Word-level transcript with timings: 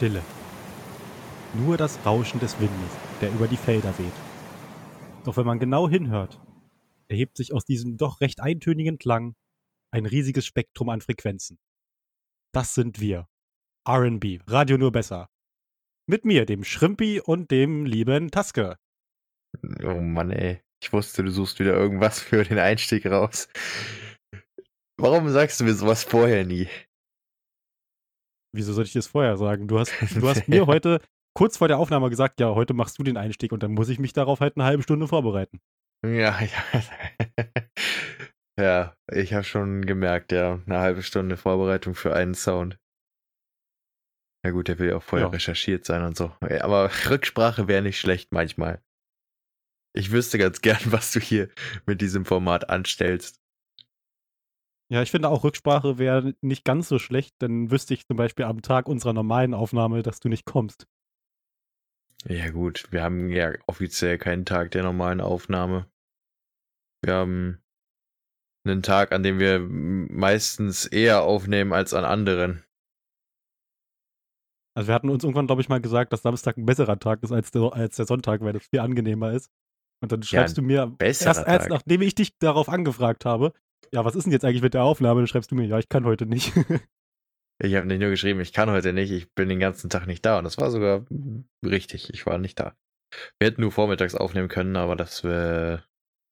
Stille. 0.00 0.22
Nur 1.52 1.76
das 1.76 1.98
Rauschen 2.06 2.40
des 2.40 2.58
Windes, 2.58 2.90
der 3.20 3.30
über 3.30 3.46
die 3.46 3.58
Felder 3.58 3.98
weht. 3.98 4.14
Doch 5.26 5.36
wenn 5.36 5.44
man 5.44 5.58
genau 5.58 5.90
hinhört, 5.90 6.40
erhebt 7.08 7.36
sich 7.36 7.52
aus 7.52 7.66
diesem 7.66 7.98
doch 7.98 8.22
recht 8.22 8.40
eintönigen 8.40 8.96
Klang 8.96 9.34
ein 9.90 10.06
riesiges 10.06 10.46
Spektrum 10.46 10.88
an 10.88 11.02
Frequenzen. 11.02 11.58
Das 12.54 12.72
sind 12.72 12.98
wir. 12.98 13.28
RB, 13.86 14.40
Radio 14.46 14.78
nur 14.78 14.90
besser. 14.90 15.28
Mit 16.06 16.24
mir, 16.24 16.46
dem 16.46 16.64
Schrimpi 16.64 17.20
und 17.20 17.50
dem 17.50 17.84
lieben 17.84 18.30
Taske. 18.30 18.78
Oh 19.84 20.00
Mann, 20.00 20.30
ey. 20.30 20.62
Ich 20.82 20.94
wusste, 20.94 21.24
du 21.24 21.30
suchst 21.30 21.58
wieder 21.58 21.74
irgendwas 21.74 22.20
für 22.20 22.42
den 22.42 22.58
Einstieg 22.58 23.04
raus. 23.04 23.48
Warum 24.96 25.28
sagst 25.28 25.60
du 25.60 25.64
mir 25.64 25.74
sowas 25.74 26.04
vorher 26.04 26.46
nie? 26.46 26.68
Wieso 28.52 28.72
soll 28.72 28.84
ich 28.84 28.92
das 28.92 29.06
vorher 29.06 29.36
sagen? 29.36 29.68
Du 29.68 29.78
hast, 29.78 29.92
du 30.00 30.28
hast 30.28 30.48
mir 30.48 30.66
heute 30.66 31.00
kurz 31.34 31.56
vor 31.56 31.68
der 31.68 31.78
Aufnahme 31.78 32.10
gesagt, 32.10 32.40
ja, 32.40 32.54
heute 32.54 32.74
machst 32.74 32.98
du 32.98 33.02
den 33.02 33.16
Einstieg 33.16 33.52
und 33.52 33.62
dann 33.62 33.72
muss 33.72 33.88
ich 33.88 33.98
mich 33.98 34.12
darauf 34.12 34.40
halt 34.40 34.56
eine 34.56 34.64
halbe 34.64 34.82
Stunde 34.82 35.06
vorbereiten. 35.06 35.60
Ja, 36.04 36.38
ja. 36.40 37.44
ja, 38.58 38.94
ich 39.12 39.34
habe 39.34 39.44
schon 39.44 39.86
gemerkt, 39.86 40.32
ja, 40.32 40.60
eine 40.66 40.78
halbe 40.78 41.02
Stunde 41.02 41.36
Vorbereitung 41.36 41.94
für 41.94 42.14
einen 42.14 42.34
Sound. 42.34 42.78
Ja 44.44 44.52
gut, 44.52 44.68
der 44.68 44.78
will 44.78 44.88
ja 44.88 44.96
auch 44.96 45.02
vorher 45.02 45.28
ja. 45.28 45.32
recherchiert 45.32 45.84
sein 45.84 46.02
und 46.02 46.16
so. 46.16 46.32
Aber 46.40 46.90
Rücksprache 47.10 47.68
wäre 47.68 47.82
nicht 47.82 48.00
schlecht 48.00 48.32
manchmal. 48.32 48.82
Ich 49.92 50.12
wüsste 50.12 50.38
ganz 50.38 50.60
gern, 50.60 50.80
was 50.86 51.12
du 51.12 51.20
hier 51.20 51.48
mit 51.86 52.00
diesem 52.00 52.24
Format 52.24 52.70
anstellst. 52.70 53.39
Ja, 54.92 55.02
ich 55.02 55.12
finde 55.12 55.28
auch 55.28 55.44
Rücksprache 55.44 55.98
wäre 55.98 56.34
nicht 56.40 56.64
ganz 56.64 56.88
so 56.88 56.98
schlecht, 56.98 57.36
dann 57.38 57.70
wüsste 57.70 57.94
ich 57.94 58.06
zum 58.06 58.16
Beispiel 58.16 58.44
am 58.44 58.60
Tag 58.60 58.88
unserer 58.88 59.12
normalen 59.12 59.54
Aufnahme, 59.54 60.02
dass 60.02 60.18
du 60.18 60.28
nicht 60.28 60.44
kommst. 60.44 60.86
Ja 62.26 62.50
gut, 62.50 62.86
wir 62.90 63.02
haben 63.02 63.30
ja 63.30 63.52
offiziell 63.66 64.18
keinen 64.18 64.44
Tag 64.44 64.72
der 64.72 64.82
normalen 64.82 65.20
Aufnahme. 65.20 65.88
Wir 67.02 67.14
haben 67.14 67.62
einen 68.64 68.82
Tag, 68.82 69.12
an 69.12 69.22
dem 69.22 69.38
wir 69.38 69.60
meistens 69.60 70.86
eher 70.86 71.22
aufnehmen 71.22 71.72
als 71.72 71.94
an 71.94 72.04
anderen. 72.04 72.64
Also 74.76 74.88
wir 74.88 74.94
hatten 74.94 75.08
uns 75.08 75.22
irgendwann, 75.22 75.46
glaube 75.46 75.62
ich, 75.62 75.68
mal 75.68 75.80
gesagt, 75.80 76.12
dass 76.12 76.22
Samstag 76.22 76.56
ein 76.56 76.66
besserer 76.66 76.98
Tag 76.98 77.22
ist 77.22 77.32
als 77.32 77.52
der, 77.52 77.72
als 77.72 77.96
der 77.96 78.06
Sonntag, 78.06 78.40
weil 78.40 78.52
das 78.52 78.66
viel 78.66 78.80
angenehmer 78.80 79.32
ist. 79.32 79.50
Und 80.02 80.12
dann 80.12 80.22
schreibst 80.22 80.56
ja, 80.56 80.62
du 80.62 80.66
mir 80.66 80.96
erst, 80.98 81.22
erst 81.24 81.68
nachdem 81.68 82.02
ich 82.02 82.14
dich 82.14 82.36
darauf 82.38 82.68
angefragt 82.68 83.24
habe, 83.24 83.52
ja, 83.92 84.04
was 84.04 84.14
ist 84.14 84.24
denn 84.24 84.32
jetzt 84.32 84.44
eigentlich 84.44 84.62
mit 84.62 84.74
der 84.74 84.82
Aufnahme? 84.82 85.20
Dann 85.20 85.26
schreibst 85.26 85.50
du 85.50 85.54
mir, 85.54 85.66
ja, 85.66 85.78
ich 85.78 85.88
kann 85.88 86.04
heute 86.04 86.26
nicht. 86.26 86.52
ich 87.62 87.74
habe 87.74 87.86
nicht 87.86 88.00
nur 88.00 88.10
geschrieben, 88.10 88.40
ich 88.40 88.52
kann 88.52 88.70
heute 88.70 88.92
nicht, 88.92 89.10
ich 89.10 89.32
bin 89.34 89.48
den 89.48 89.60
ganzen 89.60 89.90
Tag 89.90 90.06
nicht 90.06 90.24
da. 90.24 90.38
Und 90.38 90.44
das 90.44 90.58
war 90.58 90.70
sogar 90.70 91.04
richtig, 91.64 92.12
ich 92.12 92.26
war 92.26 92.38
nicht 92.38 92.58
da. 92.58 92.76
Wir 93.38 93.48
hätten 93.48 93.62
nur 93.62 93.72
vormittags 93.72 94.14
aufnehmen 94.14 94.48
können, 94.48 94.76
aber 94.76 94.96
das 94.96 95.24
wäre. 95.24 95.84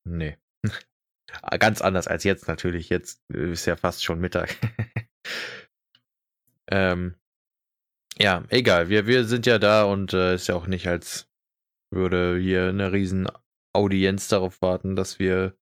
Nee. 0.05 0.37
Ganz 1.59 1.83
anders 1.83 2.07
als 2.07 2.25
jetzt 2.25 2.49
natürlich. 2.49 2.89
Jetzt 2.89 3.29
ist 3.31 3.67
ja 3.67 3.77
fast 3.77 4.05
schon 4.05 4.21
Mittag. 4.21 4.57
ähm, 6.71 7.17
ja, 8.19 8.45
egal. 8.49 8.89
Wir, 8.89 9.07
wir 9.07 9.25
sind 9.25 9.47
ja 9.47 9.59
da 9.59 9.85
und 9.85 10.13
äh, 10.13 10.35
ist 10.35 10.49
ja 10.49 10.55
auch 10.55 10.67
nicht, 10.67 10.87
als 10.87 11.31
würde 11.91 12.39
hier 12.39 12.69
eine 12.69 12.93
riesen 12.93 13.29
Audienz 13.75 14.29
darauf 14.29 14.61
warten, 14.63 14.97
dass 14.97 15.19
wir 15.19 15.57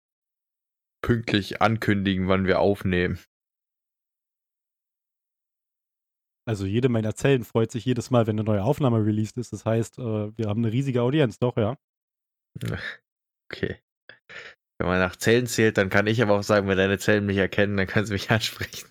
pünktlich 1.07 1.63
ankündigen, 1.63 2.27
wann 2.27 2.47
wir 2.47 2.59
aufnehmen. 2.59 3.21
Also 6.49 6.67
jede 6.67 6.89
meiner 6.89 7.15
Zellen 7.15 7.45
freut 7.45 7.71
sich 7.71 7.85
jedes 7.85 8.11
Mal, 8.11 8.27
wenn 8.27 8.35
eine 8.35 8.43
neue 8.43 8.65
Aufnahme 8.65 9.07
released 9.07 9.37
ist. 9.37 9.53
Das 9.53 9.65
heißt, 9.65 10.01
äh, 10.01 10.37
wir 10.37 10.49
haben 10.49 10.65
eine 10.65 10.73
riesige 10.73 11.03
Audienz, 11.03 11.39
doch, 11.39 11.57
ja. 11.57 11.79
Okay. 13.49 13.77
Wenn 14.79 14.89
man 14.89 14.99
nach 14.99 15.15
Zellen 15.15 15.47
zählt, 15.47 15.79
dann 15.79 15.91
kann 15.91 16.09
ich 16.09 16.21
aber 16.21 16.35
auch 16.35 16.43
sagen, 16.43 16.67
wenn 16.67 16.77
deine 16.77 16.99
Zellen 16.99 17.25
mich 17.25 17.37
erkennen, 17.37 17.77
dann 17.77 17.87
kannst 17.87 18.11
du 18.11 18.15
mich 18.15 18.29
ansprechen. 18.33 18.89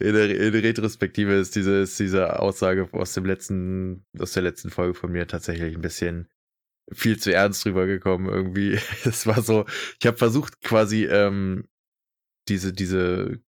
in, 0.00 0.12
der, 0.12 0.28
in, 0.28 0.52
der, 0.52 0.62
Retrospektive 0.64 1.34
ist 1.34 1.54
diese, 1.54 1.82
ist 1.82 2.00
diese 2.00 2.40
Aussage 2.40 2.88
aus 2.90 3.14
dem 3.14 3.24
letzten, 3.24 4.04
aus 4.18 4.32
der 4.32 4.42
letzten 4.42 4.70
Folge 4.70 4.94
von 4.94 5.12
mir 5.12 5.28
tatsächlich 5.28 5.76
ein 5.76 5.82
bisschen 5.82 6.28
viel 6.94 7.18
zu 7.18 7.32
ernst 7.32 7.66
rübergekommen 7.66 8.28
irgendwie. 8.28 8.78
Es 9.04 9.26
war 9.26 9.42
so, 9.42 9.66
ich 10.00 10.06
habe 10.06 10.16
versucht 10.16 10.60
quasi 10.62 11.04
ähm, 11.04 11.68
diese 12.48 12.72
diese 12.72 13.40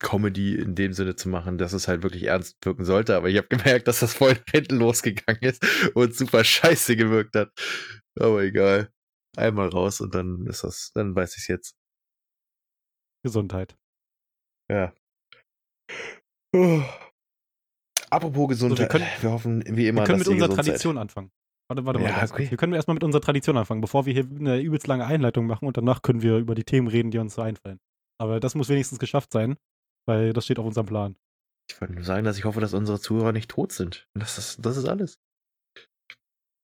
Comedy 0.00 0.54
in 0.54 0.74
dem 0.74 0.92
Sinne 0.92 1.16
zu 1.16 1.28
machen, 1.28 1.58
dass 1.58 1.72
es 1.72 1.88
halt 1.88 2.02
wirklich 2.02 2.24
ernst 2.24 2.64
wirken 2.64 2.84
sollte, 2.84 3.16
aber 3.16 3.28
ich 3.28 3.36
habe 3.36 3.48
gemerkt, 3.48 3.88
dass 3.88 4.00
das 4.00 4.14
voll 4.14 4.36
hinten 4.50 4.76
losgegangen 4.76 5.42
ist 5.42 5.64
und 5.94 6.14
super 6.14 6.44
scheiße 6.44 6.96
gewirkt 6.96 7.34
hat. 7.34 7.52
Aber 8.18 8.42
egal. 8.42 8.92
Einmal 9.36 9.68
raus 9.68 10.00
und 10.00 10.14
dann 10.14 10.46
ist 10.46 10.64
das, 10.64 10.92
dann 10.94 11.14
weiß 11.14 11.36
ich 11.36 11.42
es 11.42 11.48
jetzt. 11.48 11.76
Gesundheit. 13.22 13.76
Ja. 14.70 14.94
Oh. 16.54 16.82
Apropos 18.10 18.48
Gesundheit, 18.48 18.78
so, 18.78 18.82
wir, 18.82 18.88
können, 18.88 19.06
wir 19.20 19.30
hoffen 19.30 19.64
wie 19.76 19.88
immer, 19.88 20.02
wir 20.02 20.06
können 20.06 20.18
mit 20.20 20.28
unserer 20.28 20.54
Tradition 20.54 20.96
anfangen. 20.98 21.30
Warte, 21.68 21.84
warte 21.84 22.00
ja, 22.00 22.10
mal. 22.10 22.30
Okay. 22.30 22.50
Wir 22.50 22.56
können 22.56 22.72
erstmal 22.72 22.94
mit 22.94 23.04
unserer 23.04 23.20
Tradition 23.20 23.56
anfangen, 23.58 23.82
bevor 23.82 24.06
wir 24.06 24.14
hier 24.14 24.24
eine 24.24 24.60
übelst 24.60 24.86
lange 24.86 25.04
Einleitung 25.04 25.46
machen 25.46 25.66
und 25.66 25.76
danach 25.76 26.00
können 26.00 26.22
wir 26.22 26.38
über 26.38 26.54
die 26.54 26.64
Themen 26.64 26.88
reden, 26.88 27.10
die 27.10 27.18
uns 27.18 27.34
so 27.34 27.42
einfallen. 27.42 27.78
Aber 28.18 28.40
das 28.40 28.54
muss 28.54 28.70
wenigstens 28.70 28.98
geschafft 28.98 29.32
sein, 29.32 29.58
weil 30.06 30.32
das 30.32 30.44
steht 30.44 30.58
auf 30.58 30.66
unserem 30.66 30.86
Plan. 30.86 31.16
Ich 31.70 31.78
wollte 31.80 31.94
nur 31.94 32.04
sagen, 32.04 32.24
dass 32.24 32.38
ich 32.38 32.44
hoffe, 32.46 32.60
dass 32.60 32.72
unsere 32.72 32.98
Zuhörer 32.98 33.32
nicht 33.32 33.50
tot 33.50 33.72
sind. 33.72 34.08
Das 34.14 34.38
ist, 34.38 34.64
das 34.64 34.78
ist 34.78 34.86
alles. 34.86 35.20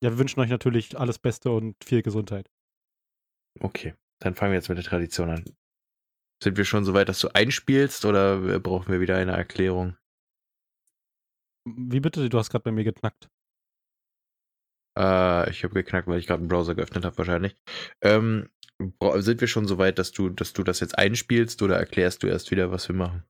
Ja, 0.02 0.10
wir 0.10 0.18
wünschen 0.18 0.40
euch 0.40 0.48
natürlich 0.48 0.98
alles 0.98 1.18
Beste 1.18 1.50
und 1.50 1.76
viel 1.84 2.02
Gesundheit. 2.02 2.50
Okay, 3.60 3.94
dann 4.20 4.34
fangen 4.34 4.52
wir 4.52 4.56
jetzt 4.56 4.70
mit 4.70 4.78
der 4.78 4.84
Tradition 4.84 5.30
an. 5.30 5.44
Sind 6.42 6.56
wir 6.56 6.64
schon 6.64 6.84
so 6.84 6.94
weit, 6.94 7.08
dass 7.08 7.20
du 7.20 7.28
einspielst 7.28 8.04
oder 8.06 8.58
brauchen 8.58 8.90
wir 8.90 9.00
wieder 9.00 9.16
eine 9.16 9.32
Erklärung? 9.32 9.96
Wie 11.66 12.00
bitte? 12.00 12.28
Du 12.28 12.38
hast 12.38 12.50
gerade 12.50 12.64
bei 12.64 12.72
mir 12.72 12.84
geknackt. 12.84 13.28
Äh, 14.98 15.50
ich 15.50 15.64
habe 15.64 15.74
geknackt, 15.74 16.08
weil 16.08 16.18
ich 16.18 16.26
gerade 16.26 16.40
einen 16.40 16.48
Browser 16.48 16.74
geöffnet 16.74 17.04
habe, 17.04 17.18
wahrscheinlich. 17.18 17.56
Ähm, 18.02 18.48
sind 19.16 19.40
wir 19.40 19.48
schon 19.48 19.66
so 19.66 19.78
weit, 19.78 19.98
dass 19.98 20.12
du, 20.12 20.28
dass 20.28 20.52
du 20.52 20.62
das 20.62 20.80
jetzt 20.80 20.98
einspielst 20.98 21.62
oder 21.62 21.76
erklärst 21.76 22.22
du 22.22 22.26
erst 22.26 22.50
wieder, 22.50 22.70
was 22.70 22.88
wir 22.88 22.96
machen? 22.96 23.24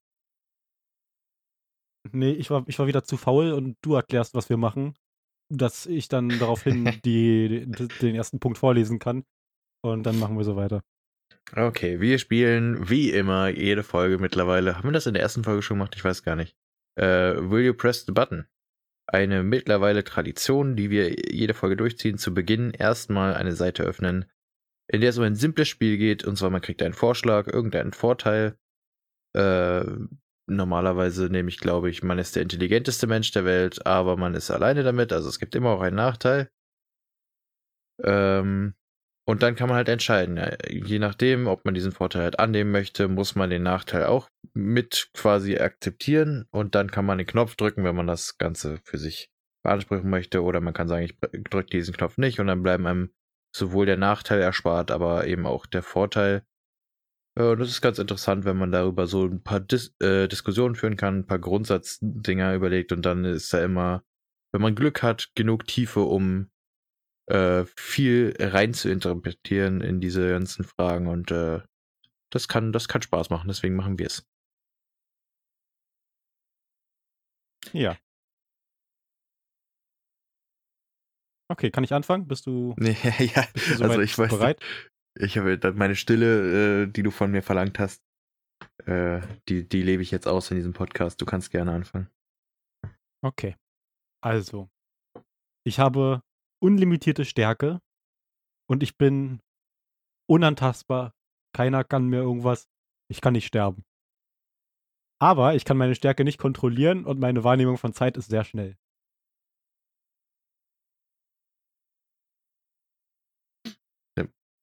Nee, 2.12 2.32
ich 2.32 2.50
war, 2.50 2.64
ich 2.66 2.78
war 2.78 2.86
wieder 2.86 3.04
zu 3.04 3.16
faul 3.16 3.52
und 3.52 3.76
du 3.82 3.94
erklärst, 3.94 4.34
was 4.34 4.48
wir 4.48 4.56
machen, 4.56 4.94
dass 5.50 5.86
ich 5.86 6.08
dann 6.08 6.28
daraufhin 6.28 6.84
die, 7.04 7.66
den 8.00 8.14
ersten 8.14 8.40
Punkt 8.40 8.58
vorlesen 8.58 8.98
kann 8.98 9.24
und 9.82 10.04
dann 10.04 10.18
machen 10.18 10.36
wir 10.36 10.44
so 10.44 10.56
weiter. 10.56 10.82
Okay, 11.54 12.00
wir 12.00 12.18
spielen 12.18 12.88
wie 12.88 13.10
immer 13.10 13.48
jede 13.48 13.82
Folge 13.82 14.18
mittlerweile. 14.18 14.76
Haben 14.76 14.88
wir 14.88 14.92
das 14.92 15.06
in 15.06 15.14
der 15.14 15.22
ersten 15.22 15.44
Folge 15.44 15.62
schon 15.62 15.78
gemacht? 15.78 15.94
Ich 15.94 16.04
weiß 16.04 16.22
gar 16.22 16.36
nicht. 16.36 16.56
Äh, 16.96 17.36
will 17.50 17.64
you 17.64 17.74
press 17.74 18.04
the 18.06 18.12
button? 18.12 18.46
Eine 19.06 19.42
mittlerweile 19.42 20.04
Tradition, 20.04 20.76
die 20.76 20.90
wir 20.90 21.14
jede 21.30 21.54
Folge 21.54 21.76
durchziehen, 21.76 22.18
zu 22.18 22.32
Beginn 22.32 22.70
erstmal 22.70 23.34
eine 23.34 23.52
Seite 23.52 23.82
öffnen, 23.82 24.26
in 24.88 25.00
der 25.00 25.10
es 25.10 25.18
um 25.18 25.24
ein 25.24 25.34
simples 25.34 25.68
Spiel 25.68 25.98
geht, 25.98 26.24
und 26.24 26.36
zwar 26.36 26.50
man 26.50 26.62
kriegt 26.62 26.82
einen 26.82 26.94
Vorschlag, 26.94 27.46
irgendeinen 27.46 27.92
Vorteil. 27.92 28.56
Äh, 29.34 29.84
normalerweise 30.46 31.26
nehme 31.26 31.48
ich, 31.48 31.58
glaube 31.58 31.90
ich, 31.90 32.02
man 32.02 32.18
ist 32.18 32.36
der 32.36 32.42
intelligenteste 32.42 33.06
Mensch 33.06 33.32
der 33.32 33.44
Welt, 33.44 33.86
aber 33.86 34.16
man 34.16 34.34
ist 34.34 34.50
alleine 34.50 34.82
damit, 34.82 35.12
also 35.12 35.28
es 35.28 35.38
gibt 35.38 35.54
immer 35.54 35.70
auch 35.70 35.80
einen 35.80 35.96
Nachteil. 35.96 36.50
Ähm, 38.02 38.74
und 39.26 39.42
dann 39.42 39.56
kann 39.56 39.68
man 39.68 39.76
halt 39.76 39.88
entscheiden, 39.88 40.38
je 40.68 40.98
nachdem, 40.98 41.46
ob 41.46 41.64
man 41.64 41.74
diesen 41.74 41.92
Vorteil 41.92 42.22
halt 42.22 42.38
annehmen 42.38 42.70
möchte, 42.70 43.08
muss 43.08 43.34
man 43.34 43.48
den 43.48 43.62
Nachteil 43.62 44.04
auch 44.04 44.28
mit 44.52 45.10
quasi 45.14 45.58
akzeptieren 45.58 46.46
und 46.50 46.74
dann 46.74 46.90
kann 46.90 47.06
man 47.06 47.18
den 47.18 47.26
Knopf 47.26 47.56
drücken, 47.56 47.84
wenn 47.84 47.96
man 47.96 48.06
das 48.06 48.36
Ganze 48.36 48.78
für 48.84 48.98
sich 48.98 49.30
beanspruchen 49.64 50.10
möchte 50.10 50.42
oder 50.42 50.60
man 50.60 50.74
kann 50.74 50.88
sagen, 50.88 51.04
ich 51.04 51.18
drücke 51.44 51.70
diesen 51.70 51.96
Knopf 51.96 52.18
nicht 52.18 52.38
und 52.38 52.48
dann 52.48 52.62
bleiben 52.62 52.86
einem 52.86 53.14
sowohl 53.56 53.86
der 53.86 53.96
Nachteil 53.96 54.42
erspart, 54.42 54.90
aber 54.90 55.26
eben 55.26 55.46
auch 55.46 55.64
der 55.64 55.82
Vorteil. 55.82 56.44
Und 57.36 57.58
das 57.58 57.70
ist 57.70 57.80
ganz 57.80 57.98
interessant, 57.98 58.44
wenn 58.44 58.58
man 58.58 58.72
darüber 58.72 59.06
so 59.06 59.24
ein 59.24 59.42
paar 59.42 59.60
Dis 59.60 59.94
äh, 60.00 60.28
Diskussionen 60.28 60.74
führen 60.74 60.96
kann, 60.96 61.20
ein 61.20 61.26
paar 61.26 61.38
Grundsatzdinger 61.38 62.54
überlegt 62.54 62.92
und 62.92 63.02
dann 63.02 63.24
ist 63.24 63.52
da 63.54 63.64
immer, 63.64 64.04
wenn 64.52 64.60
man 64.60 64.74
Glück 64.74 65.02
hat, 65.02 65.30
genug 65.34 65.66
Tiefe, 65.66 66.00
um 66.00 66.50
äh, 67.26 67.64
viel 67.76 68.34
rein 68.38 68.74
zu 68.74 68.90
interpretieren 68.90 69.80
in 69.80 70.00
diese 70.00 70.30
ganzen 70.30 70.64
Fragen 70.64 71.06
und 71.06 71.30
äh, 71.30 71.60
das 72.30 72.48
kann, 72.48 72.72
das 72.72 72.88
kann 72.88 73.02
Spaß 73.02 73.30
machen, 73.30 73.48
deswegen 73.48 73.76
machen 73.76 73.98
wir 73.98 74.06
es. 74.06 74.26
Ja. 77.72 77.96
Okay, 81.50 81.70
kann 81.70 81.84
ich 81.84 81.92
anfangen? 81.92 82.26
Bist 82.26 82.46
du, 82.46 82.74
nee, 82.78 82.96
ja, 83.18 83.46
bist 83.52 83.80
du 83.80 83.84
also 83.84 84.00
ich 84.00 84.18
weiß, 84.18 84.30
bereit? 84.30 84.62
Ich 85.16 85.38
habe 85.38 85.72
meine 85.74 85.94
Stille, 85.94 86.82
äh, 86.82 86.86
die 86.86 87.02
du 87.02 87.10
von 87.10 87.30
mir 87.30 87.42
verlangt 87.42 87.78
hast, 87.78 88.02
äh, 88.86 89.20
die, 89.48 89.68
die 89.68 89.82
lebe 89.82 90.02
ich 90.02 90.10
jetzt 90.10 90.26
aus 90.26 90.50
in 90.50 90.56
diesem 90.56 90.72
Podcast. 90.72 91.20
Du 91.20 91.24
kannst 91.24 91.50
gerne 91.50 91.72
anfangen. 91.72 92.10
Okay. 93.22 93.56
Also, 94.20 94.68
ich 95.64 95.78
habe 95.78 96.22
unlimitierte 96.64 97.26
Stärke 97.26 97.80
und 98.70 98.82
ich 98.82 98.96
bin 98.96 99.40
unantastbar. 100.26 101.12
Keiner 101.54 101.84
kann 101.84 102.08
mir 102.08 102.20
irgendwas. 102.20 102.68
Ich 103.10 103.20
kann 103.20 103.34
nicht 103.34 103.46
sterben. 103.46 103.84
Aber 105.20 105.54
ich 105.54 105.64
kann 105.64 105.76
meine 105.76 105.94
Stärke 105.94 106.24
nicht 106.24 106.38
kontrollieren 106.38 107.04
und 107.04 107.20
meine 107.20 107.44
Wahrnehmung 107.44 107.76
von 107.76 107.92
Zeit 107.92 108.16
ist 108.16 108.30
sehr 108.30 108.44
schnell. 108.44 108.76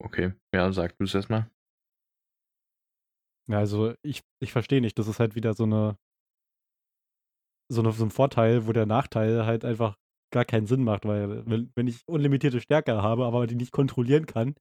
Okay, 0.03 0.33
ja, 0.51 0.71
sag 0.71 0.97
du 0.97 1.03
es 1.03 1.13
erstmal. 1.13 1.49
Ja, 3.47 3.59
also 3.59 3.93
ich, 4.01 4.23
ich 4.41 4.51
verstehe 4.51 4.81
nicht. 4.81 4.97
Das 4.97 5.07
ist 5.07 5.19
halt 5.19 5.35
wieder 5.35 5.53
so 5.53 5.63
eine, 5.63 5.97
so 7.71 7.81
eine 7.81 7.91
so 7.91 8.03
ein 8.05 8.09
Vorteil, 8.09 8.65
wo 8.65 8.71
der 8.71 8.87
Nachteil 8.87 9.45
halt 9.45 9.63
einfach 9.63 9.95
gar 10.31 10.45
keinen 10.45 10.65
Sinn 10.65 10.83
macht, 10.83 11.05
weil 11.05 11.45
wenn, 11.45 11.71
wenn 11.75 11.87
ich 11.87 12.07
unlimitierte 12.07 12.61
Stärke 12.61 13.01
habe, 13.01 13.25
aber 13.25 13.47
die 13.47 13.55
nicht 13.55 13.71
kontrollieren 13.71 14.25
kann, 14.25 14.55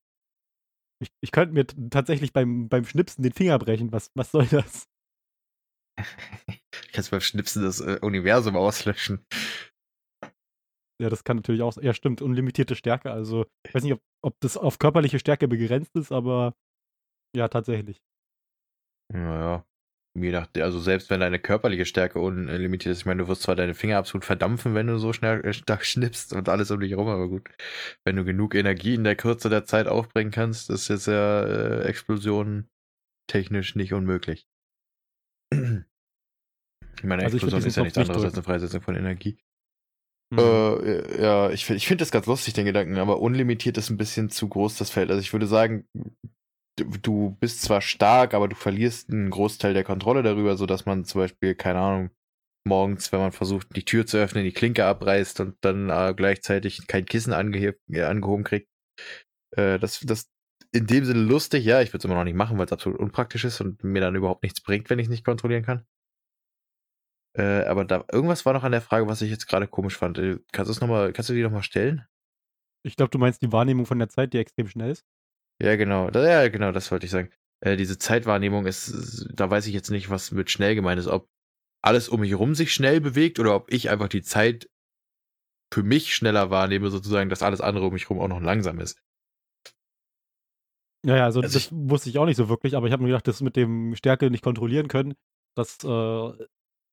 ich, 1.02 1.10
ich 1.22 1.32
könnte 1.32 1.54
mir 1.54 1.66
tatsächlich 1.90 2.32
beim, 2.32 2.68
beim 2.68 2.84
Schnipsen 2.84 3.22
den 3.22 3.32
Finger 3.32 3.58
brechen. 3.58 3.90
Was, 3.92 4.10
was 4.14 4.30
soll 4.30 4.46
das? 4.46 4.86
Du 5.96 6.04
kannst 6.92 7.10
beim 7.10 7.20
Schnipsen 7.20 7.62
das 7.62 7.80
äh, 7.80 7.98
Universum 8.02 8.56
auslöschen. 8.56 9.24
Ja, 11.00 11.08
das 11.08 11.24
kann 11.24 11.38
natürlich 11.38 11.62
auch. 11.62 11.74
Ja, 11.80 11.94
stimmt. 11.94 12.20
Unlimitierte 12.20 12.76
Stärke. 12.76 13.10
Also, 13.10 13.46
ich 13.66 13.74
weiß 13.74 13.82
nicht, 13.82 13.94
ob, 13.94 14.02
ob 14.22 14.38
das 14.40 14.58
auf 14.58 14.78
körperliche 14.78 15.18
Stärke 15.18 15.48
begrenzt 15.48 15.96
ist, 15.96 16.12
aber 16.12 16.54
ja, 17.34 17.48
tatsächlich. 17.48 18.02
Naja, 19.10 19.64
je 20.14 20.32
nach, 20.32 20.48
also 20.56 20.80
selbst 20.80 21.10
wenn 21.10 21.20
deine 21.20 21.38
körperliche 21.38 21.86
Stärke 21.86 22.18
unlimitiert 22.18 22.92
ist, 22.92 23.00
ich 23.00 23.06
meine, 23.06 23.22
du 23.22 23.28
wirst 23.28 23.42
zwar 23.42 23.56
deine 23.56 23.74
Finger 23.74 23.98
absolut 23.98 24.24
verdampfen, 24.24 24.74
wenn 24.74 24.86
du 24.86 24.98
so 24.98 25.12
schnell 25.12 25.44
äh, 25.44 25.52
stark 25.52 25.84
schnippst 25.84 26.32
und 26.32 26.48
alles 26.48 26.70
um 26.70 26.80
dich 26.80 26.90
herum, 26.90 27.08
aber 27.08 27.28
gut. 27.28 27.48
Wenn 28.04 28.16
du 28.16 28.24
genug 28.24 28.54
Energie 28.54 28.94
in 28.94 29.04
der 29.04 29.16
Kürze 29.16 29.48
der 29.48 29.64
Zeit 29.64 29.86
aufbringen 29.86 30.30
kannst, 30.30 30.70
ist 30.70 30.88
jetzt 30.88 31.06
ja 31.06 31.42
äh, 31.42 31.82
Explosion 31.84 32.68
technisch 33.28 33.76
nicht 33.76 33.92
unmöglich. 33.92 34.46
Ich 36.96 37.04
meine, 37.04 37.22
Also 37.22 37.38
ich 37.38 37.42
Explosion 37.42 37.60
diesen 37.64 37.68
ist 37.70 37.76
ja 37.76 37.82
nichts 37.82 37.96
nicht 37.96 38.10
anderes 38.10 38.24
als 38.24 38.34
eine 38.34 38.42
Freisetzung 38.42 38.82
von 38.82 38.94
Energie. 38.94 39.38
Mhm. 40.30 40.38
Äh, 40.38 41.22
ja, 41.22 41.50
ich, 41.50 41.68
ich 41.70 41.86
finde 41.86 42.02
das 42.02 42.10
ganz 42.10 42.26
lustig, 42.26 42.52
den 42.52 42.66
Gedanken, 42.66 42.98
aber 42.98 43.20
unlimitiert 43.20 43.78
ist 43.78 43.88
ein 43.88 43.96
bisschen 43.96 44.28
zu 44.28 44.48
groß, 44.48 44.76
das 44.76 44.90
Feld. 44.90 45.10
Also 45.10 45.20
ich 45.20 45.32
würde 45.32 45.46
sagen, 45.46 45.88
du, 46.76 47.36
bist 47.40 47.62
zwar 47.62 47.80
stark, 47.80 48.34
aber 48.34 48.48
du 48.48 48.56
verlierst 48.56 49.10
einen 49.10 49.30
Großteil 49.30 49.74
der 49.74 49.84
Kontrolle 49.84 50.22
darüber, 50.22 50.56
sodass 50.56 50.86
man 50.86 51.04
zum 51.04 51.22
Beispiel, 51.22 51.54
keine 51.54 51.80
Ahnung, 51.80 52.10
morgens, 52.66 53.12
wenn 53.12 53.20
man 53.20 53.32
versucht, 53.32 53.74
die 53.76 53.84
Tür 53.84 54.06
zu 54.06 54.18
öffnen, 54.18 54.44
die 54.44 54.52
Klinke 54.52 54.84
abreißt 54.84 55.40
und 55.40 55.56
dann 55.62 55.90
äh, 55.90 56.14
gleichzeitig 56.14 56.86
kein 56.86 57.06
Kissen 57.06 57.32
angehebt, 57.32 57.80
äh, 57.90 58.02
angehoben 58.02 58.44
kriegt. 58.44 58.68
Äh, 59.56 59.78
das, 59.78 60.00
das 60.00 60.30
in 60.72 60.86
dem 60.86 61.04
Sinne 61.04 61.20
lustig, 61.20 61.64
ja, 61.64 61.80
ich 61.80 61.90
würde 61.90 61.98
es 61.98 62.04
immer 62.04 62.14
noch 62.14 62.24
nicht 62.24 62.36
machen, 62.36 62.58
weil 62.58 62.66
es 62.66 62.72
absolut 62.72 63.00
unpraktisch 63.00 63.44
ist 63.44 63.60
und 63.60 63.82
mir 63.82 64.00
dann 64.00 64.14
überhaupt 64.14 64.42
nichts 64.42 64.60
bringt, 64.60 64.88
wenn 64.90 64.98
ich 64.98 65.06
es 65.06 65.10
nicht 65.10 65.24
kontrollieren 65.24 65.64
kann. 65.64 65.86
Äh, 67.36 67.64
aber 67.64 67.84
da 67.84 68.04
irgendwas 68.12 68.44
war 68.44 68.52
noch 68.52 68.64
an 68.64 68.72
der 68.72 68.80
Frage, 68.80 69.06
was 69.06 69.22
ich 69.22 69.30
jetzt 69.30 69.46
gerade 69.46 69.66
komisch 69.66 69.96
fand. 69.96 70.20
Kannst 70.52 70.80
noch 70.80 70.88
mal, 70.88 71.12
kannst 71.12 71.30
du 71.30 71.34
die 71.34 71.42
nochmal 71.42 71.62
stellen? 71.62 72.06
Ich 72.84 72.96
glaube, 72.96 73.10
du 73.10 73.18
meinst 73.18 73.42
die 73.42 73.52
Wahrnehmung 73.52 73.86
von 73.86 73.98
der 73.98 74.08
Zeit, 74.08 74.32
die 74.32 74.38
extrem 74.38 74.68
schnell 74.68 74.90
ist. 74.90 75.04
Ja, 75.60 75.76
genau. 75.76 76.10
Ja, 76.10 76.48
genau, 76.48 76.72
das 76.72 76.90
wollte 76.90 77.06
ich 77.06 77.12
sagen. 77.12 77.30
Äh, 77.60 77.76
diese 77.76 77.98
Zeitwahrnehmung 77.98 78.66
ist, 78.66 79.26
da 79.34 79.50
weiß 79.50 79.66
ich 79.66 79.74
jetzt 79.74 79.90
nicht, 79.90 80.08
was 80.10 80.30
mit 80.32 80.50
schnell 80.50 80.74
gemeint 80.74 80.98
ist. 80.98 81.06
Ob 81.08 81.28
alles 81.82 82.08
um 82.08 82.20
mich 82.20 82.30
herum 82.30 82.54
sich 82.54 82.72
schnell 82.72 83.00
bewegt 83.00 83.38
oder 83.38 83.54
ob 83.54 83.72
ich 83.72 83.90
einfach 83.90 84.08
die 84.08 84.22
Zeit 84.22 84.68
für 85.72 85.82
mich 85.82 86.14
schneller 86.14 86.50
wahrnehme, 86.50 86.90
sozusagen, 86.90 87.30
dass 87.30 87.42
alles 87.42 87.60
andere 87.60 87.86
um 87.86 87.92
mich 87.92 88.04
herum 88.08 88.20
auch 88.20 88.28
noch 88.28 88.40
langsam 88.40 88.80
ist. 88.80 88.98
Ja, 91.06 91.16
ja, 91.16 91.24
also, 91.24 91.40
Also 91.40 91.54
das 91.54 91.66
ich- 91.66 91.72
wusste 91.72 92.10
ich 92.10 92.18
auch 92.18 92.26
nicht 92.26 92.36
so 92.36 92.48
wirklich, 92.48 92.76
aber 92.76 92.86
ich 92.86 92.92
habe 92.92 93.02
mir 93.02 93.08
gedacht, 93.08 93.26
das 93.28 93.40
mit 93.40 93.56
dem 93.56 93.94
Stärke 93.96 94.30
nicht 94.30 94.44
kontrollieren 94.44 94.88
können, 94.88 95.14
das 95.56 95.78
äh, 95.84 96.46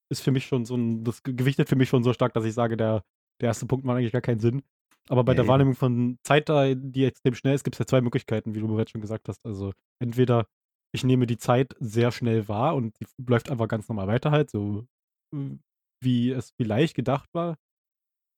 ist 0.09 0.21
für 0.21 0.31
mich 0.31 0.45
schon 0.45 0.65
so 0.65 0.75
ein, 0.75 1.03
das 1.03 1.23
gewichtet 1.23 1.67
für 1.67 1.75
mich 1.75 1.89
schon 1.89 2.03
so 2.03 2.13
stark, 2.13 2.33
dass 2.33 2.45
ich 2.45 2.53
sage, 2.53 2.77
der, 2.77 3.03
der 3.41 3.47
erste 3.47 3.65
Punkt 3.65 3.85
macht 3.85 3.97
eigentlich 3.97 4.13
gar 4.13 4.21
keinen 4.21 4.39
Sinn. 4.39 4.63
Aber 5.09 5.23
bei 5.23 5.33
Ja, 5.33 5.35
der 5.35 5.43
eben. 5.43 5.49
Wahrnehmung 5.49 5.75
von 5.75 6.19
Zeit, 6.23 6.49
da, 6.49 6.73
die 6.73 7.05
extrem 7.05 7.33
schnell 7.33 7.55
ist, 7.55 7.63
gibt 7.63 7.75
es 7.75 7.79
ja 7.79 7.85
zwei 7.85 8.01
Möglichkeiten, 8.01 8.55
wie 8.55 8.59
du 8.59 8.67
bereits 8.67 8.91
schon 8.91 9.01
gesagt 9.01 9.29
hast. 9.29 9.45
Also 9.45 9.73
entweder 10.01 10.47
ich 10.93 11.03
nehme 11.03 11.27
die 11.27 11.37
Zeit 11.37 11.75
sehr 11.79 12.11
schnell 12.11 12.47
wahr 12.47 12.75
und 12.75 12.99
die 12.99 13.07
läuft 13.27 13.49
einfach 13.49 13.67
ganz 13.67 13.87
normal 13.89 14.07
weiter 14.07 14.31
halt, 14.31 14.49
so 14.49 14.85
äh, 15.35 15.57
wie 16.01 16.31
es 16.31 16.51
vielleicht 16.59 16.95
gedacht 16.95 17.29
war. 17.33 17.57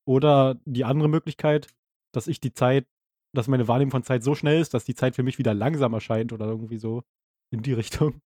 Oder 0.08 0.60
die 0.66 0.86
andere 0.86 1.10
Möglichkeit, 1.10 1.70
dass 2.14 2.28
ich 2.28 2.40
die 2.40 2.54
Zeit, 2.54 2.88
dass 3.36 3.48
meine 3.48 3.68
Wahrnehmung 3.68 3.92
von 3.92 4.04
Zeit 4.04 4.24
so 4.24 4.34
schnell 4.34 4.60
ist, 4.60 4.74
dass 4.74 4.86
die 4.86 4.96
Zeit 4.96 5.16
für 5.16 5.24
mich 5.24 5.38
wieder 5.38 5.54
langsam 5.54 5.94
erscheint 5.94 6.34
oder 6.34 6.48
irgendwie 6.48 6.80
so 6.80 7.04
in 7.54 7.62
die 7.62 7.74
Richtung. 7.82 8.22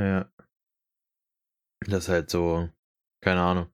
Ja. 0.00 0.30
Das 1.86 2.04
ist 2.04 2.08
halt 2.08 2.30
so, 2.30 2.68
keine 3.22 3.42
Ahnung. 3.42 3.66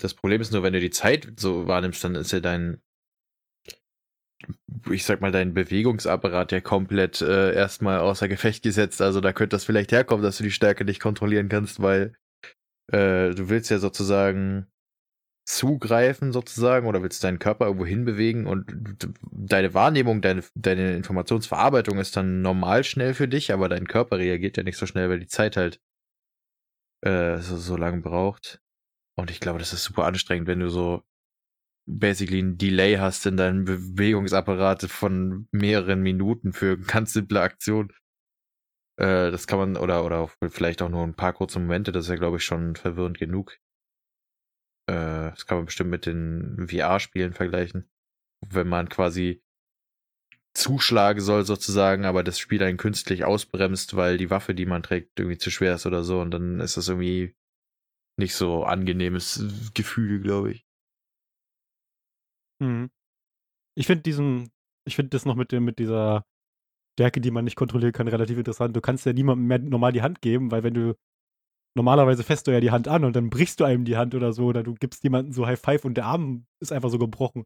Das 0.00 0.14
Problem 0.14 0.40
ist 0.40 0.52
nur, 0.52 0.62
wenn 0.62 0.72
du 0.72 0.80
die 0.80 0.90
Zeit 0.90 1.28
so 1.36 1.66
wahrnimmst, 1.66 2.02
dann 2.02 2.14
ist 2.14 2.32
ja 2.32 2.40
dein, 2.40 2.80
ich 4.90 5.04
sag 5.04 5.20
mal, 5.20 5.32
dein 5.32 5.54
Bewegungsapparat 5.54 6.52
ja 6.52 6.60
komplett 6.60 7.20
äh, 7.20 7.54
erstmal 7.54 8.00
außer 8.00 8.28
Gefecht 8.28 8.62
gesetzt. 8.62 9.02
Also 9.02 9.20
da 9.20 9.32
könnte 9.32 9.54
das 9.54 9.64
vielleicht 9.64 9.92
herkommen, 9.92 10.22
dass 10.22 10.38
du 10.38 10.44
die 10.44 10.50
Stärke 10.50 10.84
nicht 10.84 11.00
kontrollieren 11.00 11.48
kannst, 11.48 11.82
weil 11.82 12.14
äh, 12.92 13.30
du 13.34 13.48
willst 13.48 13.70
ja 13.70 13.78
sozusagen 13.78 14.66
zugreifen 15.50 16.32
sozusagen 16.32 16.86
oder 16.86 17.02
willst 17.02 17.24
deinen 17.24 17.40
Körper 17.40 17.66
irgendwo 17.66 17.84
hinbewegen 17.84 18.46
und 18.46 18.66
deine 19.32 19.74
Wahrnehmung, 19.74 20.22
deine, 20.22 20.44
deine 20.54 20.94
Informationsverarbeitung 20.94 21.98
ist 21.98 22.16
dann 22.16 22.40
normal 22.40 22.84
schnell 22.84 23.14
für 23.14 23.26
dich, 23.26 23.52
aber 23.52 23.68
dein 23.68 23.88
Körper 23.88 24.18
reagiert 24.18 24.56
ja 24.56 24.62
nicht 24.62 24.76
so 24.76 24.86
schnell, 24.86 25.08
weil 25.10 25.18
die 25.18 25.26
Zeit 25.26 25.56
halt 25.56 25.80
äh, 27.02 27.38
so, 27.38 27.56
so 27.56 27.76
lang 27.76 28.02
braucht. 28.02 28.60
Und 29.20 29.30
ich 29.30 29.40
glaube, 29.40 29.58
das 29.58 29.74
ist 29.74 29.84
super 29.84 30.06
anstrengend, 30.06 30.48
wenn 30.48 30.60
du 30.60 30.70
so 30.70 31.02
basically 31.86 32.40
ein 32.40 32.56
Delay 32.56 32.96
hast 32.96 33.26
in 33.26 33.36
deinem 33.36 33.66
Bewegungsapparat 33.66 34.84
von 34.84 35.46
mehreren 35.52 36.00
Minuten 36.00 36.54
für 36.54 36.78
ganz 36.78 37.12
simple 37.12 37.42
Aktionen. 37.42 37.92
Äh, 38.98 39.30
das 39.30 39.46
kann 39.46 39.58
man, 39.58 39.76
oder, 39.76 40.04
oder 40.06 40.30
vielleicht 40.48 40.80
auch 40.80 40.88
nur 40.88 41.04
ein 41.04 41.14
paar 41.14 41.34
kurze 41.34 41.58
Momente, 41.58 41.92
das 41.92 42.04
ist 42.04 42.10
ja, 42.10 42.16
glaube 42.16 42.38
ich, 42.38 42.44
schon 42.44 42.76
verwirrend 42.76 43.18
genug. 43.18 43.58
Äh, 44.88 45.30
das 45.30 45.46
kann 45.46 45.58
man 45.58 45.66
bestimmt 45.66 45.90
mit 45.90 46.06
den 46.06 46.66
VR-Spielen 46.68 47.34
vergleichen. 47.34 47.90
Wenn 48.40 48.68
man 48.68 48.88
quasi 48.88 49.42
zuschlagen 50.54 51.20
soll 51.20 51.44
sozusagen, 51.44 52.06
aber 52.06 52.24
das 52.24 52.38
Spiel 52.38 52.62
einen 52.62 52.78
künstlich 52.78 53.24
ausbremst, 53.24 53.96
weil 53.96 54.16
die 54.16 54.30
Waffe, 54.30 54.54
die 54.54 54.66
man 54.66 54.82
trägt, 54.82 55.20
irgendwie 55.20 55.38
zu 55.38 55.50
schwer 55.50 55.74
ist 55.74 55.84
oder 55.84 56.04
so 56.04 56.20
und 56.20 56.30
dann 56.30 56.60
ist 56.60 56.78
das 56.78 56.88
irgendwie 56.88 57.36
nicht 58.20 58.34
so 58.34 58.62
angenehmes 58.64 59.72
Gefühl, 59.74 60.20
glaube 60.20 60.52
ich. 60.52 60.64
Mhm. 62.62 62.90
Ich 63.76 63.86
finde 63.86 64.02
diesen, 64.02 64.50
ich 64.86 64.94
finde 64.94 65.10
das 65.10 65.24
noch 65.24 65.34
mit 65.34 65.50
dem, 65.52 65.64
mit 65.64 65.78
dieser 65.78 66.24
Stärke, 66.98 67.20
die 67.20 67.30
man 67.30 67.44
nicht 67.44 67.56
kontrollieren 67.56 67.92
kann, 67.92 68.08
relativ 68.08 68.38
interessant. 68.38 68.76
Du 68.76 68.80
kannst 68.80 69.06
ja 69.06 69.12
niemandem 69.12 69.46
mehr 69.46 69.58
normal 69.58 69.92
die 69.92 70.02
Hand 70.02 70.20
geben, 70.20 70.50
weil 70.50 70.62
wenn 70.62 70.74
du 70.74 70.94
normalerweise 71.76 72.24
fässt 72.24 72.46
du 72.46 72.50
ja 72.52 72.60
die 72.60 72.70
Hand 72.70 72.88
an 72.88 73.04
und 73.04 73.16
dann 73.16 73.30
brichst 73.30 73.60
du 73.60 73.64
einem 73.64 73.84
die 73.84 73.96
Hand 73.96 74.14
oder 74.14 74.32
so, 74.32 74.46
oder 74.46 74.62
du 74.62 74.74
gibst 74.74 75.02
jemandem 75.04 75.32
so 75.32 75.46
High 75.46 75.60
Five 75.60 75.84
und 75.84 75.94
der 75.94 76.06
Arm 76.06 76.46
ist 76.60 76.72
einfach 76.72 76.90
so 76.90 76.98
gebrochen. 76.98 77.44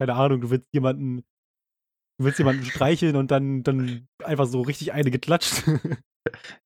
Keine 0.00 0.14
Ahnung, 0.14 0.40
du 0.40 0.50
willst 0.50 0.66
jemanden, 0.72 1.18
du 2.18 2.24
willst 2.24 2.38
jemanden 2.38 2.64
streicheln 2.64 3.16
und 3.16 3.30
dann, 3.30 3.62
dann 3.62 4.08
einfach 4.24 4.46
so 4.46 4.62
richtig 4.62 4.92
eine 4.92 5.10
geklatscht. 5.10 5.64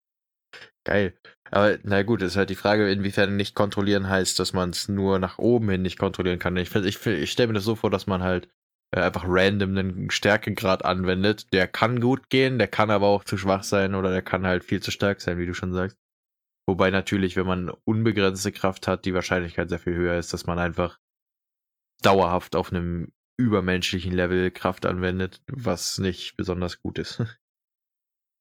Geil. 0.88 1.12
Aber 1.50 1.78
na 1.83 2.02
gut, 2.02 2.23
ist 2.23 2.37
halt 2.37 2.49
die 2.49 2.54
Frage, 2.54 2.90
inwiefern 2.90 3.37
nicht 3.37 3.54
kontrollieren 3.54 4.09
heißt, 4.09 4.38
dass 4.38 4.54
man 4.54 4.71
es 4.71 4.88
nur 4.88 5.18
nach 5.18 5.37
oben 5.37 5.68
hin 5.68 5.83
nicht 5.83 5.99
kontrollieren 5.99 6.38
kann. 6.38 6.57
Ich, 6.57 6.75
ich, 6.75 7.04
ich 7.04 7.30
stelle 7.30 7.49
mir 7.49 7.54
das 7.54 7.64
so 7.64 7.76
vor, 7.76 7.90
dass 7.90 8.07
man 8.07 8.23
halt 8.23 8.49
äh, 8.97 9.02
einfach 9.02 9.25
random 9.26 9.76
einen 9.76 10.11
Stärkegrad 10.11 10.87
anwendet. 10.87 11.52
Der 11.52 11.68
kann 11.68 12.00
gut 12.00 12.30
gehen, 12.30 12.59
der 12.59 12.68
kann 12.68 12.90
aber 12.90 13.07
auch 13.09 13.25
zu 13.25 13.37
schwach 13.37 13.64
sein 13.64 13.95
oder 13.95 14.11
der 14.11 14.23
kann 14.23 14.47
halt 14.47 14.64
viel 14.64 14.80
zu 14.80 14.90
stark 14.90 15.21
sein, 15.21 15.37
wie 15.37 15.45
du 15.45 15.52
schon 15.52 15.75
sagst. 15.75 15.99
Wobei 16.66 16.90
natürlich, 16.90 17.37
wenn 17.37 17.47
man 17.47 17.71
unbegrenzte 17.85 18.50
Kraft 18.50 18.88
hat, 18.88 19.04
die 19.04 19.12
Wahrscheinlichkeit 19.12 19.68
sehr 19.68 19.78
viel 19.78 19.95
höher 19.95 20.18
ist, 20.18 20.33
dass 20.33 20.47
man 20.47 20.59
einfach 20.59 20.99
dauerhaft 22.00 22.57
auf 22.57 22.73
einem 22.73 23.12
übermenschlichen 23.38 24.12
Level 24.12 24.50
Kraft 24.50 24.87
anwendet, 24.87 25.42
was 25.49 25.99
nicht 25.99 26.38
besonders 26.38 26.80
gut 26.80 26.99
ist. 26.99 27.23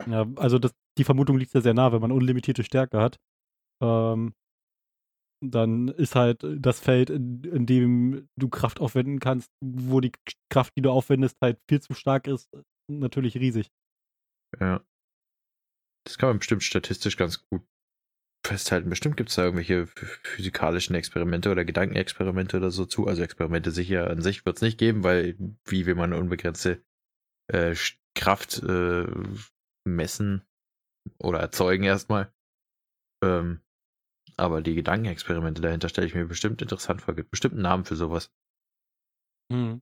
Ja, 0.06 0.27
also 0.36 0.60
das, 0.60 0.75
die 0.98 1.04
Vermutung 1.04 1.38
liegt 1.38 1.54
ja 1.54 1.62
sehr 1.62 1.74
nah, 1.74 1.92
wenn 1.92 2.01
man 2.01 2.12
unlimitierte 2.12 2.63
Stärke 2.63 3.00
hat. 3.00 3.18
Ähm, 3.82 4.34
dann 5.44 5.88
ist 5.89 6.16
halt 6.16 6.44
das 6.44 6.80
Feld, 6.80 7.10
in, 7.10 7.44
in 7.44 7.66
dem 7.66 8.27
du 8.39 8.50
Kraft 8.50 8.80
aufwenden 8.80 9.20
kannst, 9.20 9.51
wo 9.63 10.01
die 10.01 10.12
Kraft, 10.51 10.74
die 10.75 10.82
du 10.82 10.92
aufwendest, 10.92 11.38
halt 11.42 11.60
viel 11.70 11.80
zu 11.80 11.94
stark 11.94 12.27
ist, 12.27 12.50
natürlich 12.89 13.38
riesig. 13.38 13.70
Ja. 14.60 14.84
Das 16.06 16.18
kann 16.18 16.30
man 16.30 16.39
bestimmt 16.39 16.63
statistisch 16.63 17.18
ganz 17.18 17.46
gut 17.50 17.62
festhalten. 18.46 18.89
Bestimmt 18.89 19.18
gibt 19.18 19.30
es 19.30 19.36
da 19.36 19.44
irgendwelche 19.44 19.88
physikalischen 19.88 20.96
Experimente 20.96 21.51
oder 21.51 21.66
Gedankenexperimente 21.66 22.58
oder 22.58 22.72
so 22.72 22.86
zu. 22.86 23.08
Also 23.08 23.22
Experimente 23.22 23.72
sicher 23.72 24.10
an 24.10 24.22
sich 24.22 24.46
wird 24.46 24.56
es 24.56 24.62
nicht 24.62 24.77
geben, 24.77 25.04
weil 25.04 25.38
wie 25.66 25.86
will 25.86 25.96
man 25.96 26.13
unbegrenzte 26.13 26.82
äh, 27.51 27.75
Kraft 28.16 28.63
äh, 28.63 29.06
messen 29.86 30.44
oder 31.20 31.40
erzeugen 31.40 31.84
erstmal. 31.84 32.32
Ähm, 33.24 33.62
aber 34.36 34.62
die 34.62 34.76
Gedankenexperimente 34.76 35.62
dahinter 35.62 35.90
stelle 35.90 36.08
ich 36.08 36.16
mir 36.16 36.26
bestimmt 36.26 36.62
interessant 36.62 37.02
vor. 37.02 37.16
Gibt 37.16 37.32
bestimmt 37.32 37.54
einen 37.54 37.64
Namen 37.64 37.86
für 37.86 37.96
sowas. 37.96 38.32
Hm. 39.52 39.82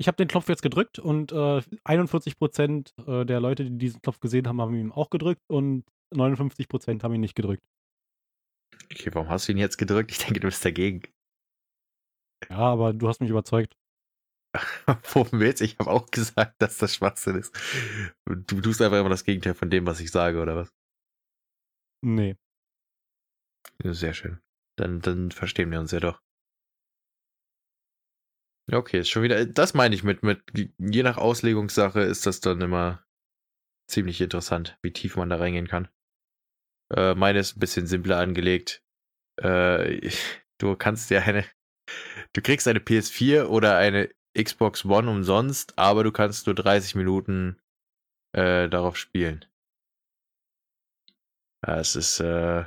Ich 0.00 0.08
habe 0.08 0.16
den 0.16 0.28
Knopf 0.28 0.48
jetzt 0.48 0.62
gedrückt 0.62 0.98
und 0.98 1.32
äh, 1.32 1.60
41 1.84 2.38
Prozent 2.38 2.94
äh, 3.06 3.26
der 3.26 3.40
Leute, 3.40 3.64
die 3.64 3.76
diesen 3.76 4.00
Knopf 4.00 4.20
gesehen 4.20 4.48
haben, 4.48 4.60
haben 4.60 4.74
ihn 4.74 4.92
auch 4.92 5.10
gedrückt 5.10 5.42
und 5.48 5.84
59 6.14 6.68
Prozent 6.68 7.04
haben 7.04 7.14
ihn 7.14 7.20
nicht 7.20 7.34
gedrückt. 7.34 7.62
Okay, 8.90 9.10
warum 9.12 9.28
hast 9.28 9.46
du 9.46 9.52
ihn 9.52 9.58
jetzt 9.58 9.76
gedrückt? 9.76 10.10
Ich 10.10 10.18
denke, 10.18 10.40
du 10.40 10.48
bist 10.48 10.64
dagegen. 10.64 11.02
Ja, 12.48 12.58
aber 12.58 12.94
du 12.94 13.08
hast 13.08 13.20
mich 13.20 13.30
überzeugt. 13.30 13.76
Worum 15.12 15.40
willst 15.40 15.62
Ich 15.62 15.78
habe 15.78 15.90
auch 15.90 16.10
gesagt, 16.10 16.60
dass 16.60 16.78
das 16.78 16.94
Schwachsinn 16.94 17.36
ist. 17.36 17.54
Du 18.26 18.60
tust 18.60 18.82
einfach 18.82 18.98
immer 18.98 19.08
das 19.08 19.24
Gegenteil 19.24 19.54
von 19.54 19.70
dem, 19.70 19.86
was 19.86 20.00
ich 20.00 20.10
sage, 20.10 20.40
oder 20.40 20.56
was? 20.56 20.72
Nee. 22.02 22.36
Sehr 23.82 24.14
schön. 24.14 24.40
Dann, 24.76 25.00
dann 25.00 25.30
verstehen 25.30 25.70
wir 25.70 25.80
uns 25.80 25.92
ja 25.92 26.00
doch. 26.00 26.20
Okay, 28.72 29.00
ist 29.00 29.10
schon 29.10 29.22
wieder. 29.22 29.46
Das 29.46 29.74
meine 29.74 29.94
ich 29.94 30.04
mit, 30.04 30.22
mit, 30.22 30.42
je 30.78 31.02
nach 31.02 31.16
Auslegungssache 31.16 32.00
ist 32.00 32.26
das 32.26 32.40
dann 32.40 32.60
immer 32.60 33.04
ziemlich 33.88 34.20
interessant, 34.20 34.78
wie 34.82 34.92
tief 34.92 35.16
man 35.16 35.28
da 35.28 35.36
reingehen 35.36 35.66
kann. 35.66 35.88
Äh, 36.94 37.14
meine 37.14 37.40
ist 37.40 37.56
ein 37.56 37.60
bisschen 37.60 37.86
simpler 37.86 38.18
angelegt. 38.18 38.82
Äh, 39.40 40.10
du 40.58 40.76
kannst 40.76 41.10
ja 41.10 41.20
eine. 41.20 41.44
Du 42.32 42.40
kriegst 42.40 42.68
eine 42.68 42.78
PS4 42.78 43.46
oder 43.46 43.76
eine 43.76 44.08
Xbox 44.38 44.84
One 44.84 45.10
umsonst, 45.10 45.78
aber 45.78 46.04
du 46.04 46.12
kannst 46.12 46.46
nur 46.46 46.54
30 46.54 46.94
Minuten 46.94 47.60
äh, 48.32 48.68
darauf 48.68 48.96
spielen. 48.96 49.44
Ja, 51.66 51.78
es 51.78 51.96
ist, 51.96 52.20
äh, 52.20 52.64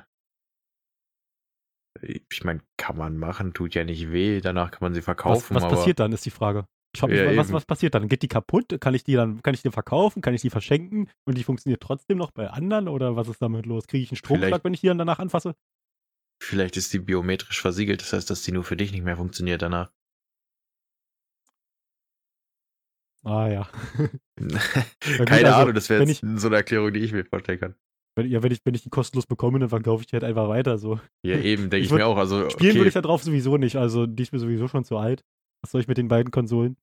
ich 2.01 2.43
meine, 2.43 2.61
kann 2.77 2.97
man 2.97 3.17
machen, 3.17 3.53
tut 3.53 3.75
ja 3.75 3.83
nicht 3.83 4.11
weh, 4.11 4.41
danach 4.41 4.71
kann 4.71 4.81
man 4.81 4.93
sie 4.93 5.01
verkaufen. 5.01 5.55
Was, 5.55 5.63
was 5.63 5.71
passiert 5.71 5.99
dann, 5.99 6.11
ist 6.11 6.25
die 6.25 6.31
Frage. 6.31 6.67
Ich 6.95 6.99
frage 6.99 7.13
mich, 7.13 7.21
ja, 7.21 7.37
was, 7.37 7.51
was 7.51 7.65
passiert 7.65 7.95
dann? 7.95 8.07
Geht 8.07 8.21
die 8.21 8.27
kaputt? 8.27 8.77
Kann 8.79 8.93
ich 8.93 9.03
die 9.03 9.15
dann, 9.15 9.41
kann 9.41 9.55
ich 9.55 9.63
die 9.63 9.71
verkaufen? 9.71 10.21
Kann 10.21 10.35
ich 10.35 10.41
die 10.41 10.51
verschenken? 10.51 11.09
Und 11.25 11.37
die 11.37 11.43
funktioniert 11.43 11.81
trotzdem 11.81 12.19
noch 12.19 12.29
bei 12.29 12.49
anderen? 12.49 12.87
Oder 12.87 13.15
was 13.15 13.27
ist 13.29 13.41
damit 13.41 13.65
los? 13.65 13.87
Kriege 13.87 14.03
ich 14.03 14.11
einen 14.11 14.17
Stromschlag, 14.17 14.49
vielleicht, 14.49 14.63
wenn 14.63 14.73
ich 14.75 14.81
die 14.81 14.87
dann 14.87 14.99
danach 14.99 15.17
anfasse? 15.17 15.55
Vielleicht 16.39 16.77
ist 16.77 16.93
die 16.93 16.99
biometrisch 16.99 17.61
versiegelt, 17.61 18.01
das 18.01 18.13
heißt, 18.13 18.29
dass 18.29 18.43
die 18.43 18.51
nur 18.51 18.63
für 18.63 18.77
dich 18.77 18.91
nicht 18.91 19.03
mehr 19.03 19.17
funktioniert 19.17 19.63
danach. 19.63 19.91
Ah 23.23 23.47
ja. 23.47 23.69
Keine 25.25 25.47
also, 25.47 25.61
Ahnung, 25.61 25.73
das 25.73 25.89
wäre 25.89 26.03
jetzt 26.03 26.23
so 26.35 26.47
eine 26.47 26.57
Erklärung, 26.57 26.93
die 26.93 26.99
ich 26.99 27.13
mir 27.13 27.25
vorstellen 27.25 27.59
kann. 27.59 27.75
Wenn, 28.15 28.29
ja, 28.29 28.43
wenn 28.43 28.51
ich, 28.51 28.59
wenn 28.63 28.75
ich 28.75 28.83
die 28.83 28.89
kostenlos 28.89 29.25
bekomme, 29.25 29.59
dann 29.59 29.69
verkaufe 29.69 30.01
ich 30.01 30.07
die 30.07 30.13
halt 30.13 30.23
einfach 30.23 30.47
weiter 30.47 30.77
so. 30.77 30.99
Ja, 31.25 31.37
eben, 31.37 31.69
denke 31.69 31.77
ich, 31.77 31.85
ich 31.85 31.91
mir 31.91 32.05
auch. 32.05 32.17
Also, 32.17 32.49
spielen 32.49 32.71
okay. 32.71 32.79
würde 32.79 32.87
ich 32.89 32.93
da 32.93 33.01
drauf 33.01 33.23
sowieso 33.23 33.57
nicht. 33.57 33.77
Also, 33.77 34.05
die 34.05 34.23
ist 34.23 34.33
mir 34.33 34.39
sowieso 34.39 34.67
schon 34.67 34.83
zu 34.83 34.97
alt. 34.97 35.23
Was 35.63 35.71
soll 35.71 35.81
ich 35.81 35.87
mit 35.87 35.97
den 35.97 36.09
beiden 36.09 36.31
Konsolen? 36.31 36.77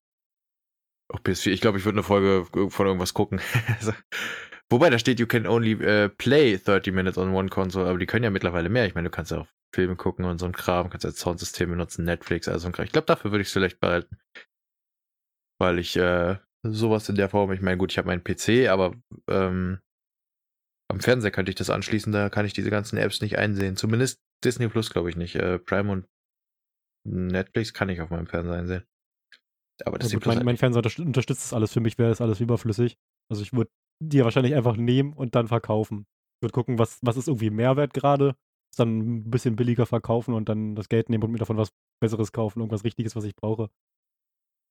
Auch 1.13 1.21
PS4. 1.21 1.51
Ich 1.51 1.61
glaube, 1.61 1.79
ich 1.79 1.85
würde 1.85 1.97
eine 1.97 2.03
Folge 2.03 2.47
von 2.71 2.87
irgendwas 2.87 3.15
gucken. 3.15 3.41
Wobei, 4.71 4.89
da 4.89 4.99
steht, 4.99 5.19
you 5.19 5.27
can 5.27 5.47
only 5.47 5.75
uh, 5.75 6.09
play 6.09 6.57
30 6.57 6.95
minutes 6.95 7.19
on 7.19 7.35
one 7.35 7.49
console, 7.49 7.89
aber 7.89 7.99
die 7.99 8.07
können 8.07 8.25
ja 8.25 8.31
mittlerweile 8.31 8.69
mehr. 8.69 8.87
Ich 8.87 8.95
meine, 8.95 9.09
du 9.09 9.15
kannst 9.15 9.33
ja 9.33 9.39
auch 9.39 9.49
Filme 9.75 9.97
gucken 9.97 10.25
und 10.25 10.39
so 10.39 10.47
ein 10.47 10.53
Kram, 10.53 10.91
kannst 10.91 11.05
ja 11.05 11.11
Soundsystem 11.11 11.71
benutzen, 11.71 12.05
Netflix, 12.05 12.49
also 12.49 12.69
ein 12.69 12.73
Kram. 12.73 12.85
Ich 12.85 12.93
glaube, 12.93 13.07
dafür 13.07 13.33
würde 13.33 13.43
ich 13.43 13.49
es 13.49 13.53
vielleicht 13.53 13.81
behalten. 13.81 14.19
Weil 15.61 15.79
ich 15.79 15.97
äh, 15.97 16.39
sowas 16.63 17.09
in 17.09 17.17
der 17.17 17.29
Form, 17.29 17.53
ich 17.53 17.61
meine, 17.61 17.77
gut, 17.77 17.93
ich 17.93 17.99
habe 17.99 18.09
meinen 18.09 18.25
PC, 18.25 18.69
aber 18.69 18.95
ähm, 19.29 19.81
am 20.91 21.01
Fernseher 21.01 21.31
könnte 21.31 21.51
ich 21.51 21.57
das 21.57 21.71
anschließen, 21.71 22.13
da 22.13 22.31
kann 22.31 22.47
ich 22.47 22.53
diese 22.53 22.71
ganzen 22.71 22.97
Apps 22.97 23.21
nicht 23.21 23.39
einsehen. 23.39 23.77
Zumindest 23.77 24.21
Disney 24.43 24.69
Plus 24.69 24.91
glaube 24.91 25.11
ich 25.11 25.17
nicht. 25.17 25.37
Äh, 25.37 25.59
Prime 25.59 25.93
und 25.93 26.07
Netflix 27.07 27.73
kann 27.75 27.89
ich 27.89 28.01
auf 28.01 28.11
meinem 28.11 28.27
Fernseher 28.27 28.55
einsehen. 28.55 28.85
Aber 29.85 29.99
das 29.99 30.13
ja, 30.13 30.19
gut, 30.19 30.27
mein, 30.27 30.45
mein 30.45 30.57
Fernseher 30.57 30.83
unterstützt 30.99 31.45
das 31.45 31.53
alles 31.53 31.73
für 31.73 31.81
mich, 31.81 31.99
wäre 31.99 32.11
das 32.11 32.21
alles 32.21 32.41
überflüssig. 32.41 32.97
Also 33.31 33.43
ich 33.43 33.53
würde 33.53 33.71
die 34.03 34.23
wahrscheinlich 34.25 34.55
einfach 34.55 34.77
nehmen 34.77 35.13
und 35.13 35.35
dann 35.35 35.49
verkaufen. 35.49 36.07
Ich 36.39 36.43
würde 36.43 36.53
gucken, 36.53 36.79
was, 36.79 36.99
was 37.03 37.17
ist 37.17 37.29
irgendwie 37.29 37.51
Mehrwert 37.51 37.95
gerade, 37.95 38.35
dann 38.77 38.99
ein 38.99 39.31
bisschen 39.31 39.57
billiger 39.57 39.87
verkaufen 39.87 40.35
und 40.35 40.49
dann 40.49 40.75
das 40.75 40.89
Geld 40.89 41.11
nehmen 41.11 41.25
und 41.25 41.33
mir 41.33 41.39
davon 41.39 41.57
was 41.57 41.71
Besseres 42.01 42.33
kaufen, 42.33 42.61
irgendwas 42.61 42.85
Richtiges, 42.85 43.15
was 43.15 43.25
ich 43.25 43.37
brauche. 43.37 43.71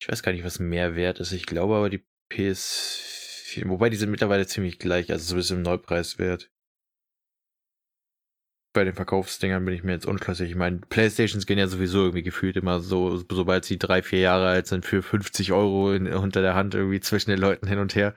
Ich 0.01 0.07
weiß 0.07 0.23
gar 0.23 0.31
nicht, 0.31 0.45
was 0.45 0.59
Mehrwert 0.59 1.19
ist. 1.19 1.31
Ich 1.31 1.45
glaube 1.45 1.75
aber 1.75 1.89
die 1.89 2.05
PS 2.29 3.09
Wobei 3.65 3.89
die 3.89 3.97
sind 3.97 4.11
mittlerweile 4.11 4.47
ziemlich 4.47 4.79
gleich, 4.79 5.11
also 5.11 5.25
so 5.25 5.35
ein 5.35 5.37
bisschen 5.37 5.57
im 5.57 5.63
Neupreiswert. 5.63 6.51
Bei 8.73 8.83
den 8.83 8.93
Verkaufsdingern 8.93 9.65
bin 9.65 9.73
ich 9.73 9.83
mir 9.83 9.93
jetzt 9.93 10.05
unschlüssig. 10.05 10.51
Ich 10.51 10.55
meine, 10.55 10.77
Playstations 10.77 11.47
gehen 11.47 11.57
ja 11.57 11.67
sowieso 11.67 11.99
irgendwie 11.99 12.21
gefühlt 12.21 12.55
immer 12.55 12.79
so, 12.79 13.17
sobald 13.17 13.65
sie 13.65 13.79
drei, 13.79 14.03
vier 14.03 14.19
Jahre 14.19 14.47
alt 14.47 14.67
sind, 14.67 14.85
für 14.85 15.01
50 15.01 15.51
Euro 15.53 15.91
in, 15.91 16.07
unter 16.07 16.41
der 16.41 16.53
Hand 16.53 16.75
irgendwie 16.75 16.99
zwischen 16.99 17.31
den 17.31 17.39
Leuten 17.39 17.67
hin 17.67 17.79
und 17.79 17.95
her. 17.95 18.15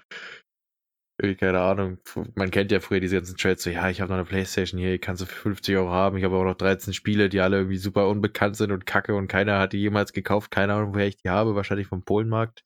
Keine 1.39 1.61
Ahnung. 1.61 1.99
Man 2.35 2.51
kennt 2.51 2.73
ja 2.73 2.81
früher 2.81 2.99
diese 2.99 3.17
ganzen 3.17 3.37
Trades 3.37 3.63
so, 3.63 3.71
ja, 3.71 3.89
ich 3.89 4.01
habe 4.01 4.11
noch 4.11 4.19
eine 4.19 4.27
Playstation 4.27 4.81
hier, 4.81 4.99
kannst 4.99 5.23
du 5.23 5.27
für 5.27 5.37
50 5.37 5.77
Euro 5.77 5.91
haben. 5.91 6.17
Ich 6.17 6.25
habe 6.25 6.37
auch 6.37 6.45
noch 6.45 6.57
13 6.57 6.93
Spiele, 6.93 7.29
die 7.29 7.41
alle 7.41 7.59
irgendwie 7.59 7.77
super 7.77 8.09
unbekannt 8.09 8.57
sind 8.57 8.73
und 8.73 8.87
kacke 8.87 9.15
und 9.15 9.29
keiner 9.29 9.59
hat 9.59 9.73
die 9.73 9.79
jemals 9.79 10.13
gekauft. 10.13 10.51
Keine 10.51 10.75
Ahnung, 10.75 10.95
woher 10.95 11.07
ich 11.07 11.17
die 11.17 11.31
habe. 11.31 11.55
Wahrscheinlich 11.55 11.87
vom 11.87 12.03
Polenmarkt. 12.03 12.65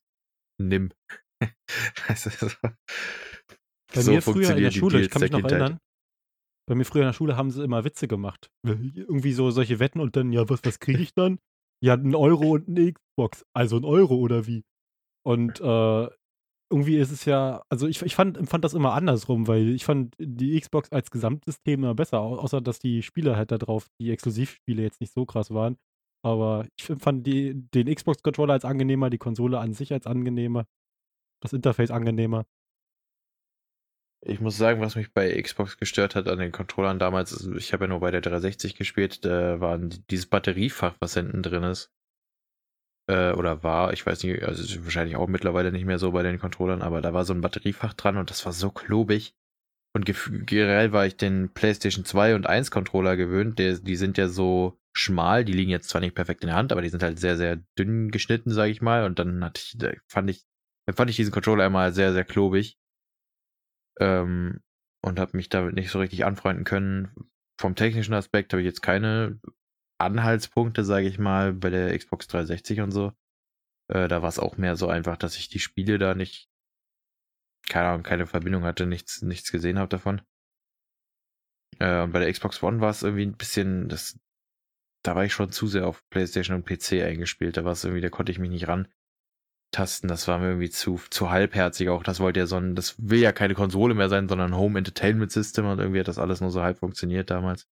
Nimm. 0.59 0.89
so. 2.15 2.47
Bei 3.93 4.01
so 4.01 4.11
mir 4.11 4.21
früher 4.21 4.55
in 4.55 4.63
der 4.63 4.71
Schule, 4.71 5.01
ich 5.01 5.09
kann 5.09 5.21
mich 5.21 5.31
noch 5.31 5.39
Kindheit. 5.39 5.59
erinnern, 5.59 5.79
bei 6.67 6.75
mir 6.75 6.83
früher 6.83 7.03
in 7.03 7.09
der 7.09 7.13
Schule 7.13 7.37
haben 7.37 7.51
sie 7.51 7.63
immer 7.63 7.85
Witze 7.85 8.07
gemacht. 8.07 8.49
Irgendwie 8.65 9.33
so 9.33 9.51
solche 9.51 9.79
Wetten 9.79 9.99
und 9.99 10.15
dann, 10.15 10.33
ja, 10.33 10.49
was, 10.49 10.59
was 10.63 10.79
kriege 10.79 11.01
ich 11.01 11.13
dann? 11.13 11.39
Ja, 11.81 11.93
ein 11.93 12.15
Euro 12.15 12.55
und 12.55 12.67
eine 12.67 12.91
Xbox. 12.91 13.45
Also 13.53 13.77
ein 13.77 13.85
Euro 13.85 14.15
oder 14.15 14.47
wie? 14.47 14.65
Und 15.23 15.61
äh, 15.61 16.07
irgendwie 16.69 16.97
ist 16.97 17.11
es 17.11 17.25
ja, 17.25 17.63
also 17.69 17.87
ich, 17.87 18.01
ich 18.01 18.15
fand, 18.15 18.49
fand 18.49 18.63
das 18.63 18.73
immer 18.73 18.93
andersrum, 18.93 19.47
weil 19.47 19.69
ich 19.69 19.85
fand 19.85 20.13
die 20.19 20.59
Xbox 20.59 20.91
als 20.91 21.11
Gesamtsystem 21.11 21.83
immer 21.83 21.95
besser, 21.95 22.19
außer 22.19 22.61
dass 22.61 22.79
die 22.79 23.03
Spiele 23.03 23.37
halt 23.37 23.51
da 23.51 23.57
drauf, 23.57 23.87
die 23.99 24.11
Exklusivspiele 24.11 24.81
jetzt 24.81 25.01
nicht 25.01 25.13
so 25.13 25.25
krass 25.25 25.51
waren. 25.51 25.77
Aber 26.23 26.67
ich 26.77 26.85
fand 26.85 27.25
die, 27.25 27.53
den 27.73 27.93
Xbox-Controller 27.93 28.53
als 28.53 28.65
angenehmer, 28.65 29.09
die 29.09 29.17
Konsole 29.17 29.59
an 29.59 29.73
sich 29.73 29.93
als 29.93 30.07
angenehmer 30.07 30.65
das 31.41 31.53
Interface 31.53 31.91
angenehmer. 31.91 32.45
Ich 34.25 34.41
muss 34.41 34.57
sagen, 34.57 34.81
was 34.81 34.95
mich 34.95 35.13
bei 35.13 35.39
Xbox 35.39 35.77
gestört 35.77 36.15
hat 36.15 36.27
an 36.27 36.39
den 36.39 36.51
Controllern 36.51 36.97
damals, 36.97 37.47
ich 37.55 37.71
habe 37.71 37.85
ja 37.85 37.89
nur 37.89 37.99
bei 37.99 38.11
der 38.11 38.21
360 38.21 38.75
gespielt, 38.75 39.23
da 39.23 39.59
war 39.59 39.77
dieses 39.77 40.25
Batteriefach, 40.25 40.95
was 40.99 41.13
hinten 41.13 41.43
drin 41.43 41.63
ist. 41.63 41.91
Äh, 43.09 43.31
oder 43.31 43.63
war, 43.63 43.93
ich 43.93 44.05
weiß 44.05 44.23
nicht, 44.23 44.43
also 44.43 44.61
ist 44.61 44.83
wahrscheinlich 44.83 45.15
auch 45.15 45.27
mittlerweile 45.27 45.71
nicht 45.71 45.85
mehr 45.85 45.99
so 45.99 46.11
bei 46.11 46.23
den 46.23 46.39
Controllern, 46.39 46.81
aber 46.81 47.01
da 47.01 47.13
war 47.13 47.25
so 47.25 47.33
ein 47.33 47.41
Batteriefach 47.41 47.93
dran 47.93 48.17
und 48.17 48.29
das 48.29 48.45
war 48.45 48.53
so 48.53 48.71
klobig. 48.71 49.35
Und 49.95 50.05
generell 50.45 50.91
war 50.91 51.05
ich 51.05 51.17
den 51.17 51.49
PlayStation 51.53 52.05
2 52.05 52.35
und 52.35 52.45
1 52.45 52.69
Controller 52.69 53.17
gewöhnt, 53.17 53.57
der, 53.57 53.79
die 53.79 53.95
sind 53.95 54.17
ja 54.17 54.27
so 54.27 54.77
schmal, 54.93 55.45
die 55.45 55.53
liegen 55.53 55.71
jetzt 55.71 55.89
zwar 55.89 56.01
nicht 56.01 56.15
perfekt 56.15 56.43
in 56.43 56.47
der 56.47 56.57
Hand, 56.57 56.71
aber 56.71 56.81
die 56.81 56.89
sind 56.89 57.01
halt 57.01 57.19
sehr, 57.19 57.37
sehr 57.37 57.57
dünn 57.77 58.11
geschnitten, 58.11 58.51
sage 58.51 58.71
ich 58.71 58.81
mal. 58.81 59.05
Und 59.05 59.19
dann 59.19 59.43
hatte 59.43 59.61
ich, 59.61 59.77
fand 60.07 60.29
ich 60.29 60.45
dann 60.87 60.95
fand 60.95 61.09
ich 61.09 61.17
diesen 61.17 61.33
Controller 61.33 61.65
einmal 61.65 61.93
sehr, 61.93 62.13
sehr 62.13 62.23
klobig. 62.23 62.79
Ähm, 63.99 64.61
und 65.03 65.19
habe 65.19 65.37
mich 65.37 65.49
damit 65.49 65.75
nicht 65.75 65.91
so 65.91 65.99
richtig 65.99 66.25
anfreunden 66.25 66.63
können. 66.63 67.11
Vom 67.59 67.75
technischen 67.75 68.13
Aspekt 68.13 68.53
habe 68.53 68.61
ich 68.61 68.65
jetzt 68.65 68.81
keine 68.81 69.39
Anhaltspunkte, 69.99 70.83
sage 70.83 71.07
ich 71.07 71.19
mal, 71.19 71.53
bei 71.53 71.69
der 71.69 71.97
Xbox 71.97 72.27
360 72.27 72.81
und 72.81 72.91
so. 72.91 73.13
Äh, 73.89 74.07
da 74.07 74.21
war 74.21 74.29
es 74.29 74.39
auch 74.39 74.57
mehr 74.57 74.75
so 74.75 74.87
einfach, 74.87 75.17
dass 75.17 75.37
ich 75.37 75.49
die 75.49 75.59
Spiele 75.59 75.97
da 75.97 76.13
nicht, 76.13 76.49
keine 77.69 77.89
Ahnung, 77.89 78.03
keine 78.03 78.27
Verbindung 78.27 78.63
hatte, 78.63 78.85
nichts, 78.85 79.21
nichts 79.21 79.51
gesehen 79.51 79.79
habe 79.79 79.89
davon. 79.89 80.21
Äh, 81.79 82.01
und 82.03 82.11
bei 82.11 82.19
der 82.19 82.31
Xbox 82.31 82.61
One 82.63 82.81
war 82.81 82.89
es 82.89 83.03
irgendwie 83.03 83.25
ein 83.25 83.37
bisschen, 83.37 83.89
das, 83.89 84.19
da 85.03 85.15
war 85.15 85.25
ich 85.25 85.33
schon 85.33 85.51
zu 85.51 85.67
sehr 85.67 85.87
auf 85.87 86.07
PlayStation 86.09 86.55
und 86.55 86.65
PC 86.65 87.03
eingespielt. 87.03 87.57
Da 87.57 87.65
war 87.65 87.73
es 87.73 87.83
irgendwie, 87.83 88.01
da 88.01 88.09
konnte 88.09 88.31
ich 88.31 88.39
mich 88.39 88.49
nicht 88.49 88.67
ran. 88.67 88.87
Tasten, 89.71 90.07
das 90.07 90.27
war 90.27 90.39
mir 90.39 90.47
irgendwie 90.47 90.69
zu, 90.69 90.99
zu 91.09 91.29
halbherzig 91.29 91.89
auch. 91.89 92.03
Das 92.03 92.19
wollte 92.19 92.39
ja 92.39 92.45
so 92.47 92.55
ein, 92.57 92.75
das 92.75 92.95
will 92.99 93.19
ja 93.19 93.31
keine 93.33 93.53
Konsole 93.53 93.93
mehr 93.93 94.09
sein, 94.09 94.29
sondern 94.29 94.55
Home 94.55 94.77
Entertainment 94.77 95.31
System 95.31 95.65
und 95.65 95.79
irgendwie 95.79 95.99
hat 95.99 96.07
das 96.07 96.19
alles 96.19 96.41
nur 96.41 96.51
so 96.51 96.61
halb 96.61 96.79
funktioniert 96.79 97.29
damals. 97.29 97.67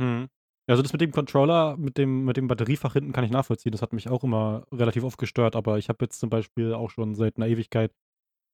Hm. 0.00 0.28
Also 0.68 0.82
das 0.82 0.92
mit 0.92 1.00
dem 1.00 1.12
Controller, 1.12 1.76
mit 1.78 1.96
dem, 1.96 2.24
mit 2.26 2.36
dem 2.36 2.46
Batteriefach 2.46 2.92
hinten 2.92 3.12
kann 3.12 3.24
ich 3.24 3.30
nachvollziehen. 3.30 3.72
Das 3.72 3.80
hat 3.80 3.92
mich 3.94 4.08
auch 4.10 4.22
immer 4.22 4.66
relativ 4.70 5.02
oft 5.02 5.18
gestört, 5.18 5.56
aber 5.56 5.78
ich 5.78 5.88
habe 5.88 6.04
jetzt 6.04 6.20
zum 6.20 6.28
Beispiel 6.28 6.74
auch 6.74 6.90
schon 6.90 7.14
seit 7.14 7.36
einer 7.36 7.46
Ewigkeit 7.48 7.90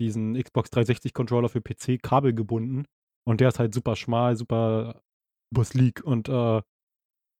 diesen 0.00 0.35
Xbox 0.40 0.71
360 0.71 1.12
Controller 1.12 1.49
für 1.49 1.61
PC 1.61 2.00
kabelgebunden. 2.02 2.87
Und 3.26 3.40
der 3.40 3.49
ist 3.49 3.59
halt 3.59 3.75
super 3.75 3.97
schmal, 3.97 4.37
super, 4.37 5.02
sleek 5.62 6.02
und 6.04 6.28
äh, 6.28 6.62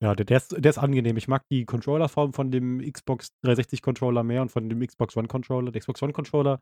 ja, 0.03 0.13
der, 0.15 0.25
der, 0.25 0.37
ist, 0.37 0.51
der 0.51 0.69
ist 0.69 0.77
angenehm. 0.77 1.15
Ich 1.15 1.27
mag 1.27 1.43
die 1.49 1.65
Controllerform 1.65 2.33
von 2.33 2.51
dem 2.51 2.79
Xbox 2.79 3.29
360 3.43 3.81
Controller 3.81 4.23
mehr 4.23 4.41
und 4.41 4.49
von 4.51 4.67
dem 4.69 4.85
Xbox 4.85 5.15
One 5.15 5.27
Controller. 5.27 5.71
Der 5.71 5.79
Xbox 5.79 6.01
One 6.03 6.11
Controller 6.13 6.59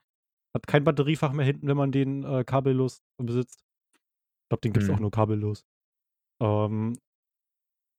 hat 0.55 0.67
kein 0.67 0.83
Batteriefach 0.83 1.33
mehr 1.33 1.45
hinten, 1.45 1.67
wenn 1.67 1.77
man 1.77 1.91
den 1.91 2.23
äh, 2.23 2.43
kabellos 2.43 3.01
besitzt. 3.17 3.63
Ich 3.95 4.49
glaube, 4.49 4.61
den 4.61 4.73
gibt 4.73 4.83
es 4.83 4.89
Hm. 4.89 4.95
auch 4.95 4.99
nur 4.99 5.11
kabellos. 5.11 5.65
Ähm, 6.41 6.97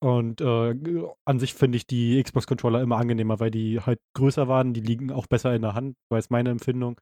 und 0.04 0.42
äh, 0.42 1.08
an 1.24 1.38
sich 1.38 1.54
finde 1.54 1.76
ich 1.76 1.86
die 1.86 2.22
Xbox-Controller 2.22 2.82
immer 2.82 2.98
angenehmer, 2.98 3.40
weil 3.40 3.50
die 3.50 3.80
halt 3.80 4.00
größer 4.12 4.48
waren, 4.48 4.74
die 4.74 4.82
liegen 4.82 5.10
auch 5.10 5.26
besser 5.26 5.54
in 5.54 5.62
der 5.62 5.72
Hand, 5.72 5.96
weil 6.10 6.18
es 6.18 6.28
meine 6.28 6.50
Empfindung. 6.50 7.00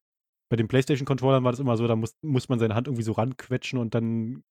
Bei 0.48 0.56
den 0.56 0.68
PlayStation-Controllern 0.68 1.42
war 1.42 1.50
das 1.50 1.58
immer 1.58 1.76
so, 1.76 1.88
da 1.88 1.96
muss, 1.96 2.14
muss 2.22 2.48
man 2.48 2.60
seine 2.60 2.76
Hand 2.76 2.86
irgendwie 2.86 3.02
so 3.02 3.10
ranquetschen 3.10 3.80
und 3.80 3.96
dann 3.96 4.44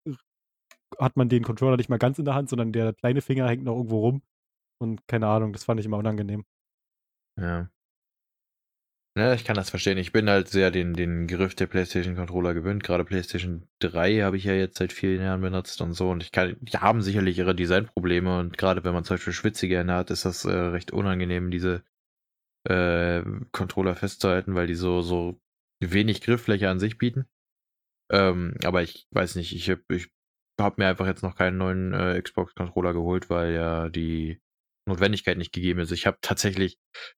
hat 1.00 1.15
man 1.15 1.29
den 1.29 1.46
Controller 1.46 1.77
nicht 1.77 1.88
mal 1.88 1.98
ganz 1.98 2.20
in 2.20 2.25
der 2.25 2.36
Hand, 2.36 2.50
sondern 2.50 2.74
der 2.74 2.91
kleine 2.91 3.22
Finger 3.22 3.48
hängt 3.48 3.63
noch 3.63 3.77
irgendwo 3.77 4.00
rum. 4.00 4.22
Und 4.81 5.08
keine 5.08 5.27
Ahnung, 5.27 5.53
das 5.53 5.63
fand 5.63 5.79
ich 5.79 5.86
immer 5.86 6.00
unangenehm. 6.00 6.43
Ja. 7.39 7.70
Ja, 9.18 9.34
ich 9.34 9.44
kann 9.44 9.58
das 9.58 9.70
verstehen. 9.70 9.98
Ich 9.98 10.13
bin 10.13 10.30
halt 10.30 10.48
sehr 10.48 10.72
den, 10.72 10.94
den 10.94 11.27
Griff 11.27 11.53
der 11.53 11.68
PlayStation-Controller 11.68 12.53
gewöhnt. 12.53 12.82
Gerade 12.82 13.03
PlayStation 13.03 13.68
3 13.80 14.22
habe 14.22 14.38
ich 14.38 14.46
ja 14.46 14.53
jetzt 14.53 14.77
seit 14.77 14.94
vielen 14.94 15.22
Jahren 15.22 15.41
benutzt 15.41 15.82
und 15.82 15.94
so. 15.94 16.10
Und 16.10 16.24
ich 16.24 16.32
kann, 16.32 16.56
die 16.62 16.77
haben 16.77 17.01
sicherlich 17.01 17.38
ihre 17.38 17.53
Designprobleme. 17.53 18.39
Und 18.39 18.58
gerade 18.58 18.86
wenn 18.86 18.94
man 18.94 19.03
zum 19.03 19.15
Beispiel 19.15 19.34
schwitzige 19.34 19.77
Hände 19.77 19.96
hat, 19.96 20.12
ist 20.12 20.24
das 20.24 20.46
äh, 20.46 20.51
recht 20.51 20.91
unangenehm, 20.91 21.51
diese 21.51 21.84
äh, 22.63 23.22
Controller 23.51 23.98
festzuhalten, 23.98 24.56
weil 24.56 24.68
die 24.68 24.75
so, 24.75 25.01
so 25.01 25.41
wenig 25.82 26.22
Grifffläche 26.22 26.70
an 26.70 26.80
sich 26.80 26.98
bieten. 26.98 27.25
Ähm, 28.12 28.56
aber 28.63 28.82
ich 28.82 29.08
weiß 29.12 29.36
nicht, 29.36 29.53
ich 29.53 29.70
habe 29.70 29.84
ich 29.89 30.10
hab 30.60 30.77
mir 30.77 30.88
einfach 30.88 31.08
jetzt 31.08 31.24
noch 31.24 31.36
keinen 31.36 31.58
neuen 31.58 31.94
äh, 31.94 32.22
Xbox-Controller 32.22 32.94
geholt, 32.94 33.30
weil 33.30 33.53
ja 33.53 33.89
die 33.89 34.41
Notwendigkeit 34.86 35.38
nicht 35.38 35.54
gegeben 35.54 35.80
ist. 35.80 35.92
Ich 35.92 36.08
habe 36.08 36.18
tatsächlich 36.22 36.78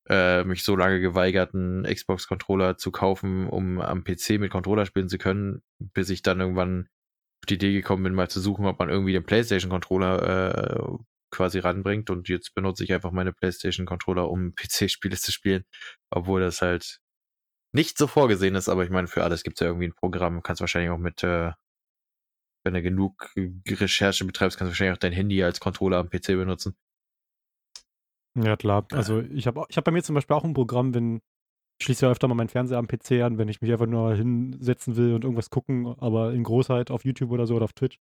äh, 0.09 0.43
mich 0.43 0.63
so 0.63 0.75
lange 0.75 0.99
geweigert, 0.99 1.53
einen 1.53 1.83
Xbox-Controller 1.83 2.77
zu 2.77 2.91
kaufen, 2.91 3.47
um 3.47 3.79
am 3.79 4.03
PC 4.03 4.39
mit 4.39 4.51
Controller 4.51 4.85
spielen 4.85 5.09
zu 5.09 5.17
können, 5.17 5.61
bis 5.79 6.09
ich 6.09 6.21
dann 6.21 6.39
irgendwann 6.39 6.87
auf 7.41 7.47
die 7.47 7.55
Idee 7.55 7.73
gekommen 7.73 8.03
bin, 8.03 8.13
mal 8.13 8.29
zu 8.29 8.39
suchen, 8.39 8.65
ob 8.65 8.79
man 8.79 8.89
irgendwie 8.89 9.13
den 9.13 9.25
PlayStation-Controller 9.25 10.77
äh, 10.77 10.97
quasi 11.31 11.59
ranbringt. 11.59 12.09
Und 12.09 12.29
jetzt 12.29 12.53
benutze 12.53 12.83
ich 12.83 12.93
einfach 12.93 13.11
meine 13.11 13.33
PlayStation-Controller, 13.33 14.29
um 14.29 14.55
PC-Spiele 14.55 15.17
zu 15.17 15.31
spielen, 15.31 15.65
obwohl 16.09 16.41
das 16.41 16.61
halt 16.61 16.99
nicht 17.73 17.97
so 17.97 18.07
vorgesehen 18.07 18.55
ist, 18.55 18.69
aber 18.69 18.83
ich 18.83 18.91
meine, 18.91 19.07
für 19.07 19.23
alles 19.23 19.43
gibt 19.43 19.57
es 19.57 19.61
ja 19.61 19.67
irgendwie 19.67 19.87
ein 19.87 19.95
Programm. 19.95 20.43
Kannst 20.43 20.61
wahrscheinlich 20.61 20.91
auch 20.91 20.99
mit, 20.99 21.23
äh, 21.23 21.51
wenn 22.63 22.75
du 22.75 22.81
genug 22.81 23.31
Recherche 23.35 24.25
betreibst, 24.25 24.57
kannst 24.57 24.69
du 24.69 24.71
wahrscheinlich 24.73 24.95
auch 24.95 24.99
dein 24.99 25.11
Handy 25.11 25.43
als 25.43 25.59
Controller 25.59 25.97
am 25.97 26.09
PC 26.09 26.27
benutzen. 26.27 26.77
Ja, 28.35 28.55
klar. 28.57 28.85
Also 28.91 29.19
ich 29.21 29.45
habe 29.47 29.65
ich 29.69 29.77
hab 29.77 29.83
bei 29.85 29.91
mir 29.91 30.03
zum 30.03 30.15
Beispiel 30.15 30.35
auch 30.35 30.43
ein 30.43 30.53
Programm, 30.53 30.93
wenn 30.93 31.19
ich 31.79 31.85
schließe 31.85 32.05
ja 32.05 32.11
öfter 32.11 32.27
mal 32.27 32.35
meinen 32.35 32.49
Fernseher 32.49 32.77
am 32.77 32.87
PC 32.87 33.21
an, 33.23 33.37
wenn 33.37 33.47
ich 33.49 33.61
mich 33.61 33.71
einfach 33.71 33.85
nur 33.87 34.13
hinsetzen 34.15 34.95
will 34.95 35.13
und 35.13 35.23
irgendwas 35.23 35.49
gucken, 35.49 35.87
aber 35.99 36.33
in 36.33 36.43
Großheit 36.43 36.91
auf 36.91 37.03
YouTube 37.05 37.31
oder 37.31 37.45
so 37.45 37.55
oder 37.55 37.65
auf 37.65 37.73
Twitch, 37.73 37.97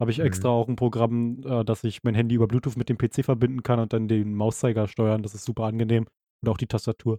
habe 0.00 0.10
ich 0.10 0.18
Mhm. 0.18 0.24
extra 0.26 0.48
auch 0.50 0.68
ein 0.68 0.76
Programm, 0.76 1.40
äh, 1.44 1.64
dass 1.64 1.84
ich 1.84 2.02
mein 2.04 2.14
Handy 2.14 2.34
über 2.36 2.46
Bluetooth 2.46 2.76
mit 2.76 2.88
dem 2.88 2.98
PC 2.98 3.24
verbinden 3.24 3.62
kann 3.62 3.80
und 3.80 3.92
dann 3.92 4.06
den 4.08 4.34
Mauszeiger 4.34 4.86
steuern. 4.88 5.22
Das 5.22 5.34
ist 5.34 5.44
super 5.44 5.64
angenehm. 5.64 6.06
Und 6.42 6.48
auch 6.48 6.56
die 6.56 6.66
Tastatur. 6.68 7.18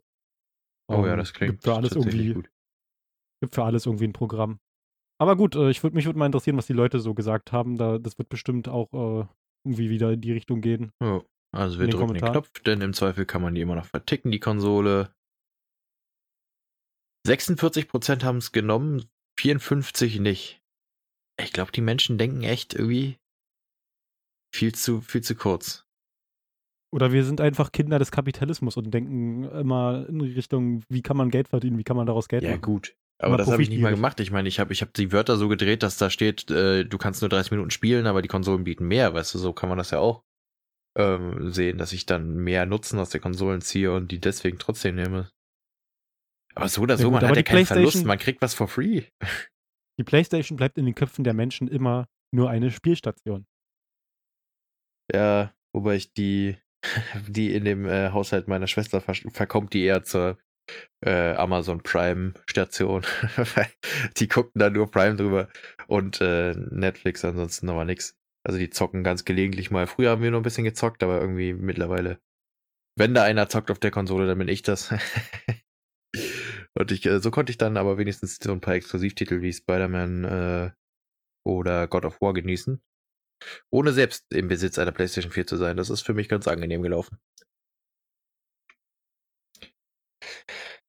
Oh 0.89 1.05
ja, 1.05 1.13
Ähm, 1.13 1.17
das 1.17 1.33
klingt 1.33 1.51
Gibt 1.53 1.63
für 1.63 1.73
alles 1.75 1.93
irgendwie, 1.95 2.33
gut. 2.33 2.49
gibt 3.41 3.55
für 3.55 3.63
alles 3.65 3.85
irgendwie 3.85 4.05
ein 4.05 4.13
Programm. 4.13 4.59
Aber 5.21 5.35
gut, 5.35 5.55
äh, 5.55 5.69
ich 5.69 5.83
würd, 5.83 5.93
mich 5.93 6.05
würde 6.05 6.17
mal 6.17 6.25
interessieren, 6.27 6.55
was 6.55 6.67
die 6.67 6.73
Leute 6.73 6.99
so 6.99 7.13
gesagt 7.13 7.51
haben. 7.51 7.77
Da, 7.77 7.97
das 7.97 8.17
wird 8.17 8.29
bestimmt 8.29 8.69
auch 8.69 8.93
äh, 8.93 9.25
irgendwie 9.65 9.89
wieder 9.89 10.13
in 10.13 10.21
die 10.21 10.31
Richtung 10.31 10.61
gehen. 10.61 10.91
Oh, 11.01 11.21
also 11.51 11.79
wir 11.79 11.87
den 11.87 11.91
drücken 11.91 12.13
den 12.13 12.21
Kommentaren. 12.21 12.33
Knopf, 12.33 12.59
denn 12.61 12.81
im 12.81 12.93
Zweifel 12.93 13.25
kann 13.25 13.41
man 13.41 13.55
die 13.55 13.61
immer 13.61 13.75
noch 13.75 13.85
verticken, 13.85 14.31
die 14.31 14.39
Konsole. 14.39 15.13
46% 17.27 18.23
haben 18.23 18.37
es 18.37 18.51
genommen, 18.51 19.09
54 19.39 20.19
nicht. 20.19 20.61
Ich 21.41 21.53
glaube, 21.53 21.71
die 21.71 21.81
Menschen 21.81 22.17
denken 22.17 22.43
echt 22.43 22.73
irgendwie 22.73 23.17
viel 24.53 24.73
zu, 24.73 25.01
viel 25.01 25.21
zu 25.21 25.35
kurz. 25.35 25.85
Oder 26.91 27.11
wir 27.11 27.23
sind 27.23 27.39
einfach 27.39 27.71
Kinder 27.71 27.99
des 27.99 28.11
Kapitalismus 28.11 28.75
und 28.75 28.91
denken 28.91 29.43
immer 29.43 30.07
in 30.09 30.21
Richtung, 30.21 30.83
wie 30.89 31.03
kann 31.03 31.17
man 31.17 31.29
Geld 31.29 31.47
verdienen, 31.47 31.77
wie 31.77 31.83
kann 31.83 31.97
man 31.97 32.07
daraus 32.07 32.27
Geld 32.27 32.43
Ja, 32.43 32.51
machen. 32.51 32.61
gut. 32.61 32.95
Aber 33.21 33.37
das 33.37 33.51
habe 33.51 33.61
ich 33.61 33.69
nicht 33.69 33.81
mal 33.81 33.93
gemacht. 33.93 34.19
Ich 34.21 34.31
meine, 34.31 34.47
ich 34.47 34.59
habe 34.59 34.71
ich 34.71 34.81
hab 34.81 34.93
die 34.93 35.11
Wörter 35.11 35.37
so 35.37 35.49
gedreht, 35.49 35.83
dass 35.83 35.97
da 35.97 36.09
steht, 36.09 36.49
äh, 36.49 36.85
du 36.85 36.97
kannst 36.97 37.21
nur 37.21 37.29
30 37.29 37.51
Minuten 37.51 37.69
spielen, 37.69 38.07
aber 38.07 38.21
die 38.21 38.29
Konsolen 38.29 38.63
bieten 38.63 38.87
mehr. 38.87 39.13
Weißt 39.13 39.33
du, 39.33 39.39
so 39.39 39.51
kann 39.53 39.67
man 39.69 39.77
das 39.77 39.91
ja 39.91 39.99
auch 39.99 40.23
ähm, 40.97 41.51
sehen, 41.51 41.77
dass 41.77 41.93
ich 41.93 42.05
dann 42.05 42.35
mehr 42.35 42.65
Nutzen 42.65 42.99
aus 42.99 43.09
der 43.09 43.21
Konsolen 43.21 43.61
ziehe 43.61 43.93
und 43.93 44.11
die 44.11 44.19
deswegen 44.19 44.59
trotzdem 44.59 44.95
nehme. 44.95 45.29
Aber 46.55 46.67
so 46.67 46.81
oder 46.81 46.95
Ja 46.95 47.01
so, 47.01 47.11
gut, 47.11 47.21
man 47.21 47.29
hat 47.29 47.37
ja 47.37 47.43
keinen 47.43 47.65
Verlust, 47.65 48.05
man 48.05 48.17
kriegt 48.17 48.41
was 48.41 48.53
for 48.53 48.67
free. 48.67 49.03
Die 49.99 50.03
Playstation 50.03 50.57
bleibt 50.57 50.77
in 50.77 50.85
den 50.85 50.95
Köpfen 50.95 51.23
der 51.23 51.33
Menschen 51.33 51.67
immer 51.67 52.07
nur 52.33 52.49
eine 52.49 52.71
Spielstation. 52.71 53.45
Ja, 55.13 55.53
wobei 55.73 55.95
ich 55.95 56.13
die, 56.13 56.57
die 57.27 57.53
in 57.53 57.65
dem 57.65 57.85
äh, 57.85 58.11
Haushalt 58.11 58.47
meiner 58.47 58.67
Schwester 58.67 59.01
ver 59.01 59.15
verkommt, 59.15 59.73
die 59.73 59.83
eher 59.83 60.03
zur 60.03 60.37
äh, 61.01 61.33
Amazon 61.33 61.81
Prime 61.81 62.33
Station. 62.47 63.03
Die 64.17 64.27
guckten 64.27 64.59
da 64.59 64.69
nur 64.69 64.91
Prime 64.91 65.15
drüber 65.15 65.49
und 65.87 66.21
äh, 66.21 66.53
Netflix 66.53 67.25
ansonsten 67.25 67.65
nochmal 67.65 67.85
nix. 67.85 68.18
Also 68.45 68.57
die 68.57 68.69
zocken 68.69 69.03
ganz 69.03 69.25
gelegentlich 69.25 69.71
mal. 69.71 69.87
Früher 69.87 70.11
haben 70.11 70.21
wir 70.21 70.31
nur 70.31 70.39
ein 70.39 70.43
bisschen 70.43 70.63
gezockt, 70.63 71.03
aber 71.03 71.19
irgendwie 71.19 71.53
mittlerweile, 71.53 72.19
wenn 72.97 73.13
da 73.13 73.23
einer 73.23 73.49
zockt 73.49 73.71
auf 73.71 73.79
der 73.79 73.91
Konsole, 73.91 74.27
dann 74.27 74.37
bin 74.37 74.47
ich 74.47 74.61
das. 74.61 74.93
und 76.77 76.91
ich, 76.91 77.05
äh, 77.05 77.19
so 77.19 77.31
konnte 77.31 77.51
ich 77.51 77.57
dann 77.57 77.77
aber 77.77 77.97
wenigstens 77.97 78.37
so 78.41 78.51
ein 78.51 78.61
paar 78.61 78.75
Exklusivtitel 78.75 79.41
wie 79.41 79.53
Spider-Man 79.53 80.23
äh, 80.23 80.71
oder 81.45 81.87
God 81.87 82.05
of 82.05 82.21
War 82.21 82.33
genießen 82.33 82.81
ohne 83.71 83.93
selbst 83.93 84.25
im 84.33 84.47
Besitz 84.47 84.77
einer 84.77 84.91
PlayStation 84.91 85.31
4 85.31 85.47
zu 85.47 85.57
sein. 85.57 85.77
Das 85.77 85.89
ist 85.89 86.01
für 86.01 86.13
mich 86.13 86.29
ganz 86.29 86.47
angenehm 86.47 86.81
gelaufen. 86.81 87.19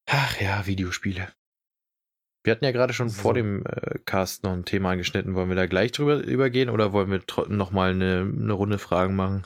Ach 0.06 0.40
ja, 0.40 0.66
Videospiele. 0.66 1.32
Wir 2.42 2.53
hatten 2.53 2.64
ja 2.64 2.72
gerade 2.72 2.92
schon 2.92 3.09
So. 3.11 3.20
vor 3.22 3.35
dem 3.35 3.64
äh, 3.66 3.98
Cast 4.07 4.44
noch 4.44 4.53
ein 4.53 4.64
Thema 4.64 4.90
angeschnitten. 4.92 5.35
Wollen 5.35 5.48
wir 5.50 5.57
da 5.57 5.66
gleich 5.66 5.92
drüber 5.92 6.22
übergehen 6.22 6.70
oder 6.70 6.92
wollen 6.92 7.11
wir 7.11 7.20
tro- 7.20 7.48
noch 7.48 7.70
mal 7.70 7.90
eine, 7.90 8.20
eine 8.20 8.53
Runde 8.53 8.79
Fragen 8.79 9.14
machen? 9.14 9.44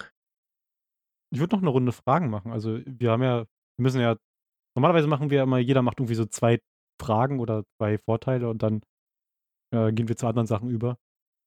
Ich 1.32 1.40
würde 1.40 1.56
noch 1.56 1.62
eine 1.62 1.70
Runde 1.70 1.92
Fragen 1.92 2.30
machen. 2.30 2.52
Also 2.52 2.78
wir 2.86 3.10
haben 3.10 3.22
ja, 3.22 3.40
wir 3.40 3.82
müssen 3.82 4.00
ja, 4.00 4.16
normalerweise 4.76 5.08
machen 5.08 5.30
wir 5.30 5.42
immer, 5.42 5.58
jeder 5.58 5.82
macht 5.82 5.98
irgendwie 5.98 6.14
so 6.14 6.24
zwei 6.26 6.60
Fragen 7.02 7.40
oder 7.40 7.64
zwei 7.78 7.98
Vorteile 7.98 8.48
und 8.48 8.62
dann 8.62 8.82
äh, 9.74 9.92
gehen 9.92 10.06
wir 10.06 10.16
zu 10.16 10.28
anderen 10.28 10.46
Sachen 10.46 10.70
über. 10.70 10.96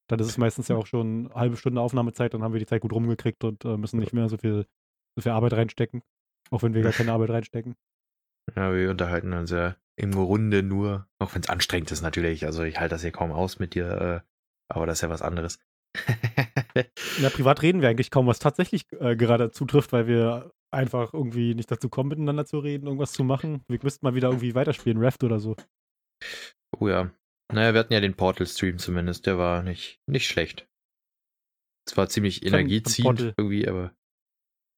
Dann 0.09 0.19
ist 0.19 0.27
es 0.27 0.37
meistens 0.37 0.67
ja 0.67 0.75
auch 0.75 0.87
schon 0.87 1.27
eine 1.27 1.35
halbe 1.35 1.57
Stunde 1.57 1.79
Aufnahmezeit, 1.81 2.33
dann 2.33 2.43
haben 2.43 2.53
wir 2.53 2.59
die 2.59 2.65
Zeit 2.65 2.81
gut 2.81 2.91
rumgekriegt 2.93 3.43
und 3.45 3.63
äh, 3.63 3.77
müssen 3.77 3.99
nicht 3.99 4.13
mehr 4.13 4.27
so 4.27 4.37
viel, 4.37 4.65
so 5.15 5.21
viel 5.21 5.31
Arbeit 5.31 5.53
reinstecken. 5.53 6.01
Auch 6.49 6.63
wenn 6.63 6.73
wir 6.73 6.81
gar 6.81 6.91
keine 6.93 7.13
Arbeit 7.13 7.29
reinstecken. 7.29 7.75
Ja, 8.55 8.73
wir 8.73 8.89
unterhalten 8.89 9.31
uns 9.33 9.51
ja 9.51 9.75
im 9.97 10.11
Grunde 10.11 10.63
nur, 10.63 11.07
auch 11.19 11.33
wenn 11.33 11.41
es 11.41 11.49
anstrengend 11.49 11.91
ist 11.91 12.01
natürlich. 12.01 12.45
Also 12.45 12.63
ich 12.63 12.79
halte 12.79 12.95
das 12.95 13.01
hier 13.01 13.11
kaum 13.11 13.31
aus 13.31 13.59
mit 13.59 13.73
dir, 13.73 14.23
äh, 14.23 14.27
aber 14.69 14.85
das 14.85 14.99
ist 14.99 15.01
ja 15.01 15.09
was 15.09 15.21
anderes. 15.21 15.59
Ja, 17.19 17.31
privat 17.31 17.63
reden 17.63 17.81
wir 17.81 17.89
eigentlich 17.89 18.11
kaum, 18.11 18.27
was 18.27 18.37
tatsächlich 18.37 18.85
äh, 18.99 19.15
gerade 19.15 19.49
zutrifft, 19.49 19.91
weil 19.93 20.05
wir 20.05 20.51
einfach 20.69 21.11
irgendwie 21.13 21.55
nicht 21.55 21.71
dazu 21.71 21.89
kommen, 21.89 22.09
miteinander 22.09 22.45
zu 22.45 22.59
reden, 22.59 22.85
irgendwas 22.85 23.13
zu 23.13 23.23
machen. 23.23 23.63
Wir 23.67 23.79
müssten 23.81 24.05
mal 24.05 24.13
wieder 24.13 24.27
irgendwie 24.27 24.53
weiterspielen, 24.53 25.03
Raft 25.03 25.23
oder 25.23 25.39
so. 25.39 25.55
oh 26.79 26.87
ja. 26.87 27.09
Naja, 27.51 27.73
wir 27.73 27.79
hatten 27.79 27.93
ja 27.93 27.99
den 27.99 28.13
Portal-Stream 28.13 28.77
zumindest, 28.77 29.25
der 29.25 29.39
war 29.39 29.63
nicht, 29.63 29.99
nicht 30.05 30.27
schlecht. 30.27 30.67
Es 31.87 31.97
war 31.97 32.09
ziemlich 32.09 32.45
energieziehend 32.45 33.17
Portal- 33.17 33.33
irgendwie, 33.37 33.67
aber 33.67 33.95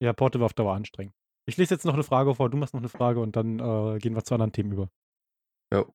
Ja, 0.01 0.13
Porte 0.13 0.39
war 0.39 0.45
auf 0.45 0.53
Dauer 0.53 0.75
anstrengend. 0.75 1.13
Ich 1.49 1.57
lese 1.57 1.73
jetzt 1.73 1.83
noch 1.85 1.95
eine 1.95 2.03
Frage 2.03 2.35
vor, 2.35 2.49
du 2.49 2.57
machst 2.57 2.73
noch 2.75 2.81
eine 2.81 2.89
Frage 2.89 3.19
und 3.19 3.35
dann 3.35 3.59
äh, 3.59 3.97
gehen 3.97 4.15
wir 4.15 4.23
zu 4.23 4.35
anderen 4.35 4.53
Themen 4.53 4.71
über. 4.71 4.89
Ja. 5.73 5.85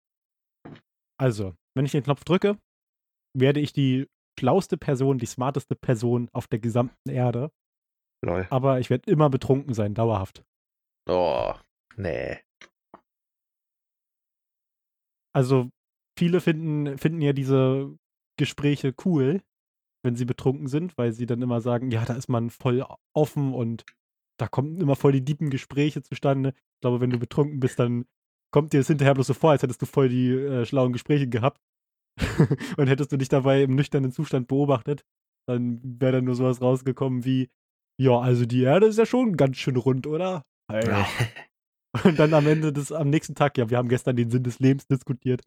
Also, 1.19 1.55
wenn 1.77 1.85
ich 1.85 1.93
den 1.93 2.03
Knopf 2.03 2.25
drücke, 2.25 2.59
werde 3.37 3.61
ich 3.61 3.73
die 3.73 4.09
schlauste 4.39 4.77
Person, 4.77 5.19
die 5.19 5.27
smarteste 5.27 5.77
Person 5.77 6.29
auf 6.33 6.47
der 6.47 6.59
gesamten 6.59 7.09
Erde, 7.09 7.51
Lol. 8.25 8.47
aber 8.51 8.81
ich 8.81 8.91
werde 8.91 9.11
immer 9.11 9.31
betrunken 9.31 9.75
sein, 9.75 9.95
dauerhaft. 9.95 10.45
Oh, 11.09 11.55
nee. 11.97 12.41
Also, 15.33 15.71
viele 16.19 16.41
finden, 16.41 16.99
finden 16.99 17.21
ja 17.21 17.33
diese 17.33 17.97
Gespräche 18.39 18.95
cool, 19.05 19.43
wenn 20.05 20.17
sie 20.17 20.25
betrunken 20.25 20.69
sind, 20.69 20.97
weil 20.99 21.13
sie 21.13 21.27
dann 21.27 21.43
immer 21.43 21.61
sagen, 21.61 21.91
ja, 21.91 22.05
da 22.05 22.15
ist 22.15 22.29
man 22.29 22.51
voll 22.51 22.85
offen 23.15 23.55
und 23.55 23.85
da 24.39 24.49
kommen 24.49 24.81
immer 24.81 24.97
voll 24.97 25.13
die 25.13 25.25
diepen 25.25 25.51
Gespräche 25.51 26.03
zustande. 26.03 26.51
Ich 26.51 26.81
glaube, 26.81 27.01
wenn 27.01 27.11
du 27.11 27.19
betrunken 27.19 27.61
bist, 27.61 27.79
dann 27.79 28.07
kommt 28.55 28.73
dir 28.73 28.79
das 28.79 28.87
hinterher 28.87 29.15
bloß 29.15 29.27
so 29.27 29.35
vor, 29.35 29.51
als 29.51 29.65
hättest 29.65 29.83
du 29.83 29.87
voll 29.87 30.09
die 30.09 30.31
äh, 30.31 30.65
schlauen 30.65 30.93
Gespräche 30.93 31.27
gehabt. 31.27 31.61
und 32.77 32.87
hättest 32.87 33.11
du 33.11 33.17
dich 33.17 33.29
dabei 33.29 33.65
im 33.65 33.75
nüchternen 33.75 34.13
Zustand 34.13 34.47
beobachtet, 34.47 35.05
dann 35.49 35.81
wäre 35.83 36.13
dann 36.13 36.25
nur 36.25 36.37
sowas 36.37 36.63
rausgekommen 36.63 37.25
wie, 37.25 37.51
ja, 38.01 38.17
also 38.17 38.47
die 38.47 38.63
Erde 38.63 38.87
ist 38.87 38.97
ja 38.97 39.07
schon 39.07 39.37
ganz 39.37 39.57
schön 39.57 39.75
rund, 39.75 40.07
oder? 40.07 40.45
Ja. 40.73 41.05
und 42.05 42.17
dann 42.17 42.33
am 42.33 42.47
Ende 42.47 42.73
des, 42.73 42.93
am 42.93 43.11
nächsten 43.11 43.35
Tag, 43.35 43.59
ja, 43.59 43.71
wir 43.71 43.77
haben 43.77 43.89
gestern 43.89 44.15
den 44.15 44.31
Sinn 44.31 44.45
des 44.45 44.61
Lebens 44.61 44.87
diskutiert. 44.87 45.43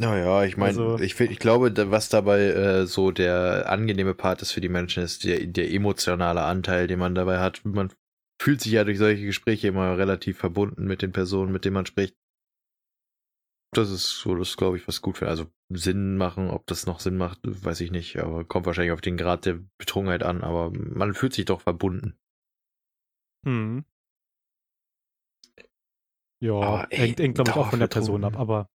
Naja, 0.00 0.44
ich 0.44 0.56
meine, 0.56 0.70
also, 0.70 0.98
ich, 0.98 1.20
ich 1.20 1.38
glaube, 1.38 1.74
was 1.90 2.08
dabei 2.08 2.44
äh, 2.44 2.86
so 2.86 3.10
der 3.10 3.68
angenehme 3.68 4.14
Part 4.14 4.40
ist 4.40 4.52
für 4.52 4.62
die 4.62 4.70
Menschen, 4.70 5.02
ist 5.02 5.24
der, 5.24 5.46
der 5.46 5.70
emotionale 5.70 6.42
Anteil, 6.42 6.86
den 6.86 6.98
man 6.98 7.14
dabei 7.14 7.40
hat. 7.40 7.60
Man 7.64 7.92
fühlt 8.42 8.60
sich 8.60 8.72
ja 8.72 8.82
durch 8.82 8.98
solche 8.98 9.24
Gespräche 9.24 9.68
immer 9.68 9.96
relativ 9.96 10.36
verbunden 10.36 10.84
mit 10.84 11.00
den 11.00 11.12
Personen, 11.12 11.52
mit 11.52 11.64
denen 11.64 11.74
man 11.74 11.86
spricht. 11.86 12.16
Das 13.74 13.88
ist 13.88 14.18
so, 14.18 14.34
das 14.34 14.56
glaube 14.56 14.76
ich, 14.76 14.86
was 14.86 15.00
gut 15.00 15.18
für. 15.18 15.28
Also 15.28 15.46
Sinn 15.70 16.16
machen, 16.16 16.50
ob 16.50 16.66
das 16.66 16.84
noch 16.84 17.00
Sinn 17.00 17.16
macht, 17.16 17.40
weiß 17.44 17.80
ich 17.80 17.90
nicht, 17.90 18.18
aber 18.18 18.44
kommt 18.44 18.66
wahrscheinlich 18.66 18.92
auf 18.92 19.00
den 19.00 19.16
Grad 19.16 19.46
der 19.46 19.60
Betrunkenheit 19.78 20.24
an, 20.24 20.42
aber 20.42 20.72
man 20.72 21.14
fühlt 21.14 21.32
sich 21.32 21.44
doch 21.46 21.60
verbunden. 21.60 22.18
Hm. 23.46 23.84
Ja, 26.42 26.84
ey, 26.90 26.98
hängt, 26.98 27.20
hängt 27.20 27.34
glaube 27.36 27.52
ich, 27.52 27.56
auch 27.56 27.70
von 27.70 27.78
der 27.78 27.86
Person 27.86 28.24
ab, 28.24 28.36
aber 28.36 28.68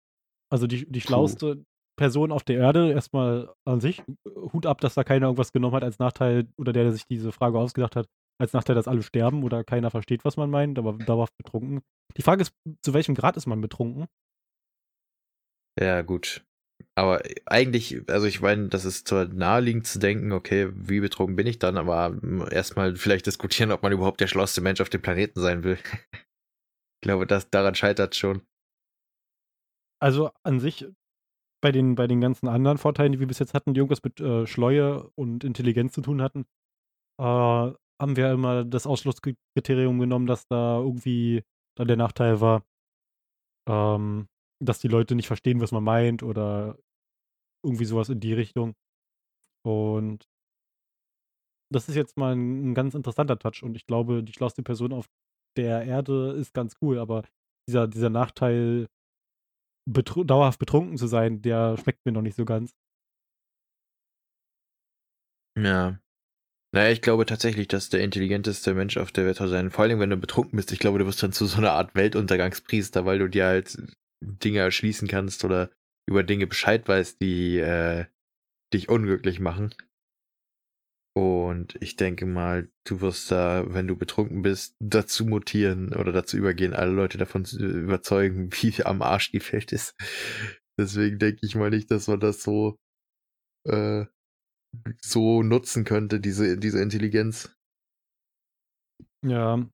also 0.53 0.67
die, 0.67 0.87
die 0.87 1.01
schlauste 1.01 1.65
Person 1.97 2.33
auf 2.33 2.45
der 2.45 2.59
Erde, 2.59 2.93
erstmal 2.93 3.53
an 3.65 3.81
sich, 3.81 4.03
Hut 4.27 4.67
ab, 4.67 4.81
dass 4.83 4.95
da 4.95 5.05
keiner 5.05 5.27
irgendwas 5.27 5.53
genommen 5.53 5.75
hat 5.75 5.85
als 5.85 5.99
Nachteil, 5.99 6.47
oder 6.57 6.75
der, 6.75 6.85
der 6.85 6.93
sich 6.93 7.07
diese 7.07 7.33
Frage 7.33 7.59
ausgedacht 7.59 7.97
hat, 7.97 8.09
als 8.39 8.53
Nachteil, 8.53 8.75
dass 8.75 8.89
alle 8.89 9.03
sterben 9.03 9.45
oder 9.45 9.65
keiner 9.65 9.91
versteht, 9.91 10.25
was 10.25 10.37
man 10.37 10.51
meint, 10.51 10.79
aber 10.79 10.95
dauerhaft 10.95 11.37
betrunken. 11.37 11.83
Die 12.17 12.23
Frage 12.23 12.43
ist, 12.43 12.55
zu 12.83 12.95
welchem 12.95 13.15
Grad 13.15 13.37
ist 13.37 13.47
man 13.47 13.61
betrunken? 13.61 14.07
Ja, 15.81 16.03
gut. 16.03 16.45
Aber 16.97 17.23
eigentlich, 17.47 18.09
also 18.09 18.27
ich 18.27 18.41
meine, 18.41 18.69
das 18.69 18.85
ist 18.85 19.09
zwar 19.09 19.27
naheliegend 19.27 19.87
zu 19.87 19.99
denken, 19.99 20.33
okay, 20.33 20.71
wie 20.75 21.01
betrunken 21.01 21.37
bin 21.37 21.47
ich 21.47 21.59
dann, 21.59 21.77
aber 21.77 22.17
erstmal 22.51 22.97
vielleicht 22.97 23.27
diskutieren, 23.27 23.73
ob 23.73 23.83
man 23.83 23.93
überhaupt 23.93 24.21
der 24.21 24.27
schlauste 24.27 24.61
Mensch 24.61 24.81
auf 24.81 24.91
dem 24.91 25.03
Planeten 25.03 25.41
sein 25.41 25.65
will. 25.65 25.79
ich 26.13 27.01
glaube, 27.03 27.27
das, 27.27 27.51
daran 27.51 27.75
scheitert 27.75 28.15
schon. 28.15 28.43
Also 30.01 30.31
an 30.43 30.61
sich, 30.61 30.87
bei 31.61 31.73
den, 31.73 31.95
bei 31.95 32.07
den 32.07 32.21
ganzen 32.21 32.47
anderen 32.47 32.79
Vorteilen, 32.79 33.13
die 33.13 33.21
wir 33.21 33.27
bis 33.27 33.39
jetzt 33.39 33.55
hatten, 33.55 33.75
die 33.75 33.79
irgendwas 33.79 34.03
mit 34.05 34.21
äh, 34.21 34.47
Schleue 34.47 35.11
und 35.15 35.45
Intelligenz 35.45 35.95
zu 35.95 36.03
tun 36.03 36.21
hatten, 36.23 36.47
äh, 37.21 37.73
haben 38.01 38.17
wir 38.17 38.33
immer 38.33 38.65
das 38.65 38.87
Ausschlusskriterium 38.87 39.99
genommen, 39.99 40.27
dass 40.27 40.47
da 40.49 40.79
irgendwie 40.79 41.43
dann 41.77 41.89
der 41.89 41.97
Nachteil 41.97 42.41
war, 42.41 42.65
ähm, 43.69 44.29
dass 44.63 44.81
die 44.81 44.89
Leute 44.89 45.15
nicht 45.15 45.27
verstehen, 45.27 45.61
was 45.61 45.73
man 45.73 45.85
meint 45.85 46.23
oder 46.23 46.79
irgendwie 47.65 47.85
sowas 47.85 48.09
in 48.09 48.21
die 48.21 48.33
Richtung. 48.35 48.75
Und 49.65 50.25
das 51.73 51.89
ist 51.89 51.95
jetzt 51.95 52.17
mal 52.17 52.35
ein, 52.35 52.71
ein 52.71 52.75
ganz 52.75 52.95
interessanter 52.95 53.39
Touch 53.39 53.63
und 53.63 53.75
ich 53.77 53.87
glaube, 53.87 54.23
die 54.23 54.33
schlauste 54.33 54.63
Person 54.63 54.93
auf 54.93 55.07
der 55.57 55.85
Erde 55.85 56.33
ist 56.33 56.53
ganz 56.53 56.77
cool, 56.83 56.99
aber 56.99 57.25
dieser, 57.69 57.89
dieser 57.89 58.11
Nachteil, 58.11 58.87
betr 59.87 60.25
dauerhaft 60.25 60.59
betrunken 60.59 60.97
zu 60.97 61.07
sein, 61.07 61.43
der 61.43 61.77
schmeckt 61.77 62.05
mir 62.05 62.13
noch 62.13 62.23
nicht 62.23 62.37
so 62.37 62.45
ganz. 62.45 62.75
Ja. 65.57 65.99
Naja, 66.75 66.91
ich 66.91 67.03
glaube 67.03 67.25
tatsächlich, 67.25 67.69
dass 67.69 67.89
der 67.89 68.01
intelligenteste 68.01 68.75
Mensch 68.75 68.97
auf 68.97 69.13
der 69.13 69.27
Welt 69.27 69.37
sein. 69.37 69.71
Vor 69.71 69.85
allem, 69.85 70.01
wenn 70.01 70.11
du 70.11 70.17
betrunken 70.17 70.57
bist. 70.57 70.73
Ich 70.73 70.81
glaube, 70.81 70.99
du 70.99 71.07
wirst 71.07 71.23
dann 71.23 71.31
zu 71.31 71.47
so 71.47 71.59
einer 71.59 71.71
Art 71.71 71.95
Weltuntergangspriester, 71.95 73.07
weil 73.07 73.21
du 73.21 73.29
dir 73.29 73.47
halt 73.47 73.81
Dinge 74.21 74.59
erschließen 74.59 75.07
kannst 75.07 75.45
oder 75.45 75.71
über 76.09 76.25
Dinge 76.25 76.49
Bescheid 76.49 76.89
weißt, 76.89 77.21
die 77.21 77.59
äh, 77.59 78.07
dich 78.73 78.89
unglücklich 78.89 79.39
machen. 79.39 79.73
Und 81.17 81.81
ich 81.81 81.95
denke 81.95 82.27
mal, 82.27 82.69
du 82.83 83.01
wirst 83.01 83.31
da, 83.31 83.73
wenn 83.73 83.87
du 83.87 83.95
betrunken 83.95 84.43
bist, 84.43 84.75
dazu 84.81 85.27
mutieren 85.27 85.95
oder 85.95 86.11
dazu 86.11 86.37
übergehen, 86.37 86.75
alle 86.75 86.91
Leute 86.91 87.19
davon 87.19 87.45
zu 87.45 87.65
überzeugen, 87.65 88.51
wie 88.53 88.83
am 88.85 89.01
Arsch 89.01 89.31
die 89.31 89.53
Welt 89.53 89.71
ist. 89.71 89.95
Deswegen 90.77 91.21
denke 91.21 91.47
ich 91.47 91.55
mal 91.55 91.71
nicht, 91.71 91.89
dass 91.93 92.09
man 92.09 92.19
das 92.19 92.43
so, 92.43 92.81
äh, 93.65 94.07
so 95.01 95.43
nutzen 95.43 95.85
könnte, 95.85 96.21
diese, 96.21 96.59
diese 96.59 96.81
Intelligenz. 96.81 97.57
Ja, 99.25 99.65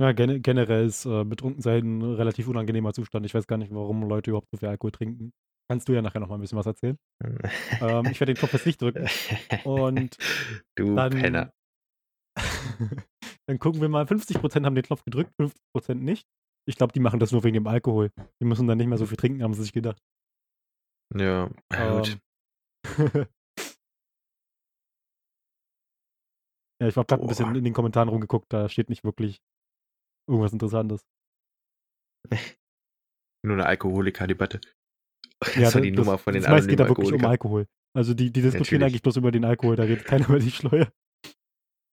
ja, 0.00 0.12
gen 0.12 0.42
generell 0.42 0.86
ist 0.86 1.06
äh, 1.06 1.24
Betrunkensein 1.24 1.98
ein 1.98 2.14
relativ 2.14 2.46
unangenehmer 2.46 2.92
Zustand. 2.92 3.26
Ich 3.26 3.34
weiß 3.34 3.48
gar 3.48 3.56
nicht, 3.56 3.74
warum 3.74 4.08
Leute 4.08 4.30
überhaupt 4.30 4.48
so 4.52 4.58
viel 4.58 4.68
Alkohol 4.68 4.92
trinken. 4.92 5.32
Kannst 5.68 5.88
du 5.88 5.92
ja 5.92 6.02
nachher 6.02 6.20
noch 6.20 6.28
mal 6.28 6.36
ein 6.36 6.40
bisschen 6.40 6.58
was 6.58 6.66
erzählen. 6.66 6.96
ähm, 7.80 8.06
ich 8.10 8.20
werde 8.20 8.32
den 8.32 8.40
Kopf 8.40 8.52
jetzt 8.52 8.64
nicht 8.64 8.80
drücken. 8.80 9.08
Und 9.64 10.16
du 10.76 10.94
dann, 10.94 11.10
Penner. 11.10 11.52
dann 13.48 13.58
gucken 13.58 13.80
wir 13.80 13.88
mal, 13.88 14.04
50% 14.04 14.64
haben 14.64 14.76
den 14.76 14.84
Knopf 14.84 15.04
gedrückt, 15.04 15.32
50% 15.40 15.94
nicht. 15.94 16.28
Ich 16.68 16.76
glaube, 16.76 16.92
die 16.92 17.00
machen 17.00 17.18
das 17.18 17.32
nur 17.32 17.42
wegen 17.42 17.54
dem 17.54 17.66
Alkohol. 17.66 18.10
Die 18.40 18.44
müssen 18.44 18.68
dann 18.68 18.78
nicht 18.78 18.86
mehr 18.86 18.98
so 18.98 19.06
viel 19.06 19.16
trinken, 19.16 19.42
haben 19.42 19.54
sie 19.54 19.62
sich 19.62 19.72
gedacht. 19.72 20.00
Ja, 21.16 21.50
ähm, 21.72 22.02
gut. 22.02 22.18
ja, 26.80 26.88
ich 26.88 26.96
habe 26.96 27.06
gerade 27.06 27.22
ein 27.22 27.28
bisschen 27.28 27.54
in 27.54 27.64
den 27.64 27.74
Kommentaren 27.74 28.08
rumgeguckt, 28.08 28.52
da 28.52 28.68
steht 28.68 28.88
nicht 28.88 29.04
wirklich 29.04 29.40
Irgendwas 30.28 30.52
Interessantes. 30.52 31.06
Nur 33.44 33.54
eine 33.54 33.66
Alkoholiker-Debatte. 33.66 34.60
Das 35.40 35.54
ja, 35.56 35.74
war 35.74 35.80
die 35.80 35.92
das, 35.92 36.04
Nummer 36.04 36.18
von 36.18 36.34
den 36.34 36.42
Das 36.42 36.66
geht 36.66 36.80
da 36.80 36.88
wirklich 36.88 37.12
um 37.12 37.24
Alkohol. 37.24 37.66
Also 37.96 38.12
die, 38.12 38.30
die 38.30 38.42
diskutieren 38.42 38.82
eigentlich 38.82 39.02
bloß 39.02 39.16
über 39.16 39.30
den 39.30 39.44
Alkohol, 39.44 39.76
da 39.76 39.84
redet 39.84 40.04
keiner 40.04 40.28
über 40.28 40.38
die 40.38 40.50
Schleue. 40.50 40.88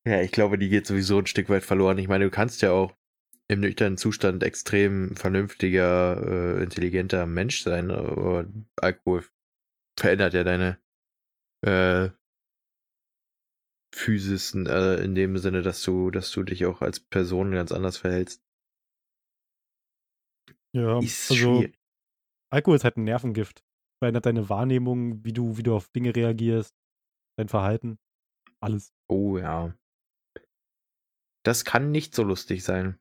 Ja, 0.08 0.22
ich 0.22 0.32
glaube, 0.32 0.58
die 0.58 0.70
geht 0.70 0.86
sowieso 0.86 1.20
ein 1.20 1.28
Stück 1.28 1.50
weit 1.50 1.64
verloren. 1.64 1.98
Ich 1.98 2.08
meine, 2.08 2.26
du 2.26 2.32
kannst 2.32 2.62
ja 2.62 2.72
auch 2.72 2.94
im 3.48 3.62
nüchternen 3.62 3.98
Zustand 3.98 4.44
extrem 4.44 5.16
vernünftiger, 5.16 6.58
äh, 6.58 6.64
intelligenter 6.64 7.26
Mensch 7.26 7.62
sein, 7.62 7.92
aber 7.92 8.48
Alkohol 8.76 9.24
verändert 9.98 10.34
ja 10.34 10.44
deine 10.44 10.80
äh, 11.62 12.10
Physis 13.96 14.54
äh, 14.54 15.04
in 15.04 15.16
dem 15.16 15.38
Sinne, 15.38 15.62
dass 15.62 15.82
du, 15.82 16.12
dass 16.12 16.30
du 16.32 16.44
dich 16.44 16.66
auch 16.66 16.82
als 16.82 17.00
Person 17.00 17.52
ganz 17.52 17.72
anders 17.72 17.98
verhältst. 17.98 18.44
Ja, 20.74 21.00
ist 21.00 21.32
also 21.32 21.60
schwierig. 21.60 21.80
Alkohol 22.52 22.76
ist 22.76 22.84
halt 22.84 22.98
ein 22.98 23.06
Nervengift. 23.06 23.64
Verändert 24.00 24.26
deine 24.26 24.50
Wahrnehmung, 24.50 25.24
wie 25.24 25.32
du, 25.32 25.58
wie 25.58 25.64
du 25.64 25.74
auf 25.74 25.88
Dinge 25.88 26.14
reagierst, 26.14 26.76
dein 27.38 27.48
Verhalten, 27.48 27.98
alles. 28.60 28.94
Oh 29.08 29.38
ja. 29.38 29.74
Das 31.46 31.64
kann 31.64 31.92
nicht 31.92 32.14
so 32.14 32.24
lustig 32.24 32.66
sein. 32.66 33.00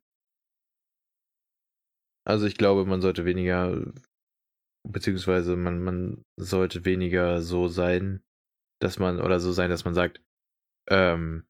Also 2.24 2.46
ich 2.46 2.56
glaube, 2.56 2.86
man 2.86 3.00
sollte 3.00 3.24
weniger, 3.24 3.92
beziehungsweise 4.88 5.56
man, 5.56 5.82
man 5.82 6.24
sollte 6.36 6.84
weniger 6.84 7.42
so 7.42 7.66
sein, 7.66 8.22
dass 8.80 9.00
man, 9.00 9.20
oder 9.20 9.40
so 9.40 9.50
sein, 9.50 9.70
dass 9.70 9.84
man 9.84 9.94
sagt, 9.94 10.23
ähm, 10.88 11.46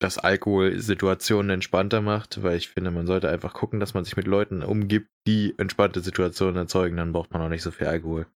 dass 0.00 0.18
Alkohol 0.18 0.80
Situationen 0.80 1.50
entspannter 1.50 2.00
macht, 2.00 2.42
weil 2.42 2.56
ich 2.56 2.70
finde, 2.70 2.90
man 2.90 3.06
sollte 3.06 3.28
einfach 3.28 3.52
gucken, 3.52 3.80
dass 3.80 3.92
man 3.92 4.04
sich 4.04 4.16
mit 4.16 4.26
Leuten 4.26 4.62
umgibt, 4.62 5.10
die 5.26 5.54
entspannte 5.58 6.00
Situationen 6.00 6.56
erzeugen, 6.56 6.96
dann 6.96 7.12
braucht 7.12 7.32
man 7.32 7.42
auch 7.42 7.48
nicht 7.50 7.62
so 7.62 7.70
viel 7.70 7.86
Alkohol. 7.86 8.26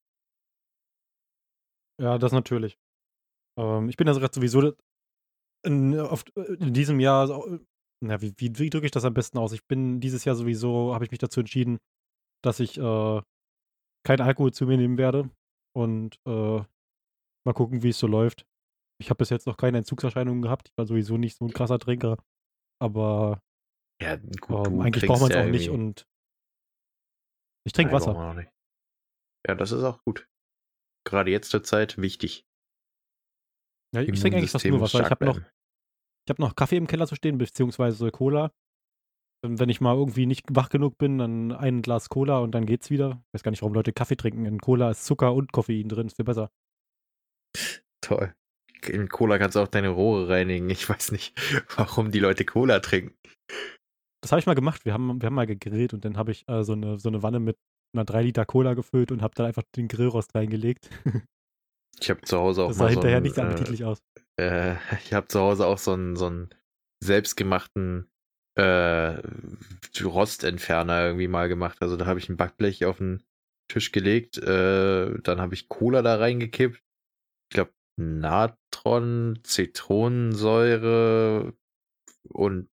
Ja, 2.01 2.19
das 2.19 2.33
natürlich. 2.33 2.79
Ähm, 3.59 3.89
ich 3.89 3.97
bin 3.97 4.09
also 4.09 4.21
gerade 4.21 4.35
sowieso 4.35 4.75
in, 5.65 5.99
oft, 5.99 6.31
in 6.37 6.75
diesem 6.75 7.01
Jahr, 7.01 7.29
na, 8.03 8.21
wie, 8.21 8.35
wie, 8.37 8.59
wie 8.59 8.71
drücke 8.71 8.87
ich 8.87 8.93
das 8.93 9.07
am 9.07 9.15
besten 9.15 9.39
aus? 9.39 9.53
Ich 9.53 9.67
bin 9.67 10.01
dieses 10.01 10.25
Jahr 10.25 10.35
sowieso, 10.35 10.93
habe 10.93 11.05
ich 11.05 11.11
mich 11.11 11.21
dazu 11.21 11.41
entschieden, 11.41 11.79
dass 12.43 12.61
ich 12.61 12.77
äh, 12.77 13.23
kein 14.05 14.21
Alkohol 14.21 14.53
zu 14.53 14.67
mir 14.67 14.77
nehmen 14.77 14.99
werde 14.99 15.31
und 15.75 16.19
äh, 16.27 16.63
mal 17.47 17.55
gucken, 17.55 17.83
wie 17.83 17.89
es 17.89 17.99
so 17.99 18.07
läuft. 18.07 18.47
Ich 19.01 19.11
habe 19.11 19.19
bis 19.19 19.31
jetzt 19.31 19.47
noch 19.47 19.57
keine 19.57 19.79
Entzugserscheinungen 19.79 20.43
gehabt. 20.43 20.69
Ich 20.69 20.79
war 20.79 20.87
sowieso 20.87 21.17
nicht 21.17 21.37
so 21.37 21.45
ein 21.45 21.53
krasser 21.53 21.79
Trinker. 21.79 22.17
Aber 22.81 23.43
ja, 24.01 24.17
gut, 24.17 24.67
ähm, 24.67 24.81
eigentlich 24.81 25.07
braucht 25.07 25.21
man 25.21 25.31
es 25.31 25.37
auch 25.37 25.47
nicht 25.47 25.71
und 25.71 26.07
ich 27.67 27.73
trinke 27.73 27.93
Wasser. 27.93 28.47
Ja, 29.47 29.55
das 29.55 29.73
ist 29.73 29.83
auch 29.83 30.03
gut. 30.05 30.29
Gerade 31.07 31.31
jetzt 31.31 31.51
zur 31.51 31.63
Zeit 31.63 31.99
wichtig. 31.99 32.47
Ja, 33.95 34.03
ich 34.03 34.21
trinke 34.21 34.39
eigentlich 34.39 34.51
fast 34.51 34.65
nur 34.67 34.81
Wasser. 34.81 35.01
Ich 35.01 35.11
habe 35.11 35.25
noch, 35.25 35.41
hab 36.29 36.39
noch 36.39 36.57
Kaffee 36.57 36.77
im 36.77 36.87
Keller 36.87 37.07
zu 37.07 37.15
stehen, 37.15 37.39
beziehungsweise 37.39 38.11
Cola. 38.11 38.53
Wenn 39.47 39.69
ich 39.69 39.81
mal 39.81 39.95
irgendwie 39.95 40.27
nicht 40.27 40.47
wach 40.51 40.71
genug 40.71 40.97
bin, 40.97 41.19
dann 41.19 41.53
ein 41.53 41.83
Glas 41.83 42.09
Cola 42.09 42.39
und 42.39 42.53
dann 42.53 42.65
geht's 42.65 42.91
wieder. 42.91 43.23
Ich 43.29 43.35
weiß 43.35 43.43
gar 43.43 43.51
nicht, 43.51 43.61
warum 43.61 43.75
Leute 43.75 43.93
Kaffee 43.93 44.17
trinken. 44.17 44.47
In 44.47 44.59
Cola 44.59 44.91
ist 44.91 45.05
Zucker 45.05 45.35
und 45.35 45.53
Koffein 45.53 45.89
drin, 45.89 46.07
ist 46.07 46.17
viel 46.17 46.25
besser. 46.25 46.51
Toll 48.01 48.35
in 48.89 49.09
Cola 49.09 49.39
kannst 49.39 49.57
du 49.57 49.61
auch 49.61 49.69
deine 49.69 49.89
Rohre 49.89 50.29
reinigen. 50.29 50.69
Ich 50.71 50.89
weiß 50.89 51.13
nicht, 51.13 51.35
warum 51.77 52.11
die 52.11 52.21
Leute 52.21 52.45
Cola 52.45 52.81
trinken. 52.81 53.15
Das 54.23 54.33
habe 54.33 54.41
ich 54.41 54.47
mal 54.47 54.55
gemacht. 54.55 54.85
Wir 54.85 54.95
haben, 54.95 55.21
wir 55.21 55.27
haben 55.27 55.35
mal 55.35 55.47
gegrillt 55.47 55.93
und 55.93 56.05
dann 56.05 56.17
habe 56.17 56.33
ich 56.33 56.49
äh, 56.49 56.65
so, 56.65 56.73
eine, 56.73 56.99
so 56.99 57.09
eine 57.09 57.23
Wanne 57.23 57.41
mit 57.41 57.59
einer 57.95 58.05
3 58.05 58.23
Liter 58.23 58.47
Cola 58.47 58.75
gefüllt 58.75 59.13
und 59.13 59.23
habe 59.23 59.35
dann 59.35 59.47
einfach 59.47 59.63
den 59.77 59.89
Grillrost 59.89 60.35
reingelegt. 60.35 60.91
Ich 62.01 62.11
habe 62.11 62.23
zu 62.23 62.39
Hause 62.39 62.65
auch 62.65 62.69
das 62.69 62.79
sah 62.79 62.85
mal 62.85 62.89
so 62.89 62.95
hinterher 62.95 63.19
ein, 63.19 63.23
nicht 63.23 63.37
sehr 63.37 63.45
äh, 63.45 63.47
appetitlich 63.47 63.85
aus. 63.85 64.03
äh, 64.41 64.75
ich 65.05 65.13
habe 65.13 65.29
zu 65.29 65.39
Hause 65.39 65.67
auch 65.67 65.79
so 65.79 65.93
einen, 65.93 66.17
so 66.17 66.27
einen 66.27 66.51
selbstgemachten 67.03 68.11
äh, 68.57 69.21
Rostentferner 70.03 71.07
irgendwie 71.07 71.29
mal 71.29 71.49
gemacht. 71.49 71.79
Also 71.81 71.97
da 71.97 72.07
habe 72.07 72.19
ich 72.19 72.29
ein 72.29 72.37
Backblech 72.37 72.85
auf 72.85 72.99
den 72.99 73.23
Tisch 73.69 73.93
gelegt, 73.93 74.39
äh, 74.39 75.19
dann 75.23 75.41
habe 75.41 75.55
ich 75.55 75.69
Cola 75.69 76.03
da 76.03 76.17
reingekippt. 76.17 76.77
Ich 76.77 77.55
glaube 77.55 77.73
Natron, 77.97 79.41
Zitronensäure 79.43 81.55
und 82.29 82.69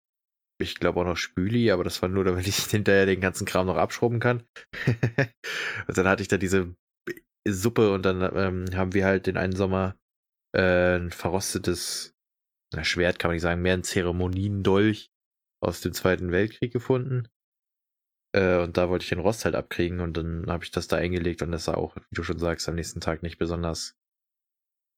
ich 0.61 0.77
glaube 0.77 1.01
auch 1.01 1.05
noch 1.05 1.17
Spüli, 1.17 1.71
aber 1.71 1.85
das 1.85 2.03
war 2.03 2.09
nur, 2.09 2.25
damit 2.25 2.47
ich 2.47 2.57
hinterher 2.57 3.07
den 3.07 3.21
ganzen 3.21 3.47
Kram 3.47 3.67
noch 3.67 3.77
abschrubben 3.77 4.21
kann. 4.21 4.45
und 5.87 5.97
dann 5.97 6.09
hatte 6.09 6.23
ich 6.23 6.29
da 6.29 6.37
diese 6.37 6.75
Suppe 7.47 7.93
und 7.93 8.05
dann 8.05 8.21
ähm, 8.37 8.67
haben 8.75 8.95
wir 8.95 9.07
halt 9.07 9.27
den 9.27 9.37
einen 9.37 9.57
Sommer 9.57 9.97
äh, 10.55 10.97
ein 10.97 11.11
verrostetes 11.11 12.15
na, 12.75 12.85
Schwert, 12.85 13.19
kann 13.19 13.31
man 13.31 13.37
nicht 13.37 13.43
sagen, 13.43 13.63
mehr 13.63 13.75
ein 13.75 13.85
Zeremoniendolch 13.85 15.11
aus 15.63 15.81
dem 15.81 15.93
Zweiten 15.93 16.33
Weltkrieg 16.33 16.73
gefunden. 16.73 17.29
Äh, 18.35 18.59
und 18.59 18.77
da 18.77 18.91
wollte 18.91 19.05
ich 19.05 19.09
den 19.09 19.21
Rost 19.21 19.45
halt 19.45 19.55
abkriegen 19.55 20.01
und 20.01 20.17
dann 20.17 20.51
habe 20.51 20.65
ich 20.65 20.71
das 20.71 20.89
da 20.89 20.97
eingelegt 20.97 21.43
und 21.43 21.51
das 21.51 21.65
sah 21.65 21.75
auch, 21.75 21.97
wie 21.97 22.15
du 22.15 22.23
schon 22.23 22.39
sagst, 22.39 22.69
am 22.69 22.75
nächsten 22.75 23.01
Tag 23.01 23.23
nicht 23.23 23.39
besonders 23.39 23.98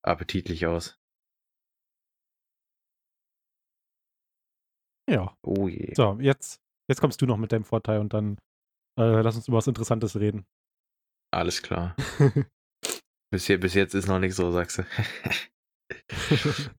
appetitlich 0.02 0.66
aus. 0.66 0.98
Ja. 5.08 5.36
Oh 5.42 5.68
je. 5.68 5.92
So, 5.94 6.18
jetzt, 6.20 6.60
jetzt 6.88 7.00
kommst 7.00 7.20
du 7.20 7.26
noch 7.26 7.36
mit 7.36 7.52
deinem 7.52 7.64
Vorteil 7.64 8.00
und 8.00 8.14
dann 8.14 8.38
äh, 8.98 9.20
lass 9.22 9.36
uns 9.36 9.48
über 9.48 9.56
was 9.58 9.66
Interessantes 9.66 10.18
reden. 10.18 10.46
Alles 11.32 11.62
klar. 11.62 11.96
bis, 13.32 13.46
hier, 13.46 13.58
bis 13.58 13.74
jetzt 13.74 13.94
ist 13.94 14.08
noch 14.08 14.18
nichts 14.18 14.36
so, 14.36 14.50
sagst 14.52 14.78
du. 14.78 14.84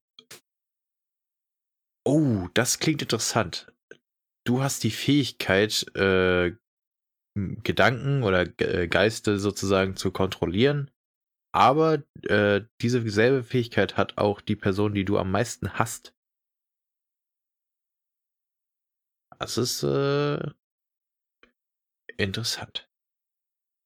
oh, 2.06 2.48
das 2.54 2.80
klingt 2.80 3.02
interessant. 3.02 3.74
Du 4.46 4.62
hast 4.62 4.84
die 4.84 4.92
Fähigkeit, 4.92 5.86
äh, 5.96 6.56
Gedanken 7.38 8.24
oder 8.24 8.46
Ge- 8.46 8.88
Geiste 8.88 9.40
sozusagen 9.40 9.96
zu 9.96 10.12
kontrollieren, 10.12 10.92
aber 11.54 12.04
äh, 12.24 12.62
diese 12.82 13.08
selbe 13.10 13.44
Fähigkeit 13.44 13.98
hat 13.98 14.18
auch 14.18 14.42
die 14.42 14.56
Person, 14.56 14.94
die 14.94 15.06
du 15.06 15.18
am 15.18 15.32
meisten 15.32 15.74
hasst. 15.74 16.16
Das 19.40 19.58
ist 19.58 19.84
äh, 19.84 20.40
interessant. 22.18 22.88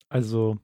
Also, 0.10 0.60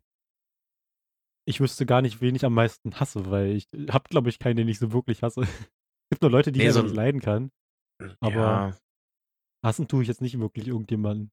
ich 1.48 1.60
wüsste 1.60 1.86
gar 1.86 2.02
nicht, 2.02 2.22
wen 2.22 2.36
ich 2.36 2.46
am 2.46 2.54
meisten 2.54 3.00
hasse, 3.00 3.30
weil 3.32 3.56
ich 3.56 3.68
habe, 3.90 4.10
glaube 4.10 4.30
ich, 4.30 4.38
keinen, 4.38 4.58
den 4.58 4.68
ich 4.68 4.80
so 4.80 4.92
wirklich 4.92 5.24
hasse. 5.24 5.42
Es 6.12 6.16
gibt 6.16 6.24
nur 6.24 6.32
Leute, 6.32 6.52
die 6.52 6.60
Nee, 6.60 6.68
ich 6.68 6.74
so 6.74 6.82
nicht 6.82 6.94
leiden 6.94 7.22
kann. 7.22 7.54
Aber- 8.20 8.36
ja, 8.36 8.78
Hassen 9.64 9.88
tue 9.88 10.02
ich 10.02 10.10
jetzt 10.10 10.20
nicht 10.20 10.38
wirklich 10.38 10.68
irgendjemanden. 10.68 11.32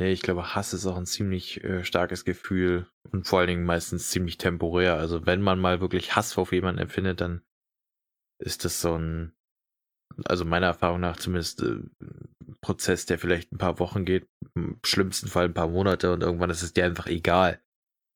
Nee, 0.00 0.12
ich 0.12 0.22
glaube, 0.22 0.54
Hass 0.54 0.72
ist 0.72 0.86
auch 0.86 0.96
ein 0.96 1.06
ziemlich 1.06 1.62
äh, 1.62 1.84
starkes 1.84 2.24
Gefühl 2.24 2.88
und 3.12 3.28
vor 3.28 3.38
allen 3.38 3.48
Dingen 3.48 3.64
meistens 3.64 4.10
ziemlich 4.10 4.38
temporär. 4.38 4.96
Also 4.96 5.26
wenn 5.26 5.42
man 5.42 5.60
mal 5.60 5.80
wirklich 5.80 6.16
Hass 6.16 6.36
auf 6.38 6.52
jemanden 6.52 6.80
empfindet, 6.80 7.20
dann 7.20 7.42
ist 8.42 8.64
das 8.64 8.80
so 8.80 8.96
ein, 8.96 9.32
also 10.24 10.44
meiner 10.44 10.68
Erfahrung 10.68 11.00
nach 11.00 11.18
zumindest 11.18 11.62
äh, 11.62 11.82
Prozess, 12.62 13.06
der 13.06 13.18
vielleicht 13.18 13.52
ein 13.52 13.58
paar 13.58 13.78
Wochen 13.78 14.04
geht, 14.04 14.28
im 14.54 14.80
schlimmsten 14.84 15.28
Fall 15.28 15.44
ein 15.44 15.54
paar 15.54 15.68
Monate 15.68 16.12
und 16.12 16.22
irgendwann 16.22 16.50
ist 16.50 16.62
es 16.62 16.72
dir 16.72 16.84
einfach 16.84 17.06
egal. 17.06 17.62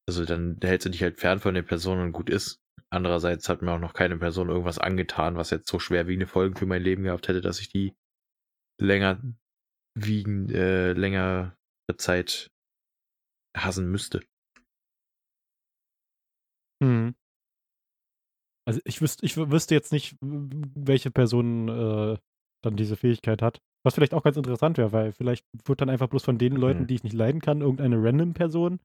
Also 0.09 0.25
dann 0.25 0.59
hältst 0.62 0.87
du 0.87 0.90
dich 0.90 1.03
halt 1.03 1.18
fern 1.18 1.38
von 1.38 1.55
der 1.55 1.62
Person 1.62 2.01
und 2.01 2.12
gut 2.12 2.29
ist. 2.29 2.61
Andererseits 2.90 3.49
hat 3.49 3.62
mir 3.62 3.73
auch 3.73 3.79
noch 3.79 3.94
keine 3.94 4.16
Person 4.18 4.49
irgendwas 4.49 4.79
angetan, 4.79 5.37
was 5.37 5.51
jetzt 5.51 5.68
so 5.68 5.79
schwerwiegende 5.79 6.27
Folgen 6.27 6.57
für 6.57 6.66
mein 6.66 6.83
Leben 6.83 7.05
gehabt 7.05 7.29
hätte, 7.29 7.40
dass 7.40 7.61
ich 7.61 7.68
die 7.68 7.94
länger 8.81 9.20
wiegen, 9.97 10.49
äh, 10.51 10.92
längere 10.92 11.57
Zeit 11.99 12.51
hassen 13.57 13.90
müsste. 13.90 14.20
Hm. 16.83 17.14
Also 18.66 18.81
ich 18.85 19.01
wüsste, 19.03 19.25
ich 19.27 19.35
wü- 19.35 19.51
wüsste 19.51 19.75
jetzt 19.75 19.92
nicht, 19.92 20.16
welche 20.20 21.11
Person 21.11 21.68
äh, 21.68 22.18
dann 22.64 22.77
diese 22.77 22.97
Fähigkeit 22.97 23.42
hat. 23.42 23.61
Was 23.85 23.94
vielleicht 23.94 24.14
auch 24.14 24.23
ganz 24.23 24.37
interessant 24.38 24.79
wäre, 24.79 24.92
weil 24.92 25.12
vielleicht 25.12 25.44
wird 25.66 25.81
dann 25.83 25.90
einfach 25.90 26.09
bloß 26.09 26.25
von 26.25 26.38
den 26.38 26.57
Leuten, 26.57 26.83
Mhm. 26.83 26.87
die 26.87 26.94
ich 26.94 27.05
nicht 27.05 27.12
leiden 27.12 27.42
kann, 27.42 27.61
irgendeine 27.61 28.03
random 28.03 28.33
Person 28.33 28.81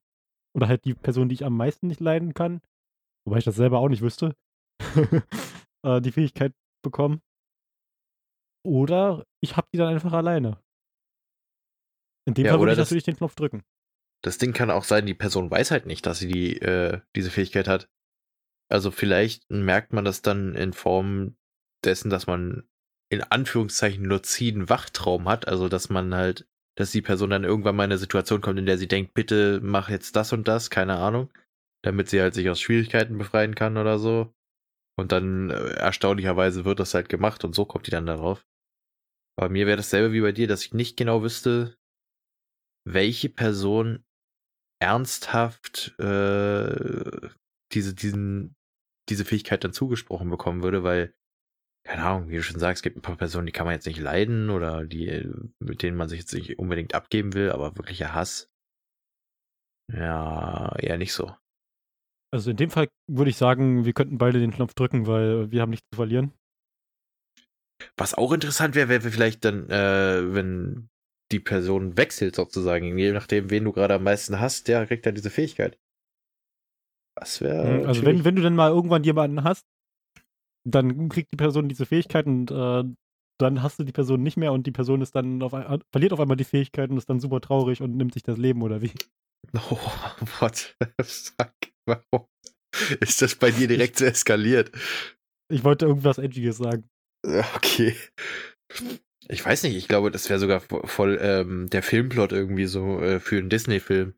oder 0.54 0.68
halt 0.68 0.84
die 0.84 0.94
Person, 0.94 1.28
die 1.30 1.34
ich 1.34 1.44
am 1.46 1.56
meisten 1.56 1.86
nicht 1.86 2.00
leiden 2.00 2.34
kann, 2.34 2.60
wobei 3.26 3.38
ich 3.38 3.44
das 3.44 3.56
selber 3.56 3.78
auch 3.78 3.88
nicht 3.88 4.02
wüsste, 4.02 4.36
äh, 5.84 6.00
die 6.02 6.12
Fähigkeit 6.12 6.52
bekommen. 6.84 7.22
Oder 8.66 9.24
ich 9.42 9.56
habe 9.56 9.68
die 9.72 9.78
dann 9.78 9.88
einfach 9.94 10.12
alleine. 10.12 10.62
In 12.26 12.34
dem 12.34 12.46
Ja, 12.46 12.52
Fall 12.52 12.60
würde 12.60 12.72
ich 12.72 12.78
das- 12.78 12.88
natürlich 12.88 13.04
den 13.04 13.16
Knopf 13.16 13.34
drücken. 13.34 13.62
Das 14.22 14.36
Ding 14.38 14.52
kann 14.52 14.70
auch 14.70 14.84
sein, 14.84 15.06
die 15.06 15.14
Person 15.14 15.50
weiß 15.50 15.70
halt 15.70 15.86
nicht, 15.86 16.04
dass 16.04 16.18
sie 16.18 16.28
die, 16.28 16.60
äh, 16.60 17.00
diese 17.16 17.30
Fähigkeit 17.30 17.66
hat. 17.68 17.88
Also 18.70 18.90
vielleicht 18.90 19.50
merkt 19.50 19.92
man 19.92 20.04
das 20.04 20.22
dann 20.22 20.54
in 20.54 20.72
Form 20.72 21.36
dessen, 21.84 22.10
dass 22.10 22.26
man 22.26 22.68
in 23.08 23.22
Anführungszeichen 23.22 24.04
luziden 24.04 24.68
Wachtraum 24.68 25.28
hat. 25.28 25.48
Also 25.48 25.68
dass 25.68 25.88
man 25.88 26.14
halt, 26.14 26.46
dass 26.76 26.92
die 26.92 27.02
Person 27.02 27.30
dann 27.30 27.44
irgendwann 27.44 27.74
mal 27.74 27.84
in 27.84 27.90
eine 27.90 27.98
Situation 27.98 28.40
kommt, 28.42 28.58
in 28.58 28.66
der 28.66 28.78
sie 28.78 28.86
denkt, 28.88 29.14
bitte 29.14 29.58
mach 29.62 29.88
jetzt 29.88 30.14
das 30.16 30.32
und 30.32 30.46
das, 30.46 30.68
keine 30.70 30.96
Ahnung, 30.98 31.30
damit 31.82 32.10
sie 32.10 32.20
halt 32.20 32.34
sich 32.34 32.48
aus 32.50 32.60
Schwierigkeiten 32.60 33.16
befreien 33.18 33.54
kann 33.54 33.76
oder 33.78 33.98
so. 33.98 34.32
Und 34.96 35.12
dann 35.12 35.48
äh, 35.50 35.70
erstaunlicherweise 35.76 36.66
wird 36.66 36.78
das 36.78 36.92
halt 36.92 37.08
gemacht 37.08 37.42
und 37.42 37.54
so 37.54 37.64
kommt 37.64 37.86
die 37.86 37.90
dann 37.90 38.06
darauf. 38.06 38.46
Bei 39.36 39.48
mir 39.48 39.66
wäre 39.66 39.78
dasselbe 39.78 40.12
wie 40.12 40.20
bei 40.20 40.32
dir, 40.32 40.46
dass 40.46 40.64
ich 40.64 40.74
nicht 40.74 40.96
genau 40.98 41.22
wüsste, 41.22 41.78
welche 42.84 43.28
Person 43.28 44.04
ernsthaft 44.80 45.94
äh, 45.98 47.28
diese, 47.72 47.94
diesen, 47.94 48.56
diese 49.08 49.24
Fähigkeit 49.24 49.62
dann 49.62 49.72
zugesprochen 49.72 50.30
bekommen 50.30 50.62
würde, 50.62 50.82
weil, 50.82 51.14
keine 51.86 52.04
Ahnung, 52.04 52.28
wie 52.28 52.36
du 52.36 52.42
schon 52.42 52.58
sagst, 52.58 52.80
es 52.80 52.82
gibt 52.82 52.96
ein 52.96 53.02
paar 53.02 53.16
Personen, 53.16 53.46
die 53.46 53.52
kann 53.52 53.66
man 53.66 53.74
jetzt 53.74 53.86
nicht 53.86 54.00
leiden 54.00 54.50
oder 54.50 54.84
die, 54.84 55.28
mit 55.58 55.82
denen 55.82 55.96
man 55.96 56.08
sich 56.08 56.20
jetzt 56.20 56.34
nicht 56.34 56.58
unbedingt 56.58 56.94
abgeben 56.94 57.34
will, 57.34 57.50
aber 57.50 57.76
wirklicher 57.76 58.14
Hass. 58.14 58.50
Ja, 59.92 60.74
eher 60.78 60.98
nicht 60.98 61.12
so. 61.12 61.34
Also 62.32 62.50
in 62.50 62.56
dem 62.56 62.70
Fall 62.70 62.88
würde 63.08 63.30
ich 63.30 63.36
sagen, 63.36 63.84
wir 63.84 63.92
könnten 63.92 64.18
beide 64.18 64.38
den 64.38 64.52
Knopf 64.52 64.74
drücken, 64.74 65.06
weil 65.06 65.50
wir 65.50 65.62
haben 65.62 65.70
nichts 65.70 65.88
zu 65.92 65.96
verlieren. 65.96 66.32
Was 67.96 68.14
auch 68.14 68.32
interessant 68.32 68.74
wäre, 68.74 68.88
wäre 68.88 69.10
vielleicht 69.10 69.44
dann, 69.44 69.68
äh, 69.68 70.34
wenn 70.34 70.90
die 71.32 71.40
Person 71.40 71.96
wechselt 71.96 72.34
sozusagen, 72.36 72.96
je 72.98 73.12
nachdem, 73.12 73.50
wen 73.50 73.64
du 73.64 73.72
gerade 73.72 73.94
am 73.94 74.04
meisten 74.04 74.40
hast, 74.40 74.68
der 74.68 74.86
kriegt 74.86 75.06
dann 75.06 75.14
diese 75.14 75.30
Fähigkeit. 75.30 75.78
Das 77.16 77.40
wäre. 77.40 77.80
Mhm, 77.80 77.86
Also 77.86 78.04
wenn, 78.04 78.24
wenn 78.24 78.36
du 78.36 78.42
dann 78.42 78.54
mal 78.56 78.70
irgendwann 78.70 79.04
jemanden 79.04 79.44
hast, 79.44 79.66
dann 80.66 81.08
kriegt 81.08 81.32
die 81.32 81.36
Person 81.36 81.68
diese 81.68 81.86
Fähigkeit 81.86 82.26
und 82.26 82.50
äh, 82.50 82.84
dann 83.40 83.62
hast 83.62 83.78
du 83.78 83.84
die 83.84 83.92
Person 83.92 84.22
nicht 84.22 84.36
mehr 84.36 84.52
und 84.52 84.66
die 84.66 84.72
Person 84.72 85.00
ist 85.00 85.14
dann 85.14 85.42
auf, 85.42 85.54
ein- 85.54 85.82
verliert 85.92 86.12
auf 86.12 86.20
einmal 86.20 86.36
die 86.36 86.44
Fähigkeit 86.44 86.90
und 86.90 86.98
ist 86.98 87.08
dann 87.08 87.20
super 87.20 87.40
traurig 87.40 87.80
und 87.80 87.96
nimmt 87.96 88.12
sich 88.12 88.22
das 88.22 88.36
Leben 88.38 88.62
oder 88.62 88.82
wie. 88.82 88.92
Oh, 89.54 89.78
what 90.40 90.76
the 90.78 91.02
fuck? 91.02 91.54
Warum 91.86 92.28
ist 93.00 93.22
das 93.22 93.34
bei 93.34 93.50
dir 93.50 93.66
direkt 93.66 93.96
so 93.98 94.04
eskaliert? 94.04 94.70
Ich 95.50 95.64
wollte 95.64 95.86
irgendwas 95.86 96.18
Edgiges 96.18 96.58
sagen. 96.58 96.88
Okay. 97.56 97.96
Ich 99.30 99.44
weiß 99.44 99.62
nicht, 99.62 99.76
ich 99.76 99.86
glaube, 99.88 100.10
das 100.10 100.28
wäre 100.28 100.40
sogar 100.40 100.60
vo- 100.60 100.86
voll 100.86 101.18
ähm, 101.20 101.68
der 101.70 101.82
Filmplot 101.82 102.32
irgendwie 102.32 102.66
so 102.66 103.00
äh, 103.00 103.20
für 103.20 103.38
einen 103.38 103.48
Disney-Film. 103.48 104.14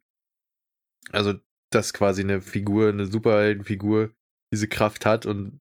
Also, 1.11 1.35
dass 1.70 1.92
quasi 1.92 2.22
eine 2.22 2.40
Figur, 2.40 2.88
eine 2.88 3.07
Superheldenfigur 3.07 4.11
diese 4.53 4.68
Kraft 4.68 5.05
hat 5.05 5.27
und 5.27 5.61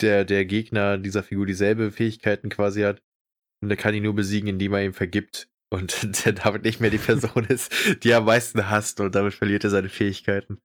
der, 0.00 0.24
der 0.24 0.44
Gegner 0.44 0.98
dieser 0.98 1.22
Figur 1.22 1.46
dieselbe 1.46 1.90
Fähigkeiten 1.90 2.48
quasi 2.48 2.82
hat. 2.82 3.02
Und 3.62 3.68
der 3.68 3.76
kann 3.78 3.94
ihn 3.94 4.02
nur 4.02 4.14
besiegen, 4.14 4.48
indem 4.48 4.74
er 4.74 4.84
ihm 4.84 4.92
vergibt. 4.94 5.48
Und 5.70 6.24
der 6.24 6.32
damit 6.32 6.64
nicht 6.64 6.80
mehr 6.80 6.90
die 6.90 6.98
Person 6.98 7.44
ist, 7.48 7.72
die 8.04 8.10
er 8.10 8.18
am 8.18 8.26
meisten 8.26 8.70
hasst 8.70 9.00
und 9.00 9.14
damit 9.14 9.34
verliert 9.34 9.64
er 9.64 9.70
seine 9.70 9.88
Fähigkeiten. 9.88 10.60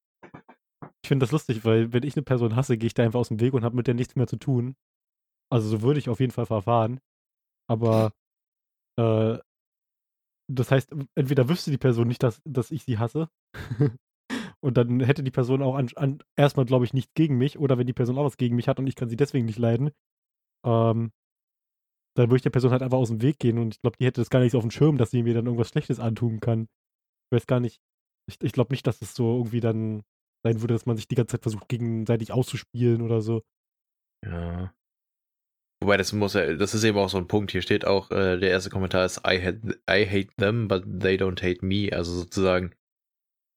Ich 1.04 1.08
finde 1.08 1.24
das 1.24 1.32
lustig, 1.32 1.66
weil 1.66 1.92
wenn 1.94 2.04
ich 2.04 2.16
eine 2.16 2.24
Person 2.24 2.56
hasse, 2.56 2.78
gehe 2.78 2.88
ich 2.88 2.94
da 2.94 3.04
einfach 3.04 3.20
aus 3.20 3.30
dem 3.30 3.40
Weg 3.40 3.54
und 3.54 3.64
habe 3.64 3.76
mit 3.76 3.88
der 3.88 3.96
nichts 3.96 4.16
mehr 4.16 4.28
zu 4.28 4.38
tun. 4.38 4.76
Also 5.52 5.68
so 5.68 5.82
würde 5.82 6.00
ich 6.00 6.08
auf 6.10 6.20
jeden 6.20 6.32
Fall 6.32 6.46
verfahren. 6.46 7.00
Aber 7.72 8.12
äh, 9.00 9.40
das 10.52 10.72
heißt, 10.72 10.94
entweder 11.16 11.48
wüsste 11.48 11.72
die 11.72 11.78
Person 11.78 12.10
nicht, 12.10 12.22
dass, 12.22 12.42
dass 12.44 12.72
ich 12.72 12.84
sie 12.84 12.98
hasse. 13.00 13.30
und 14.62 14.76
dann 14.78 15.00
hätte 15.00 15.24
die 15.24 15.32
Person 15.32 15.62
auch 15.62 15.76
an, 15.76 15.90
an, 15.96 16.20
erstmal, 16.38 16.66
glaube 16.66 16.84
ich, 16.84 16.94
nichts 16.94 17.14
gegen 17.16 17.38
mich. 17.38 17.58
Oder 17.58 17.78
wenn 17.78 17.88
die 17.88 17.94
Person 17.94 18.18
auch 18.18 18.26
was 18.26 18.38
gegen 18.38 18.58
mich 18.58 18.68
hat 18.68 18.80
und 18.80 18.88
ich 18.88 18.96
kann 18.96 19.10
sie 19.10 19.16
deswegen 19.16 19.46
nicht 19.46 19.60
leiden, 19.60 19.92
ähm, 20.66 21.12
dann 22.18 22.28
würde 22.28 22.38
ich 22.38 22.42
der 22.44 22.50
Person 22.50 22.72
halt 22.72 22.84
einfach 22.84 22.98
aus 22.98 23.10
dem 23.10 23.22
Weg 23.22 23.40
gehen. 23.40 23.58
Und 23.58 23.76
ich 23.76 23.82
glaube, 23.82 23.98
die 23.98 24.06
hätte 24.06 24.20
das 24.22 24.30
gar 24.30 24.42
nicht 24.42 24.52
so 24.52 24.58
auf 24.58 24.66
dem 24.66 24.72
Schirm, 24.72 24.98
dass 24.98 25.12
sie 25.12 25.24
mir 25.24 25.34
dann 25.34 25.46
irgendwas 25.46 25.70
Schlechtes 25.70 26.00
antun 26.00 26.42
kann. 26.42 26.68
Ich 27.32 27.38
weiß 27.38 27.48
gar 27.48 27.62
nicht, 27.62 27.80
Ich, 28.30 28.42
ich 28.42 28.52
glaube 28.52 28.74
nicht, 28.74 28.86
dass 28.88 29.02
es 29.02 29.16
so 29.16 29.38
irgendwie 29.38 29.62
dann 29.62 30.04
sein 30.46 30.62
würde, 30.62 30.74
dass 30.74 30.86
man 30.86 30.98
sich 30.98 31.08
die 31.08 31.16
ganze 31.16 31.34
Zeit 31.38 31.44
versucht, 31.44 31.70
gegenseitig 31.70 32.34
auszuspielen 32.34 33.02
oder 33.02 33.22
so. 33.22 33.44
Ja. 34.26 34.74
Wobei 35.84 35.98
das 35.98 36.14
muss 36.14 36.36
ja, 36.36 36.54
das 36.54 36.76
ist 36.76 36.84
eben 36.84 36.98
auch 36.98 37.10
so 37.10 37.18
ein 37.18 37.28
Punkt. 37.28 37.52
Hier 37.52 37.64
steht 37.64 37.86
auch, 37.86 38.12
äh, 38.12 38.38
der 38.38 38.52
erste 38.52 38.70
Kommentar 38.70 39.04
ist 39.04 39.18
I 39.26 39.42
hate, 39.42 39.80
I 39.90 40.06
hate 40.06 40.34
them, 40.38 40.68
but 40.68 40.84
they 40.84 41.16
don't 41.16 41.42
hate 41.42 41.66
me. 41.66 41.90
Also 41.92 42.12
sozusagen, 42.12 42.76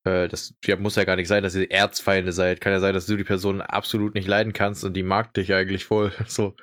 äh, 0.07 0.29
das 0.29 0.55
ja, 0.65 0.77
muss 0.77 0.97
ja 0.97 1.05
gar 1.05 1.17
nicht 1.17 1.29
sein, 1.29 1.43
dass 1.43 1.55
ihr 1.55 1.71
Erzfeinde 1.71 2.33
seid. 2.33 2.63
Kann 2.63 2.73
ja 2.73 2.81
sein, 2.81 2.95
dass 2.95 3.07
du 3.07 3.17
die 3.17 3.25
Person 3.25 3.61
absolut 3.61 4.15
nicht 4.15 4.27
leiden 4.27 4.55
kannst 4.55 4.85
und 4.85 4.95
die 4.95 5.03
mag 5.03 5.35
dich 5.35 5.53
eigentlich 5.53 5.85
voll. 5.85 6.13
So. 6.27 6.57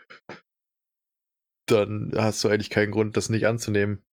Dann 1.70 2.12
hast 2.18 2.44
du 2.44 2.50
eigentlich 2.50 2.72
keinen 2.72 2.92
Grund, 2.92 3.16
das 3.16 3.30
nicht 3.30 3.46
anzunehmen. 3.46 4.04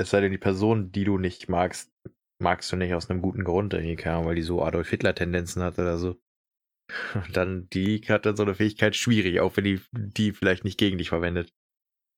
Es 0.00 0.10
sei 0.10 0.20
denn, 0.20 0.30
die 0.30 0.38
Person, 0.38 0.92
die 0.92 1.04
du 1.04 1.18
nicht 1.18 1.48
magst, 1.48 1.92
magst 2.40 2.70
du 2.70 2.76
nicht 2.76 2.94
aus 2.94 3.10
einem 3.10 3.22
guten 3.22 3.42
Grund, 3.42 3.74
irgendwie, 3.74 4.02
weil 4.04 4.36
die 4.36 4.42
so 4.42 4.62
Adolf 4.62 4.88
Hitler-Tendenzen 4.88 5.62
hat 5.62 5.78
oder 5.78 5.98
so. 5.98 6.16
Dann 7.32 7.68
die 7.70 8.00
hat 8.08 8.26
dann 8.26 8.36
so 8.36 8.42
eine 8.42 8.54
Fähigkeit 8.54 8.96
schwierig, 8.96 9.40
auch 9.40 9.56
wenn 9.56 9.64
die 9.64 9.80
die 9.92 10.32
vielleicht 10.32 10.64
nicht 10.64 10.78
gegen 10.78 10.98
dich 10.98 11.10
verwendet. 11.10 11.52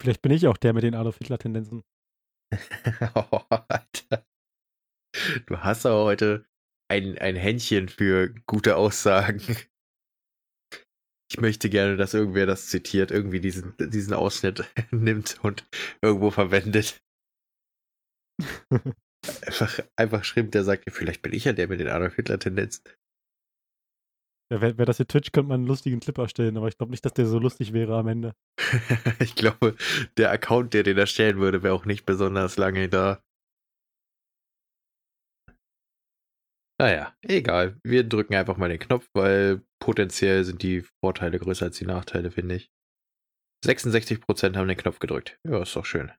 Vielleicht 0.01 0.23
bin 0.23 0.33
ich 0.33 0.47
auch 0.47 0.57
der 0.57 0.73
mit 0.73 0.83
den 0.83 0.95
Adolf 0.95 1.19
Hitler-Tendenzen. 1.19 1.83
oh, 3.15 3.41
Alter. 3.51 4.25
Du 5.47 5.59
hast 5.59 5.87
aber 5.87 6.05
heute 6.05 6.47
ein, 6.91 7.19
ein 7.19 7.37
Händchen 7.37 7.89
für 7.89 8.35
gute 8.47 8.77
Aussagen. 8.77 9.41
Ich 11.31 11.41
möchte 11.41 11.71
gerne, 11.71 11.97
dass 11.97 12.15
irgendwer 12.15 12.47
das 12.47 12.69
zitiert, 12.69 13.11
irgendwie 13.11 13.41
diesen, 13.41 13.75
diesen 13.79 14.15
Ausschnitt 14.15 14.65
nimmt 14.91 15.39
und 15.45 15.65
irgendwo 16.03 16.31
verwendet. 16.31 17.01
einfach, 19.47 19.81
einfach 19.97 20.25
schreibt, 20.25 20.55
der 20.55 20.65
sagt, 20.65 20.91
vielleicht 20.91 21.23
bin 21.23 21.33
ich 21.33 21.45
ja 21.45 21.53
der 21.53 21.69
mit 21.69 21.79
den 21.79 21.89
Adolf 21.89 22.17
Hitler-Tendenzen. 22.17 22.83
Ja, 24.53 24.61
Wäre 24.61 24.79
wär 24.79 24.87
das 24.87 24.97
hier 24.97 25.07
Twitch, 25.07 25.31
könnte 25.31 25.49
man 25.49 25.61
einen 25.61 25.69
lustigen 25.69 26.01
Clip 26.01 26.19
erstellen, 26.19 26.57
aber 26.57 26.67
ich 26.67 26.77
glaube 26.77 26.91
nicht, 26.91 27.05
dass 27.05 27.15
der 27.15 27.27
so 27.27 27.39
lustig 27.39 27.73
wäre 27.73 27.97
am 27.97 28.09
Ende. 28.09 28.35
ich 29.21 29.37
glaube, 29.37 29.77
der 30.17 30.33
Account, 30.33 30.75
der 30.75 30.83
den 30.83 30.99
erstellen 30.99 31.39
würde, 31.39 31.63
wäre 31.63 31.75
auch 31.75 31.85
nicht 31.85 32.05
besonders 32.05 32.57
lange 32.57 32.89
da. 32.89 33.23
Naja, 36.81 37.15
egal. 37.23 37.79
Wir 37.85 38.05
drücken 38.05 38.35
einfach 38.35 38.57
mal 38.57 38.71
den 38.71 38.79
Knopf, 38.79 39.07
weil 39.15 39.63
potenziell 39.81 40.45
sind 40.45 40.63
die 40.63 40.83
Vorteile 41.05 41.39
größer 41.39 41.67
als 41.67 41.79
die 41.79 41.85
Nachteile, 41.85 42.31
finde 42.31 42.57
ich. 42.57 42.71
66% 43.65 44.57
haben 44.57 44.67
den 44.67 44.79
Knopf 44.79 44.99
gedrückt. 44.99 45.39
Ja, 45.47 45.63
ist 45.63 45.77
doch 45.77 45.85
schön. 45.85 46.11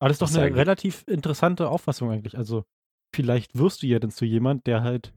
Aber 0.00 0.08
das 0.08 0.20
ist 0.20 0.22
doch 0.22 0.40
eine 0.40 0.54
relativ 0.54 1.02
interessante 1.08 1.68
Auffassung 1.68 2.10
eigentlich. 2.10 2.38
Also, 2.38 2.64
vielleicht 3.14 3.58
wirst 3.58 3.82
du 3.82 3.86
ja 3.86 3.98
dann 3.98 4.12
zu 4.12 4.24
jemand, 4.24 4.66
der 4.66 4.82
halt 4.82 5.12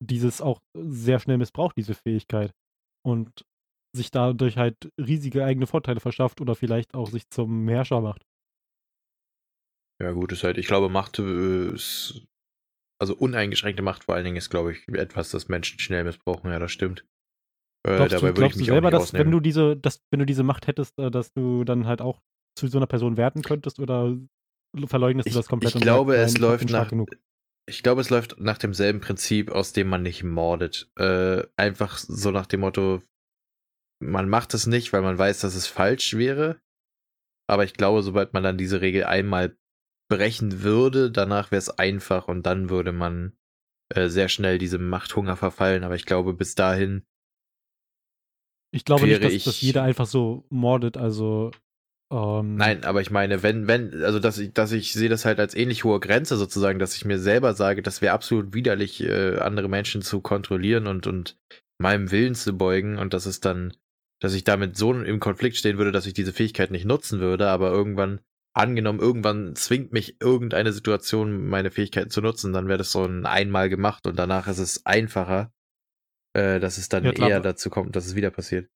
dieses 0.00 0.40
auch 0.40 0.60
sehr 0.74 1.18
schnell 1.18 1.38
missbraucht, 1.38 1.76
diese 1.76 1.94
Fähigkeit. 1.94 2.52
Und 3.06 3.44
sich 3.96 4.10
dadurch 4.10 4.56
halt 4.56 4.76
riesige 5.00 5.44
eigene 5.44 5.66
Vorteile 5.66 6.00
verschafft 6.00 6.40
oder 6.40 6.54
vielleicht 6.54 6.94
auch 6.94 7.08
sich 7.08 7.28
zum 7.30 7.68
Herrscher 7.68 8.00
macht. 8.00 8.22
Ja, 10.00 10.12
gut, 10.12 10.32
ist 10.32 10.44
halt, 10.44 10.58
ich 10.58 10.66
glaube, 10.66 10.88
Macht 10.88 11.18
äh, 11.18 11.68
ist, 11.72 12.22
also 13.00 13.16
uneingeschränkte 13.16 13.82
Macht 13.82 14.04
vor 14.04 14.14
allen 14.14 14.24
Dingen 14.24 14.36
ist, 14.36 14.50
glaube 14.50 14.72
ich, 14.72 14.86
etwas, 14.88 15.30
das 15.30 15.48
Menschen 15.48 15.80
schnell 15.80 16.04
missbrauchen, 16.04 16.50
ja, 16.50 16.58
das 16.58 16.70
stimmt. 16.70 17.04
Äh, 17.86 17.96
glaubst 17.96 18.12
dabei 18.14 18.28
du, 18.28 18.34
glaubst 18.34 18.60
du 18.60 18.64
selber, 18.64 18.90
dass 18.90 19.12
wenn 19.12 19.30
du 19.30 19.40
diese, 19.40 19.76
dass, 19.76 20.00
wenn 20.10 20.20
du 20.20 20.26
diese 20.26 20.42
Macht 20.42 20.66
hättest, 20.66 20.98
äh, 20.98 21.10
dass 21.10 21.32
du 21.32 21.64
dann 21.64 21.86
halt 21.86 22.00
auch 22.00 22.20
zu 22.56 22.68
so 22.68 22.78
einer 22.78 22.86
Person 22.86 23.16
werden 23.16 23.42
könntest 23.42 23.80
oder 23.80 24.16
verleugnest 24.86 25.28
ich, 25.28 25.32
du 25.32 25.38
das 25.38 25.48
komplett? 25.48 25.74
Ich 25.74 25.80
glaube, 25.80 26.16
es 26.16 26.38
läuft 26.38 26.70
nach, 26.70 26.90
genug? 26.90 27.10
Ich 27.68 27.82
glaube, 27.82 28.00
es 28.00 28.10
läuft 28.10 28.40
nach 28.40 28.58
demselben 28.58 29.00
Prinzip, 29.00 29.50
aus 29.50 29.72
dem 29.72 29.88
man 29.88 30.02
nicht 30.02 30.24
mordet. 30.24 30.90
Äh, 30.96 31.44
einfach 31.56 31.98
so 31.98 32.30
nach 32.30 32.46
dem 32.46 32.60
Motto, 32.60 33.02
man 34.00 34.28
macht 34.28 34.54
es 34.54 34.66
nicht, 34.66 34.92
weil 34.92 35.02
man 35.02 35.18
weiß, 35.18 35.40
dass 35.40 35.54
es 35.54 35.66
falsch 35.66 36.14
wäre. 36.16 36.60
Aber 37.46 37.64
ich 37.64 37.74
glaube, 37.74 38.02
sobald 38.02 38.32
man 38.32 38.42
dann 38.42 38.58
diese 38.58 38.80
Regel 38.80 39.04
einmal 39.04 39.56
brechen 40.10 40.62
würde, 40.62 41.10
danach 41.10 41.50
wäre 41.50 41.58
es 41.58 41.70
einfach 41.70 42.28
und 42.28 42.44
dann 42.44 42.70
würde 42.70 42.92
man 42.92 43.36
äh, 43.94 44.08
sehr 44.08 44.28
schnell 44.28 44.58
diesem 44.58 44.88
Machthunger 44.88 45.36
verfallen. 45.36 45.84
Aber 45.84 45.94
ich 45.94 46.06
glaube, 46.06 46.34
bis 46.34 46.54
dahin. 46.54 47.04
Ich 48.70 48.84
glaube 48.84 49.06
nicht, 49.06 49.22
dass, 49.22 49.44
dass 49.44 49.60
jeder 49.60 49.82
einfach 49.82 50.06
so 50.06 50.46
mordet. 50.50 50.96
Also 50.96 51.50
um, 52.10 52.56
Nein, 52.56 52.84
aber 52.84 53.02
ich 53.02 53.10
meine, 53.10 53.42
wenn, 53.42 53.66
wenn, 53.66 54.02
also 54.02 54.18
dass 54.18 54.38
ich, 54.38 54.54
dass 54.54 54.72
ich 54.72 54.92
sehe 54.92 55.10
das 55.10 55.24
halt 55.24 55.38
als 55.38 55.54
ähnlich 55.54 55.84
hohe 55.84 56.00
Grenze 56.00 56.36
sozusagen, 56.36 56.78
dass 56.78 56.96
ich 56.96 57.04
mir 57.04 57.18
selber 57.18 57.52
sage, 57.52 57.82
das 57.82 58.00
wäre 58.00 58.14
absolut 58.14 58.54
widerlich, 58.54 59.02
äh, 59.02 59.36
andere 59.38 59.68
Menschen 59.68 60.00
zu 60.00 60.20
kontrollieren 60.20 60.86
und, 60.86 61.06
und 61.06 61.38
meinem 61.78 62.10
Willen 62.10 62.34
zu 62.34 62.56
beugen 62.56 62.98
und 62.98 63.12
dass 63.12 63.26
es 63.26 63.40
dann, 63.40 63.74
dass 64.20 64.32
ich 64.32 64.44
damit 64.44 64.76
so 64.76 64.92
im 64.92 65.20
Konflikt 65.20 65.56
stehen 65.56 65.76
würde, 65.76 65.92
dass 65.92 66.06
ich 66.06 66.14
diese 66.14 66.32
Fähigkeit 66.32 66.70
nicht 66.70 66.86
nutzen 66.86 67.20
würde, 67.20 67.48
aber 67.48 67.70
irgendwann, 67.70 68.20
angenommen, 68.54 68.98
irgendwann 68.98 69.54
zwingt 69.54 69.92
mich 69.92 70.20
irgendeine 70.20 70.72
Situation, 70.72 71.46
meine 71.46 71.70
Fähigkeiten 71.70 72.10
zu 72.10 72.20
nutzen, 72.20 72.52
dann 72.52 72.66
wäre 72.68 72.78
das 72.78 72.90
so 72.90 73.04
ein 73.04 73.24
einmal 73.26 73.68
gemacht 73.68 74.06
und 74.06 74.18
danach 74.18 74.48
ist 74.48 74.58
es 74.58 74.84
einfacher, 74.84 75.52
äh, 76.34 76.58
dass 76.58 76.78
es 76.78 76.88
dann 76.88 77.04
ja, 77.04 77.12
eher 77.12 77.40
dazu 77.40 77.70
kommt, 77.70 77.94
dass 77.94 78.06
es 78.06 78.16
wieder 78.16 78.30
passiert. 78.30 78.68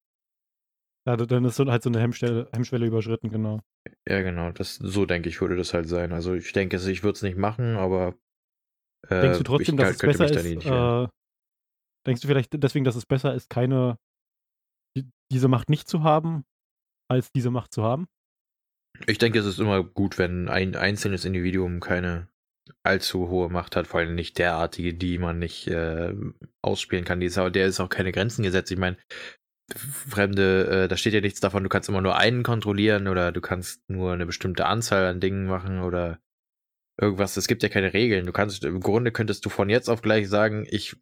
Ja, 1.06 1.16
dann 1.16 1.44
ist 1.44 1.58
halt 1.58 1.82
so 1.82 1.90
eine 1.90 2.00
Hemmschwelle, 2.00 2.48
Hemmschwelle 2.52 2.86
überschritten, 2.86 3.28
genau. 3.28 3.60
Ja, 4.08 4.22
genau. 4.22 4.52
Das, 4.52 4.76
so 4.76 5.04
denke 5.04 5.28
ich, 5.28 5.40
würde 5.40 5.56
das 5.56 5.74
halt 5.74 5.88
sein. 5.88 6.12
Also 6.12 6.34
ich 6.34 6.52
denke, 6.52 6.76
ich 6.76 7.02
würde 7.02 7.16
es 7.16 7.22
nicht 7.22 7.36
machen, 7.36 7.76
aber. 7.76 8.14
Äh, 9.08 9.20
denkst 9.20 9.38
du 9.38 9.44
trotzdem, 9.44 9.76
dass 9.76 9.90
es 9.90 9.98
besser 9.98 10.26
ist? 10.26 10.64
Äh, 10.64 11.08
denkst 12.06 12.22
du 12.22 12.28
vielleicht 12.28 12.52
deswegen, 12.54 12.84
dass 12.84 12.94
es 12.94 13.06
besser 13.06 13.34
ist, 13.34 13.50
keine 13.50 13.98
die, 14.96 15.10
diese 15.32 15.48
Macht 15.48 15.70
nicht 15.70 15.88
zu 15.88 16.04
haben, 16.04 16.44
als 17.10 17.32
diese 17.32 17.50
Macht 17.50 17.72
zu 17.72 17.82
haben? 17.82 18.06
Ich 19.06 19.18
denke, 19.18 19.38
es 19.38 19.46
ist 19.46 19.58
immer 19.58 19.82
gut, 19.82 20.18
wenn 20.18 20.48
ein 20.48 20.76
einzelnes 20.76 21.24
Individuum 21.24 21.80
keine 21.80 22.28
allzu 22.84 23.28
hohe 23.28 23.48
Macht 23.48 23.74
hat, 23.74 23.88
vor 23.88 24.00
allem 24.00 24.14
nicht 24.14 24.38
derartige, 24.38 24.94
die 24.94 25.18
man 25.18 25.38
nicht 25.38 25.66
äh, 25.66 26.14
ausspielen 26.62 27.04
kann. 27.04 27.18
Die 27.18 27.26
ist 27.26 27.36
der 27.36 27.66
ist 27.66 27.80
auch 27.80 27.88
keine 27.88 28.12
Grenzen 28.12 28.44
gesetzt. 28.44 28.70
Ich 28.70 28.78
meine, 28.78 28.96
fremde, 29.78 30.84
äh, 30.84 30.88
da 30.88 30.96
steht 30.96 31.14
ja 31.14 31.20
nichts 31.20 31.40
davon, 31.40 31.62
du 31.62 31.68
kannst 31.68 31.88
immer 31.88 32.00
nur 32.00 32.16
einen 32.16 32.42
kontrollieren 32.42 33.08
oder 33.08 33.32
du 33.32 33.40
kannst 33.40 33.88
nur 33.88 34.12
eine 34.12 34.26
bestimmte 34.26 34.66
Anzahl 34.66 35.06
an 35.06 35.20
Dingen 35.20 35.46
machen 35.46 35.80
oder 35.80 36.18
irgendwas. 37.00 37.36
Es 37.36 37.48
gibt 37.48 37.62
ja 37.62 37.68
keine 37.68 37.92
Regeln. 37.92 38.26
Du 38.26 38.32
kannst, 38.32 38.64
im 38.64 38.80
Grunde 38.80 39.12
könntest 39.12 39.44
du 39.44 39.50
von 39.50 39.68
jetzt 39.70 39.88
auf 39.88 40.02
gleich 40.02 40.28
sagen, 40.28 40.66
ich 40.70 40.96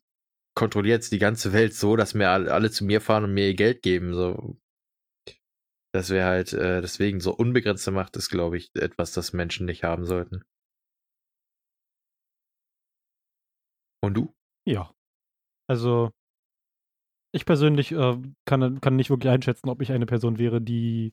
kontrolliere 0.54 0.96
jetzt 0.96 1.12
die 1.12 1.18
ganze 1.18 1.52
Welt 1.52 1.74
so, 1.74 1.96
dass 1.96 2.14
mir 2.14 2.28
alle, 2.30 2.70
zu 2.70 2.84
mir 2.84 3.00
fahren 3.00 3.24
und 3.24 3.34
mir 3.34 3.48
ihr 3.48 3.54
Geld 3.54 3.82
geben. 3.82 4.14
So. 4.14 4.58
Das 5.92 6.10
wäre 6.10 6.28
halt, 6.28 6.52
äh, 6.52 6.80
deswegen 6.80 7.20
so 7.20 7.34
unbegrenzte 7.34 7.90
Macht 7.90 8.16
ist, 8.16 8.30
glaube 8.30 8.56
ich, 8.56 8.70
etwas, 8.74 9.12
das 9.12 9.32
Menschen 9.32 9.66
nicht 9.66 9.84
haben 9.84 10.04
sollten. 10.04 10.42
Und 14.02 14.14
du? 14.14 14.34
Ja. 14.66 14.94
Also, 15.68 16.10
ich 17.32 17.46
persönlich 17.46 17.92
äh, 17.92 18.18
kann, 18.44 18.80
kann 18.80 18.96
nicht 18.96 19.10
wirklich 19.10 19.30
einschätzen, 19.32 19.68
ob 19.68 19.82
ich 19.82 19.92
eine 19.92 20.06
Person 20.06 20.38
wäre, 20.38 20.60
die 20.60 21.12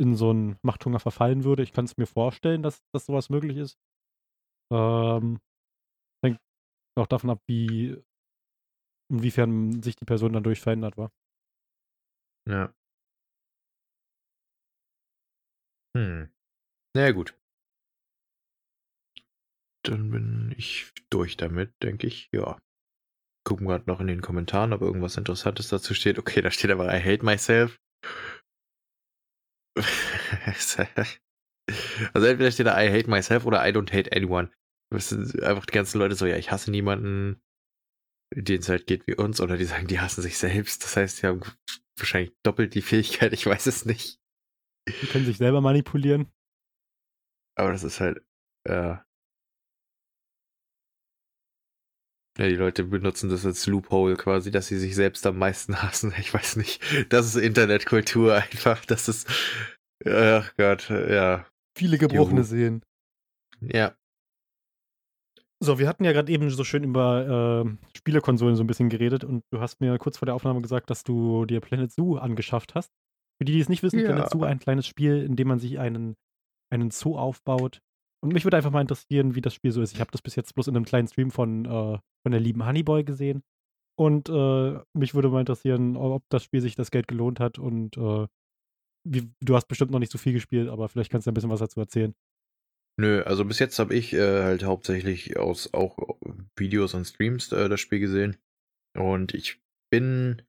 in 0.00 0.14
so 0.14 0.30
einen 0.30 0.56
Machthunger 0.62 1.00
verfallen 1.00 1.44
würde. 1.44 1.62
Ich 1.62 1.72
kann 1.72 1.84
es 1.84 1.96
mir 1.96 2.06
vorstellen, 2.06 2.62
dass, 2.62 2.80
dass 2.92 3.06
sowas 3.06 3.30
möglich 3.30 3.56
ist. 3.56 3.78
Ähm, 4.72 5.40
hängt 6.24 6.38
auch 6.96 7.06
davon 7.06 7.30
ab, 7.30 7.40
wie 7.46 7.96
inwiefern 9.10 9.82
sich 9.82 9.96
die 9.96 10.04
Person 10.04 10.34
dadurch 10.34 10.60
verändert 10.60 10.96
war. 10.96 11.10
Ja. 12.46 12.72
Hm. 15.96 16.30
Na 16.94 17.02
ja, 17.02 17.12
gut. 17.12 17.34
Dann 19.82 20.10
bin 20.10 20.54
ich 20.56 20.92
durch 21.10 21.36
damit, 21.36 21.72
denke 21.82 22.06
ich. 22.06 22.28
Ja 22.32 22.58
gucken 23.48 23.66
gerade 23.66 23.84
noch 23.86 24.00
in 24.00 24.08
den 24.08 24.20
Kommentaren, 24.20 24.74
ob 24.74 24.82
irgendwas 24.82 25.16
Interessantes 25.16 25.68
dazu 25.68 25.94
steht. 25.94 26.18
Okay, 26.18 26.42
da 26.42 26.50
steht 26.50 26.70
aber 26.70 26.94
I 26.94 27.00
hate 27.02 27.24
myself. 27.24 27.80
also 32.12 32.26
entweder 32.26 32.50
steht 32.50 32.66
da 32.66 32.78
I 32.78 32.90
hate 32.90 33.08
myself 33.08 33.46
oder 33.46 33.66
I 33.66 33.72
don't 33.72 33.90
hate 33.90 34.14
anyone. 34.14 34.50
Das 34.92 35.08
sind 35.08 35.42
einfach 35.42 35.64
die 35.64 35.72
ganzen 35.72 35.98
Leute 35.98 36.14
so, 36.14 36.26
ja, 36.26 36.36
ich 36.36 36.50
hasse 36.50 36.70
niemanden, 36.70 37.40
denen 38.34 38.60
es 38.60 38.68
halt 38.68 38.86
geht 38.86 39.06
wie 39.06 39.14
uns, 39.14 39.40
oder 39.40 39.56
die 39.56 39.64
sagen, 39.64 39.86
die 39.86 40.00
hassen 40.00 40.20
sich 40.20 40.36
selbst. 40.36 40.84
Das 40.84 40.98
heißt, 40.98 41.22
die 41.22 41.26
haben 41.26 41.40
wahrscheinlich 41.96 42.34
doppelt 42.42 42.74
die 42.74 42.82
Fähigkeit, 42.82 43.32
ich 43.32 43.46
weiß 43.46 43.64
es 43.66 43.86
nicht. 43.86 44.20
Die 44.88 45.06
können 45.06 45.24
sich 45.24 45.38
selber 45.38 45.62
manipulieren. 45.62 46.30
Aber 47.56 47.72
das 47.72 47.82
ist 47.82 48.00
halt, 48.00 48.22
äh, 48.64 48.96
Ja, 52.38 52.46
die 52.46 52.54
Leute 52.54 52.84
benutzen 52.84 53.30
das 53.30 53.44
als 53.44 53.66
Loophole 53.66 54.16
quasi, 54.16 54.50
dass 54.50 54.68
sie 54.68 54.78
sich 54.78 54.94
selbst 54.94 55.26
am 55.26 55.38
meisten 55.38 55.76
hassen. 55.82 56.14
Ich 56.18 56.32
weiß 56.32 56.56
nicht. 56.56 56.82
Das 57.12 57.26
ist 57.26 57.36
Internetkultur 57.36 58.34
einfach. 58.34 58.84
Das 58.84 59.08
ist. 59.08 59.28
Ach 60.06 60.52
Gott, 60.56 60.88
ja. 60.90 61.46
Viele 61.76 61.98
gebrochene 61.98 62.40
Juhu. 62.40 62.48
Seelen. 62.48 62.82
Ja. 63.60 63.94
So, 65.60 65.80
wir 65.80 65.88
hatten 65.88 66.04
ja 66.04 66.12
gerade 66.12 66.30
eben 66.30 66.48
so 66.50 66.62
schön 66.62 66.84
über, 66.84 67.66
äh, 67.66 67.96
Spielekonsolen 67.96 68.54
so 68.54 68.62
ein 68.62 68.68
bisschen 68.68 68.88
geredet 68.88 69.24
und 69.24 69.42
du 69.52 69.60
hast 69.60 69.80
mir 69.80 69.98
kurz 69.98 70.18
vor 70.18 70.26
der 70.26 70.36
Aufnahme 70.36 70.62
gesagt, 70.62 70.88
dass 70.90 71.02
du 71.02 71.46
dir 71.46 71.60
Planet 71.60 71.90
Zoo 71.90 72.16
angeschafft 72.16 72.76
hast. 72.76 72.92
Für 73.40 73.44
die, 73.44 73.54
die 73.54 73.60
es 73.60 73.68
nicht 73.68 73.82
wissen, 73.82 73.98
Ja. 73.98 74.06
Planet 74.06 74.30
Zoo 74.30 74.44
ein 74.44 74.60
kleines 74.60 74.86
Spiel, 74.86 75.20
in 75.22 75.34
dem 75.34 75.48
man 75.48 75.58
sich 75.58 75.80
einen 75.80 76.14
einen 76.70 76.90
Zoo 76.90 77.16
aufbaut. 77.16 77.80
Und 78.20 78.32
mich 78.32 78.44
würde 78.44 78.56
einfach 78.56 78.70
mal 78.72 78.80
interessieren, 78.80 79.34
wie 79.34 79.40
das 79.40 79.54
Spiel 79.54 79.70
so 79.70 79.80
ist. 79.80 79.94
Ich 79.94 80.00
habe 80.00 80.10
das 80.10 80.22
bis 80.22 80.34
jetzt 80.34 80.54
bloß 80.54 80.68
in 80.68 80.76
einem 80.76 80.84
kleinen 80.84 81.08
Stream 81.08 81.30
von, 81.30 81.64
äh 81.64 81.98
von 82.24 82.32
der 82.32 82.40
lieben 82.40 82.66
Honeyboy 82.66 83.04
gesehen 83.04 83.42
und, 83.98 84.28
äh, 84.28 84.78
mich 84.92 85.14
würde 85.14 85.28
mal 85.28 85.40
interessieren, 85.40 85.96
ob 85.96 86.22
das 86.28 86.44
Spiel 86.44 86.60
sich 86.60 86.76
das 86.76 86.90
Geld 86.90 87.08
gelohnt 87.08 87.40
hat 87.40 87.58
und, 87.58 87.96
äh, 87.96 88.26
wie 89.04 89.32
du 89.40 89.54
hast 89.56 89.66
bestimmt 89.66 89.90
noch 89.90 89.98
nicht 89.98 90.12
so 90.12 90.18
viel 90.18 90.32
gespielt, 90.32 90.68
aber 90.68 90.88
vielleicht 90.88 91.10
kannst 91.10 91.26
du 91.26 91.30
ein 91.30 91.34
bisschen 91.34 91.50
was 91.50 91.60
dazu 91.60 91.80
erzählen. 91.80 92.14
Nö, 93.00 93.22
also 93.22 93.44
bis 93.44 93.60
jetzt 93.60 93.78
habe 93.78 93.94
ich 93.94 94.12
äh, 94.12 94.42
halt 94.42 94.64
hauptsächlich 94.64 95.36
aus 95.36 95.72
auch 95.72 96.18
Videos 96.56 96.94
und 96.94 97.04
Streams 97.04 97.52
äh, 97.52 97.68
das 97.68 97.80
Spiel 97.80 98.00
gesehen. 98.00 98.36
Und 98.96 99.34
ich 99.34 99.60
bin, 99.90 100.42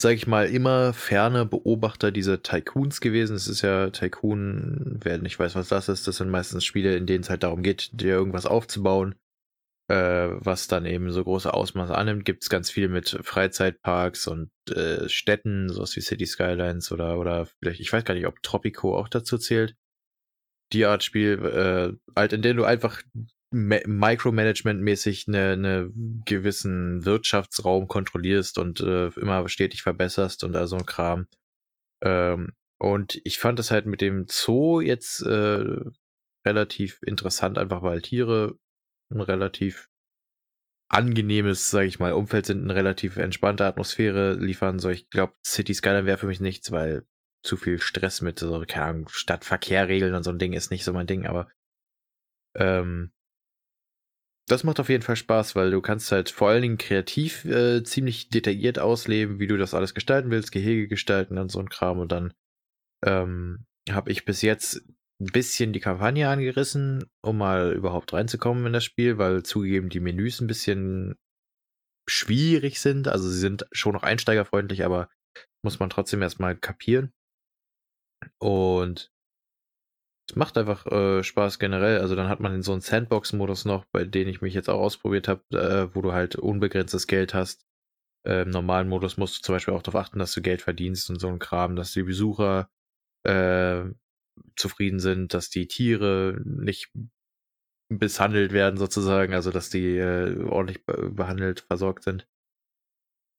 sag 0.00 0.14
ich 0.14 0.26
mal, 0.26 0.46
immer 0.46 0.92
ferne 0.92 1.46
Beobachter 1.46 2.10
dieser 2.10 2.42
Tycoons 2.42 3.00
gewesen. 3.00 3.36
Es 3.36 3.48
ist 3.48 3.62
ja 3.62 3.90
Tycoon, 3.90 5.00
wer 5.02 5.18
nicht 5.18 5.38
weiß, 5.38 5.54
was 5.54 5.68
das 5.68 5.88
ist, 5.88 6.06
das 6.06 6.18
sind 6.18 6.30
meistens 6.30 6.64
Spiele, 6.64 6.96
in 6.96 7.06
denen 7.06 7.22
es 7.22 7.30
halt 7.30 7.42
darum 7.42 7.62
geht, 7.62 7.90
dir 7.92 8.14
irgendwas 8.14 8.46
aufzubauen, 8.46 9.14
äh, 9.88 10.28
was 10.30 10.68
dann 10.68 10.84
eben 10.84 11.10
so 11.12 11.24
große 11.24 11.52
Ausmaße 11.52 11.94
annimmt. 11.94 12.24
Gibt 12.24 12.42
es 12.42 12.50
ganz 12.50 12.70
viel 12.70 12.88
mit 12.88 13.18
Freizeitparks 13.22 14.26
und 14.26 14.50
äh, 14.70 15.08
Städten, 15.08 15.70
sowas 15.70 15.96
wie 15.96 16.02
City 16.02 16.26
Skylines 16.26 16.92
oder, 16.92 17.18
oder 17.18 17.46
vielleicht, 17.46 17.80
ich 17.80 17.92
weiß 17.92 18.04
gar 18.04 18.14
nicht, 18.14 18.26
ob 18.26 18.42
Tropico 18.42 18.98
auch 18.98 19.08
dazu 19.08 19.38
zählt 19.38 19.76
die 20.72 20.86
Art 20.86 21.04
Spiel, 21.04 21.44
äh, 21.44 22.12
halt, 22.16 22.32
in 22.32 22.42
dem 22.42 22.56
du 22.56 22.64
einfach 22.64 23.02
Micromanagement-mäßig 23.52 25.28
einen 25.28 25.64
eine 25.64 25.90
gewissen 26.24 27.04
Wirtschaftsraum 27.04 27.86
kontrollierst 27.88 28.58
und 28.58 28.80
äh, 28.80 29.08
immer 29.08 29.48
stetig 29.48 29.82
verbesserst 29.82 30.44
und 30.44 30.56
all 30.56 30.66
so 30.66 30.76
ein 30.76 30.86
Kram. 30.86 31.28
Ähm, 32.02 32.52
und 32.78 33.20
ich 33.24 33.38
fand 33.38 33.58
das 33.58 33.70
halt 33.70 33.86
mit 33.86 34.00
dem 34.00 34.26
Zoo 34.28 34.80
jetzt 34.80 35.22
äh, 35.22 35.64
relativ 36.44 37.00
interessant, 37.02 37.58
einfach 37.58 37.82
weil 37.82 38.02
Tiere 38.02 38.58
ein 39.10 39.20
relativ 39.20 39.88
angenehmes, 40.88 41.70
sage 41.70 41.86
ich 41.86 41.98
mal, 41.98 42.12
Umfeld 42.12 42.46
sind, 42.46 42.62
eine 42.62 42.74
relativ 42.74 43.16
entspannte 43.16 43.64
Atmosphäre 43.64 44.34
liefern. 44.34 44.78
So, 44.78 44.90
ich 44.90 45.10
glaube, 45.10 45.34
City 45.44 45.74
Skyline 45.74 46.06
wäre 46.06 46.18
für 46.18 46.26
mich 46.26 46.40
nichts, 46.40 46.70
weil 46.70 47.06
zu 47.42 47.56
viel 47.56 47.80
Stress 47.80 48.20
mit 48.20 48.38
so, 48.38 48.64
keine 48.66 48.86
Ahnung, 48.86 49.08
Stadtverkehrregeln 49.08 50.14
und 50.14 50.22
so 50.22 50.30
ein 50.30 50.38
Ding 50.38 50.52
ist 50.52 50.70
nicht 50.70 50.84
so 50.84 50.92
mein 50.92 51.06
Ding, 51.06 51.26
aber 51.26 51.48
ähm, 52.54 53.12
das 54.48 54.64
macht 54.64 54.78
auf 54.80 54.88
jeden 54.88 55.02
Fall 55.02 55.16
Spaß, 55.16 55.56
weil 55.56 55.70
du 55.70 55.80
kannst 55.80 56.12
halt 56.12 56.30
vor 56.30 56.48
allen 56.48 56.62
Dingen 56.62 56.78
kreativ 56.78 57.44
äh, 57.44 57.82
ziemlich 57.82 58.28
detailliert 58.28 58.78
ausleben, 58.78 59.40
wie 59.40 59.46
du 59.46 59.56
das 59.56 59.74
alles 59.74 59.94
gestalten 59.94 60.30
willst, 60.30 60.52
Gehege 60.52 60.88
gestalten 60.88 61.38
und 61.38 61.50
so 61.50 61.58
ein 61.58 61.68
Kram 61.68 61.98
und 61.98 62.12
dann 62.12 62.32
ähm, 63.04 63.66
habe 63.90 64.10
ich 64.10 64.24
bis 64.24 64.42
jetzt 64.42 64.82
ein 65.20 65.32
bisschen 65.32 65.72
die 65.72 65.80
Kampagne 65.80 66.28
angerissen, 66.28 67.04
um 67.22 67.38
mal 67.38 67.72
überhaupt 67.72 68.12
reinzukommen 68.12 68.66
in 68.66 68.72
das 68.72 68.84
Spiel, 68.84 69.18
weil 69.18 69.42
zugegeben 69.42 69.88
die 69.88 70.00
Menüs 70.00 70.40
ein 70.40 70.46
bisschen 70.46 71.16
schwierig 72.08 72.80
sind. 72.80 73.08
Also 73.08 73.28
sie 73.28 73.38
sind 73.38 73.66
schon 73.72 73.94
noch 73.94 74.02
einsteigerfreundlich, 74.02 74.84
aber 74.84 75.08
muss 75.64 75.78
man 75.78 75.90
trotzdem 75.90 76.22
erstmal 76.22 76.56
kapieren. 76.56 77.12
Und 78.38 79.10
es 80.28 80.36
macht 80.36 80.58
einfach 80.58 80.86
äh, 80.86 81.22
Spaß 81.22 81.58
generell. 81.58 82.00
Also 82.00 82.16
dann 82.16 82.28
hat 82.28 82.40
man 82.40 82.62
so 82.62 82.72
einen 82.72 82.80
Sandbox-Modus 82.80 83.64
noch, 83.64 83.84
bei 83.86 84.04
dem 84.04 84.28
ich 84.28 84.40
mich 84.40 84.54
jetzt 84.54 84.68
auch 84.68 84.80
ausprobiert 84.80 85.28
habe, 85.28 85.42
äh, 85.52 85.94
wo 85.94 86.02
du 86.02 86.12
halt 86.12 86.36
unbegrenztes 86.36 87.06
Geld 87.06 87.34
hast. 87.34 87.64
Äh, 88.26 88.42
Im 88.42 88.50
normalen 88.50 88.88
Modus 88.88 89.16
musst 89.16 89.38
du 89.38 89.42
zum 89.42 89.54
Beispiel 89.54 89.74
auch 89.74 89.82
darauf 89.82 90.00
achten, 90.02 90.18
dass 90.18 90.32
du 90.32 90.42
Geld 90.42 90.62
verdienst 90.62 91.10
und 91.10 91.20
so 91.20 91.28
ein 91.28 91.38
Kram, 91.38 91.76
dass 91.76 91.92
die 91.92 92.02
Besucher 92.02 92.68
äh, 93.24 93.84
zufrieden 94.56 94.98
sind, 95.00 95.32
dass 95.32 95.48
die 95.50 95.68
Tiere 95.68 96.40
nicht 96.44 96.92
misshandelt 97.88 98.52
werden 98.52 98.78
sozusagen, 98.78 99.32
also 99.32 99.50
dass 99.52 99.70
die 99.70 99.96
äh, 99.96 100.42
ordentlich 100.42 100.84
be 100.84 101.10
behandelt, 101.10 101.60
versorgt 101.60 102.02
sind. 102.04 102.26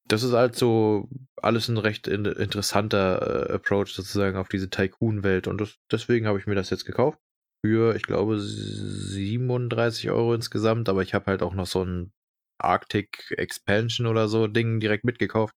Das 0.07 0.23
ist 0.23 0.33
halt 0.33 0.55
so 0.55 1.09
alles 1.35 1.67
ein 1.67 1.77
recht 1.77 2.07
in 2.07 2.25
interessanter 2.25 3.49
äh, 3.49 3.53
Approach 3.53 3.93
sozusagen 3.93 4.37
auf 4.37 4.47
diese 4.47 4.69
Tycoon-Welt 4.69 5.47
und 5.47 5.59
das, 5.59 5.77
deswegen 5.91 6.27
habe 6.27 6.39
ich 6.39 6.47
mir 6.47 6.55
das 6.55 6.69
jetzt 6.69 6.85
gekauft. 6.85 7.19
Für, 7.65 7.95
ich 7.95 8.03
glaube, 8.03 8.39
37 8.39 10.09
Euro 10.11 10.33
insgesamt, 10.33 10.89
aber 10.89 11.01
ich 11.01 11.13
habe 11.13 11.25
halt 11.25 11.41
auch 11.41 11.53
noch 11.53 11.67
so 11.67 11.83
ein 11.83 12.13
Arctic 12.59 13.31
Expansion 13.37 14.07
oder 14.07 14.27
so 14.27 14.47
Ding 14.47 14.79
direkt 14.79 15.03
mitgekauft. 15.03 15.55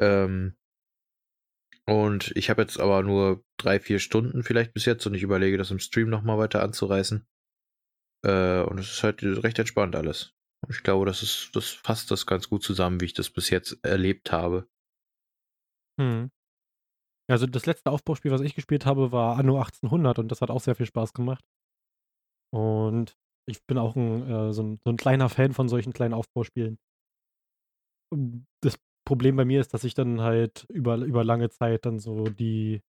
Ähm, 0.00 0.56
und 1.86 2.32
ich 2.36 2.50
habe 2.50 2.62
jetzt 2.62 2.80
aber 2.80 3.02
nur 3.02 3.44
drei, 3.56 3.80
vier 3.80 3.98
Stunden 3.98 4.42
vielleicht 4.42 4.72
bis 4.72 4.84
jetzt 4.84 5.06
und 5.06 5.14
ich 5.14 5.22
überlege, 5.22 5.58
das 5.58 5.70
im 5.70 5.78
Stream 5.78 6.10
nochmal 6.10 6.38
weiter 6.38 6.62
anzureißen. 6.62 7.26
Äh, 8.24 8.62
und 8.62 8.78
es 8.78 8.92
ist 8.92 9.02
halt 9.02 9.22
recht 9.22 9.58
entspannt 9.58 9.96
alles. 9.96 10.34
Ich 10.68 10.82
glaube, 10.82 11.06
das 11.06 11.22
ist, 11.22 11.50
das 11.54 11.70
fasst 11.70 12.10
das 12.10 12.26
ganz 12.26 12.48
gut 12.48 12.62
zusammen, 12.62 13.00
wie 13.00 13.06
ich 13.06 13.14
das 13.14 13.30
bis 13.30 13.50
jetzt 13.50 13.84
erlebt 13.84 14.32
habe. 14.32 14.68
Mhm. 15.98 16.30
Also 17.30 17.46
das 17.46 17.66
letzte 17.66 17.90
Aufbauspiel, 17.90 18.30
was 18.30 18.40
ich 18.40 18.54
gespielt 18.54 18.86
habe, 18.86 19.12
war 19.12 19.38
Anno 19.38 19.56
1800 19.56 20.18
und 20.18 20.28
das 20.28 20.40
hat 20.40 20.50
auch 20.50 20.60
sehr 20.60 20.74
viel 20.74 20.86
Spaß 20.86 21.12
gemacht. 21.12 21.44
Und 22.52 23.16
ich 23.48 23.64
bin 23.66 23.78
auch 23.78 23.96
ein, 23.96 24.28
äh, 24.28 24.52
so, 24.52 24.62
ein, 24.62 24.80
so 24.84 24.90
ein 24.90 24.96
kleiner 24.96 25.28
Fan 25.28 25.52
von 25.52 25.68
solchen 25.68 25.92
kleinen 25.92 26.14
Aufbauspielen. 26.14 26.78
Das 28.62 28.78
Problem 29.06 29.36
bei 29.36 29.44
mir 29.44 29.60
ist, 29.60 29.74
dass 29.74 29.84
ich 29.84 29.94
dann 29.94 30.20
halt 30.20 30.66
über, 30.68 30.96
über 30.98 31.24
lange 31.24 31.48
Zeit 31.50 31.86
dann 31.86 31.98
so 31.98 32.24
die 32.24 32.82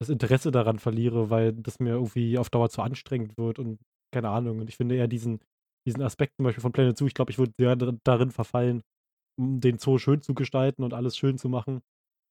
das 0.00 0.08
Interesse 0.08 0.50
daran 0.50 0.80
verliere, 0.80 1.30
weil 1.30 1.52
das 1.52 1.78
mir 1.78 1.90
irgendwie 1.90 2.36
auf 2.36 2.50
Dauer 2.50 2.70
zu 2.70 2.82
anstrengend 2.82 3.38
wird 3.38 3.60
und 3.60 3.78
keine 4.12 4.30
Ahnung. 4.30 4.58
Und 4.58 4.68
ich 4.68 4.76
finde 4.76 4.96
eher 4.96 5.06
diesen, 5.06 5.38
diesen 5.86 6.02
Aspekt 6.02 6.36
zum 6.36 6.44
Beispiel 6.44 6.62
von 6.62 6.72
Planet 6.72 6.96
Zoo, 6.96 7.06
ich 7.06 7.14
glaube, 7.14 7.30
ich 7.30 7.38
würde 7.38 7.52
sehr 7.58 7.76
darin 7.76 8.30
verfallen, 8.30 8.82
den 9.38 9.78
Zoo 9.78 9.98
schön 9.98 10.22
zu 10.22 10.34
gestalten 10.34 10.82
und 10.82 10.94
alles 10.94 11.16
schön 11.16 11.38
zu 11.38 11.48
machen 11.48 11.82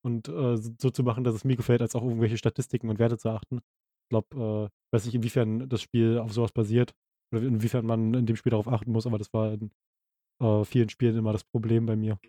und 0.05 0.27
äh, 0.29 0.57
so 0.57 0.89
zu 0.89 1.03
machen, 1.03 1.23
dass 1.23 1.35
es 1.35 1.43
mir 1.43 1.55
gefällt, 1.55 1.81
als 1.81 1.95
auch 1.95 2.03
irgendwelche 2.03 2.37
Statistiken 2.37 2.89
und 2.89 2.99
Werte 2.99 3.17
zu 3.17 3.29
achten. 3.29 3.57
Ich 3.57 4.09
glaube, 4.09 4.69
äh, 4.71 4.95
weiß 4.95 5.05
nicht, 5.05 5.15
inwiefern 5.15 5.67
das 5.69 5.81
Spiel 5.81 6.17
auf 6.17 6.33
sowas 6.33 6.51
basiert 6.51 6.93
oder 7.33 7.43
inwiefern 7.43 7.85
man 7.85 8.13
in 8.13 8.25
dem 8.25 8.35
Spiel 8.35 8.51
darauf 8.51 8.67
achten 8.67 8.91
muss, 8.91 9.07
aber 9.07 9.17
das 9.17 9.33
war 9.33 9.53
in 9.53 9.71
äh, 10.41 10.65
vielen 10.65 10.89
Spielen 10.89 11.17
immer 11.17 11.33
das 11.33 11.43
Problem 11.43 11.85
bei 11.85 11.95
mir. 11.95 12.19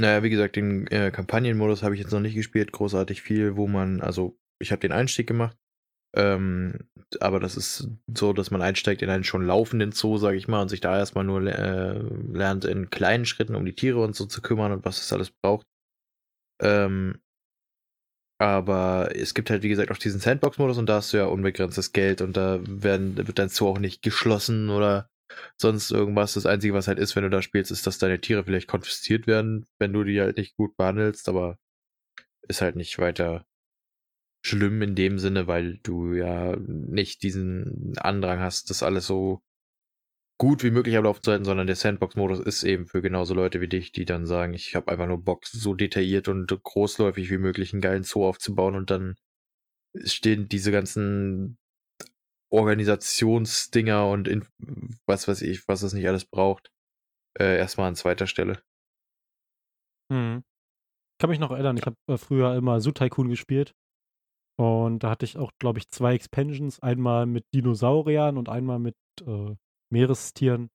Naja, 0.00 0.22
wie 0.22 0.30
gesagt, 0.30 0.56
den 0.56 0.86
äh, 0.88 1.12
Kampagnenmodus 1.12 1.82
habe 1.82 1.94
ich 1.94 2.00
jetzt 2.00 2.12
noch 2.12 2.20
nicht 2.20 2.34
gespielt, 2.34 2.72
großartig 2.72 3.22
viel, 3.22 3.56
wo 3.56 3.68
man, 3.68 4.00
also 4.00 4.36
ich 4.60 4.72
habe 4.72 4.80
den 4.80 4.92
Einstieg 4.92 5.28
gemacht, 5.28 5.56
ähm, 6.16 6.88
aber 7.20 7.40
das 7.40 7.56
ist 7.56 7.88
so, 8.12 8.32
dass 8.32 8.50
man 8.50 8.62
einsteigt 8.62 9.02
in 9.02 9.10
einen 9.10 9.24
schon 9.24 9.46
laufenden 9.46 9.92
Zoo, 9.92 10.18
sage 10.18 10.36
ich 10.36 10.48
mal, 10.48 10.62
und 10.62 10.68
sich 10.68 10.80
da 10.80 10.96
erstmal 10.96 11.24
nur 11.24 11.42
äh, 11.46 11.98
lernt, 12.32 12.64
in 12.64 12.90
kleinen 12.90 13.24
Schritten 13.24 13.54
um 13.54 13.64
die 13.64 13.74
Tiere 13.74 14.00
und 14.02 14.14
so 14.14 14.26
zu 14.26 14.40
kümmern 14.42 14.72
und 14.72 14.84
was 14.84 15.00
es 15.00 15.12
alles 15.12 15.30
braucht. 15.30 15.66
Ähm, 16.62 17.20
aber 18.40 19.10
es 19.14 19.34
gibt 19.34 19.50
halt, 19.50 19.62
wie 19.62 19.68
gesagt, 19.68 19.90
auch 19.90 19.98
diesen 19.98 20.20
Sandbox-Modus 20.20 20.78
und 20.78 20.86
da 20.86 20.96
hast 20.96 21.12
du 21.12 21.18
ja 21.18 21.26
unbegrenztes 21.26 21.92
Geld 21.92 22.20
und 22.20 22.36
da 22.36 22.60
werden, 22.66 23.16
wird 23.16 23.38
dein 23.38 23.48
Zoo 23.48 23.68
auch 23.68 23.78
nicht 23.78 24.02
geschlossen 24.02 24.70
oder 24.70 25.08
sonst 25.56 25.90
irgendwas. 25.90 26.34
Das 26.34 26.46
Einzige, 26.46 26.74
was 26.74 26.88
halt 26.88 26.98
ist, 26.98 27.16
wenn 27.16 27.24
du 27.24 27.30
da 27.30 27.42
spielst, 27.42 27.70
ist, 27.70 27.86
dass 27.86 27.98
deine 27.98 28.20
Tiere 28.20 28.44
vielleicht 28.44 28.68
konfisziert 28.68 29.26
werden, 29.26 29.66
wenn 29.78 29.92
du 29.92 30.04
die 30.04 30.20
halt 30.20 30.36
nicht 30.36 30.56
gut 30.56 30.76
behandelst, 30.76 31.28
aber 31.28 31.58
ist 32.48 32.60
halt 32.60 32.76
nicht 32.76 32.98
weiter 32.98 33.46
schlimm 34.44 34.82
in 34.82 34.94
dem 34.94 35.18
Sinne, 35.18 35.46
weil 35.46 35.78
du 35.78 36.12
ja 36.12 36.56
nicht 36.56 37.22
diesen 37.22 37.94
Andrang 37.96 38.40
hast, 38.40 38.70
das 38.70 38.82
alles 38.82 39.06
so 39.06 39.42
gut 40.38 40.62
wie 40.62 40.70
möglich 40.70 40.96
am 40.96 41.04
Laufen 41.04 41.22
zu 41.22 41.30
halten, 41.30 41.44
sondern 41.44 41.66
der 41.66 41.76
Sandbox-Modus 41.76 42.40
ist 42.40 42.62
eben 42.64 42.86
für 42.86 43.00
genauso 43.00 43.34
Leute 43.34 43.60
wie 43.60 43.68
dich, 43.68 43.92
die 43.92 44.04
dann 44.04 44.26
sagen, 44.26 44.52
ich 44.52 44.74
habe 44.74 44.90
einfach 44.90 45.06
nur 45.06 45.22
Bock, 45.22 45.46
so 45.46 45.74
detailliert 45.74 46.28
und 46.28 46.46
großläufig 46.62 47.30
wie 47.30 47.38
möglich 47.38 47.72
einen 47.72 47.80
geilen 47.80 48.02
Zoo 48.02 48.26
aufzubauen 48.26 48.74
und 48.74 48.90
dann 48.90 49.14
stehen 50.04 50.48
diese 50.48 50.72
ganzen 50.72 51.56
Organisationsdinger 52.50 54.08
und 54.08 54.28
in, 54.28 54.44
was 55.06 55.26
weiß 55.26 55.42
ich, 55.42 55.66
was 55.68 55.82
es 55.82 55.92
nicht 55.92 56.06
alles 56.06 56.26
braucht, 56.26 56.70
äh, 57.38 57.56
erstmal 57.56 57.88
an 57.88 57.96
zweiter 57.96 58.26
Stelle. 58.26 58.62
Hm. 60.12 60.44
Ich 61.14 61.18
kann 61.18 61.30
mich 61.30 61.38
noch 61.38 61.52
erinnern, 61.52 61.76
ich 61.76 61.86
habe 61.86 61.96
äh, 62.08 62.18
früher 62.18 62.54
immer 62.56 62.80
Zoo 62.80 62.90
Tycoon 62.90 63.28
gespielt. 63.28 63.74
Und 64.56 65.00
da 65.00 65.10
hatte 65.10 65.24
ich 65.24 65.36
auch, 65.36 65.52
glaube 65.58 65.78
ich, 65.78 65.88
zwei 65.88 66.14
Expansions. 66.14 66.80
Einmal 66.80 67.26
mit 67.26 67.44
Dinosauriern 67.54 68.38
und 68.38 68.48
einmal 68.48 68.78
mit 68.78 68.96
äh, 69.26 69.54
Meerestieren. 69.90 70.70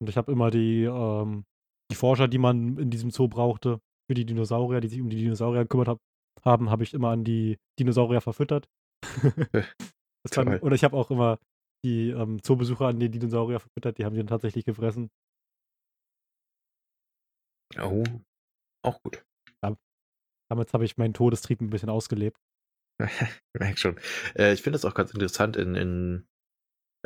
Und 0.00 0.08
ich 0.08 0.16
habe 0.16 0.32
immer 0.32 0.50
die, 0.50 0.84
ähm, 0.84 1.44
die 1.90 1.96
Forscher, 1.96 2.28
die 2.28 2.38
man 2.38 2.78
in 2.78 2.90
diesem 2.90 3.10
Zoo 3.10 3.28
brauchte, 3.28 3.80
für 4.06 4.14
die 4.14 4.26
Dinosaurier, 4.26 4.80
die 4.80 4.88
sich 4.88 5.00
um 5.00 5.08
die 5.08 5.16
Dinosaurier 5.16 5.62
gekümmert 5.62 5.88
hab, 5.88 5.98
haben, 6.44 6.70
habe 6.70 6.82
ich 6.82 6.92
immer 6.92 7.10
an 7.10 7.24
die 7.24 7.58
Dinosaurier 7.78 8.20
verfüttert. 8.20 8.68
das 9.52 10.34
fand, 10.34 10.62
und 10.62 10.72
ich 10.72 10.84
habe 10.84 10.96
auch 10.96 11.10
immer 11.10 11.38
die 11.84 12.10
ähm, 12.10 12.42
Zoobesucher 12.42 12.86
an 12.86 12.98
den 12.98 13.12
Dinosaurier 13.12 13.60
verfüttert, 13.60 13.98
die 13.98 14.04
haben 14.04 14.14
die 14.14 14.20
dann 14.20 14.26
tatsächlich 14.26 14.64
gefressen. 14.64 15.10
Oh, 17.78 18.04
auch 18.82 19.02
gut. 19.02 19.24
Damit 20.50 20.72
habe 20.72 20.84
ich 20.84 20.96
meinen 20.96 21.14
Todestrieb 21.14 21.60
ein 21.60 21.70
bisschen 21.70 21.88
ausgelebt. 21.88 22.38
Merk 23.58 23.78
schon. 23.78 23.96
Äh, 24.36 24.52
ich 24.52 24.62
finde 24.62 24.76
das 24.76 24.84
auch 24.84 24.94
ganz 24.94 25.12
interessant 25.12 25.56
in, 25.56 25.74
in 25.74 26.26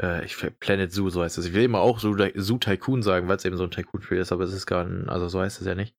äh, 0.01 0.25
ich, 0.25 0.37
Planet 0.61 0.93
Zoo, 0.93 1.11
so 1.11 1.23
heißt 1.23 1.39
es. 1.39 1.47
Ich 1.47 1.55
will 1.55 1.65
immer 1.65 1.81
auch 1.81 1.99
Zoo, 1.99 2.17
Zoo 2.35 2.59
Tycoon 2.59 3.03
sagen, 3.03 3.29
weil 3.29 3.37
es 3.37 3.45
eben 3.45 3.57
so 3.57 3.65
ein 3.65 3.71
Tycoon-Spiel 3.71 4.19
ist, 4.19 4.33
aber 4.33 4.45
es 4.45 4.53
ist 4.53 4.67
gar 4.67 4.85
ein, 4.85 5.09
also 5.09 5.29
so 5.29 5.41
heißt 5.41 5.61
es 5.61 5.67
ja 5.67 5.75
nicht. 5.75 5.95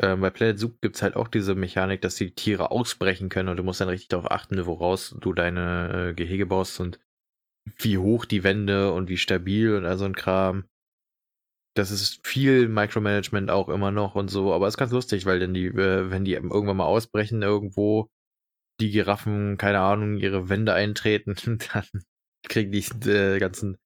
Ähm, 0.00 0.20
bei 0.20 0.30
Planet 0.30 0.58
Zoo 0.58 0.70
gibt 0.80 0.96
es 0.96 1.02
halt 1.02 1.16
auch 1.16 1.28
diese 1.28 1.54
Mechanik, 1.54 2.00
dass 2.02 2.14
die 2.14 2.34
Tiere 2.34 2.70
ausbrechen 2.70 3.28
können 3.28 3.48
und 3.48 3.56
du 3.56 3.64
musst 3.64 3.80
dann 3.80 3.88
richtig 3.88 4.08
darauf 4.08 4.30
achten, 4.30 4.64
woraus 4.64 5.16
du 5.20 5.32
deine 5.32 6.10
äh, 6.10 6.14
Gehege 6.14 6.46
baust 6.46 6.78
und 6.80 7.00
wie 7.78 7.98
hoch 7.98 8.24
die 8.24 8.44
Wände 8.44 8.92
und 8.92 9.08
wie 9.08 9.18
stabil 9.18 9.74
und 9.74 9.84
all 9.84 9.98
so 9.98 10.04
ein 10.04 10.14
Kram. 10.14 10.64
Das 11.74 11.90
ist 11.90 12.26
viel 12.26 12.68
Micromanagement 12.68 13.50
auch 13.50 13.68
immer 13.68 13.90
noch 13.90 14.14
und 14.14 14.28
so, 14.28 14.54
aber 14.54 14.66
es 14.66 14.74
ist 14.74 14.78
ganz 14.78 14.92
lustig, 14.92 15.26
weil 15.26 15.40
dann 15.40 15.54
die, 15.54 15.66
äh, 15.66 16.10
wenn 16.10 16.24
die 16.24 16.34
irgendwann 16.34 16.76
mal 16.76 16.86
ausbrechen 16.86 17.42
irgendwo, 17.42 18.08
die 18.80 18.90
Giraffen, 18.90 19.56
keine 19.58 19.80
Ahnung, 19.80 20.16
ihre 20.16 20.48
Wände 20.48 20.72
eintreten, 20.74 21.34
dann 21.72 21.84
kriegen 22.48 22.72
die 22.72 22.84
äh, 23.08 23.38
ganzen 23.38 23.78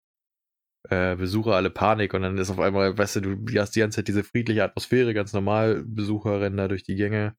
äh, 0.89 1.17
Besucher 1.17 1.55
alle 1.55 1.71
Panik 1.71 2.15
und 2.15 2.23
dann 2.23 2.39
ist 2.39 2.51
auf 2.51 2.61
einmal, 2.61 2.97
weißt 2.97 3.17
du, 3.17 3.21
du 3.37 3.61
hast 3.61 3.75
die 3.77 3.81
ganze 3.81 3.97
Zeit 3.97 4.09
diese 4.09 4.25
friedliche 4.25 4.65
Atmosphäre, 4.65 5.15
ganz 5.15 5.33
normal, 5.33 5.85
Besucher 5.87 6.41
rennen 6.41 6.57
da 6.57 6.69
durch 6.69 6.83
die 6.83 6.97
Gänge, 6.97 7.37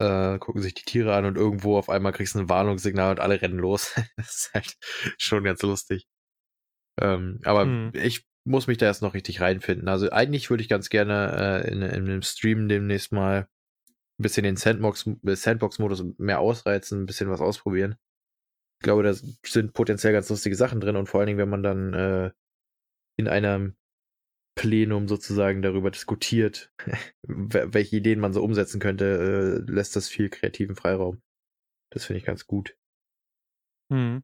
äh, 0.00 0.38
gucken 0.38 0.62
sich 0.62 0.74
die 0.74 0.84
Tiere 0.84 1.14
an 1.14 1.24
und 1.24 1.36
irgendwo 1.36 1.78
auf 1.78 1.88
einmal 1.88 2.12
kriegst 2.12 2.34
du 2.34 2.40
ein 2.40 2.48
Warnungssignal 2.48 3.12
und 3.12 3.20
alle 3.20 3.40
rennen 3.40 3.58
los. 3.58 3.94
das 4.16 4.36
ist 4.36 4.50
halt 4.54 4.76
schon 5.18 5.44
ganz 5.44 5.62
lustig. 5.62 6.06
Ähm, 7.00 7.40
aber 7.44 7.64
mhm. 7.64 7.92
ich 7.94 8.24
muss 8.46 8.66
mich 8.66 8.78
da 8.78 8.86
erst 8.86 9.02
noch 9.02 9.14
richtig 9.14 9.40
reinfinden. 9.40 9.88
Also 9.88 10.10
eigentlich 10.10 10.50
würde 10.50 10.62
ich 10.62 10.68
ganz 10.68 10.90
gerne 10.90 11.62
äh, 11.64 11.72
in, 11.72 11.82
in 11.82 12.04
einem 12.04 12.22
Stream 12.22 12.68
demnächst 12.68 13.12
mal 13.12 13.48
ein 14.18 14.22
bisschen 14.22 14.44
den 14.44 14.56
Sandbox-Modus 14.56 15.42
Sandbox 15.42 15.78
mehr 16.18 16.40
ausreizen, 16.40 17.02
ein 17.02 17.06
bisschen 17.06 17.30
was 17.30 17.40
ausprobieren. 17.40 17.96
Ich 18.80 18.84
glaube, 18.84 19.02
da 19.02 19.14
sind 19.14 19.72
potenziell 19.72 20.12
ganz 20.12 20.28
lustige 20.28 20.56
Sachen 20.56 20.80
drin 20.80 20.96
und 20.96 21.08
vor 21.08 21.20
allen 21.20 21.28
Dingen, 21.28 21.38
wenn 21.38 21.48
man 21.48 21.62
dann 21.62 21.94
äh, 21.94 22.30
in 23.18 23.28
einem 23.28 23.76
Plenum 24.56 25.08
sozusagen 25.08 25.62
darüber 25.62 25.90
diskutiert, 25.90 26.72
welche 27.22 27.96
Ideen 27.96 28.20
man 28.20 28.32
so 28.32 28.42
umsetzen 28.42 28.80
könnte, 28.80 29.64
äh, 29.66 29.70
lässt 29.70 29.96
das 29.96 30.08
viel 30.08 30.30
kreativen 30.30 30.76
Freiraum. 30.76 31.22
Das 31.90 32.04
finde 32.04 32.18
ich 32.18 32.24
ganz 32.24 32.46
gut. 32.46 32.76
Hm. 33.92 34.22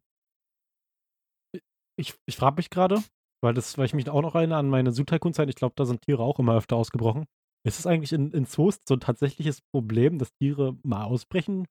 Ich, 1.98 2.14
ich 2.26 2.36
frage 2.36 2.56
mich 2.56 2.70
gerade, 2.70 3.02
weil, 3.42 3.56
weil 3.56 3.86
ich 3.86 3.94
mich 3.94 4.08
auch 4.08 4.22
noch 4.22 4.34
erinnere 4.34 4.58
an 4.58 4.70
meine 4.70 4.92
Sutaikun-Zeit, 4.92 5.48
ich 5.48 5.56
glaube, 5.56 5.74
da 5.76 5.84
sind 5.84 6.02
Tiere 6.02 6.22
auch 6.22 6.38
immer 6.38 6.56
öfter 6.56 6.76
ausgebrochen. 6.76 7.26
Ist 7.66 7.78
es 7.78 7.86
eigentlich 7.86 8.12
in, 8.12 8.32
in 8.32 8.46
Zoos 8.46 8.80
so 8.86 8.94
ein 8.94 9.00
tatsächliches 9.00 9.60
Problem, 9.60 10.18
dass 10.18 10.32
Tiere 10.34 10.78
mal 10.82 11.04
ausbrechen 11.04 11.66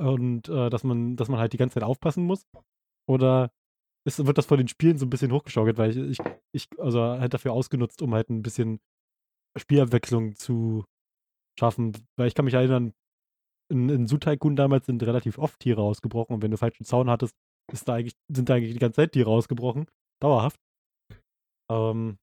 und 0.00 0.48
äh, 0.48 0.70
dass, 0.70 0.84
man, 0.84 1.16
dass 1.16 1.28
man 1.28 1.40
halt 1.40 1.52
die 1.52 1.56
ganze 1.56 1.74
Zeit 1.74 1.82
aufpassen 1.82 2.24
muss? 2.24 2.46
Oder 3.08 3.50
ist, 4.06 4.24
wird 4.24 4.38
das 4.38 4.46
von 4.46 4.58
den 4.58 4.68
Spielen 4.68 4.98
so 4.98 5.06
ein 5.06 5.10
bisschen 5.10 5.32
hochgeschaukelt, 5.32 5.78
weil 5.78 5.90
ich, 5.90 5.96
ich, 5.96 6.26
ich 6.54 6.68
also 6.78 7.00
halt 7.00 7.34
dafür 7.34 7.52
ausgenutzt, 7.52 8.02
um 8.02 8.14
halt 8.14 8.30
ein 8.30 8.42
bisschen 8.42 8.78
Spielabwechslung 9.58 10.36
zu 10.36 10.84
schaffen. 11.58 11.92
Weil 12.16 12.28
ich 12.28 12.34
kann 12.34 12.44
mich 12.44 12.54
erinnern, 12.54 12.92
in, 13.68 13.88
in 13.88 14.06
Tycoon 14.06 14.54
damals 14.54 14.86
sind 14.86 15.02
relativ 15.02 15.38
oft 15.38 15.58
Tiere 15.58 15.82
ausgebrochen 15.82 16.34
und 16.34 16.42
wenn 16.42 16.52
du 16.52 16.56
falschen 16.56 16.84
Zaun 16.84 17.10
hattest, 17.10 17.34
ist 17.72 17.88
da 17.88 17.94
eigentlich, 17.94 18.14
sind 18.28 18.48
da 18.48 18.54
eigentlich 18.54 18.74
die 18.74 18.78
ganze 18.78 18.96
Zeit 18.96 19.12
Tiere 19.12 19.30
ausgebrochen. 19.30 19.86
Dauerhaft. 20.22 20.60
Ähm, 21.70 22.18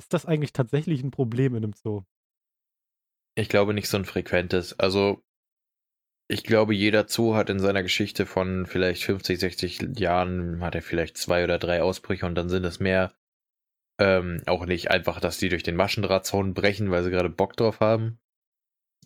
ist 0.00 0.14
das 0.14 0.24
eigentlich 0.24 0.54
tatsächlich 0.54 1.02
ein 1.02 1.10
Problem 1.10 1.54
in 1.54 1.62
einem 1.62 1.74
Zoo? 1.74 2.04
Ich 3.34 3.50
glaube 3.50 3.74
nicht 3.74 3.86
so 3.86 3.98
ein 3.98 4.06
frequentes. 4.06 4.78
Also 4.78 5.22
ich 6.26 6.42
glaube, 6.42 6.74
jeder 6.74 7.06
Zoo 7.06 7.34
hat 7.34 7.50
in 7.50 7.60
seiner 7.60 7.82
Geschichte 7.82 8.24
von 8.24 8.64
vielleicht 8.64 9.04
50, 9.04 9.38
60 9.38 9.98
Jahren, 9.98 10.62
hat 10.62 10.74
er 10.74 10.80
vielleicht 10.80 11.18
zwei 11.18 11.44
oder 11.44 11.58
drei 11.58 11.82
Ausbrüche 11.82 12.24
und 12.24 12.34
dann 12.34 12.48
sind 12.48 12.64
es 12.64 12.80
mehr 12.80 13.14
ähm, 14.00 14.42
auch 14.46 14.64
nicht 14.64 14.90
einfach, 14.90 15.20
dass 15.20 15.36
die 15.36 15.50
durch 15.50 15.64
den 15.64 15.76
Maschendrahtzaun 15.76 16.54
brechen, 16.54 16.90
weil 16.90 17.04
sie 17.04 17.10
gerade 17.10 17.28
Bock 17.28 17.58
drauf 17.58 17.80
haben, 17.80 18.18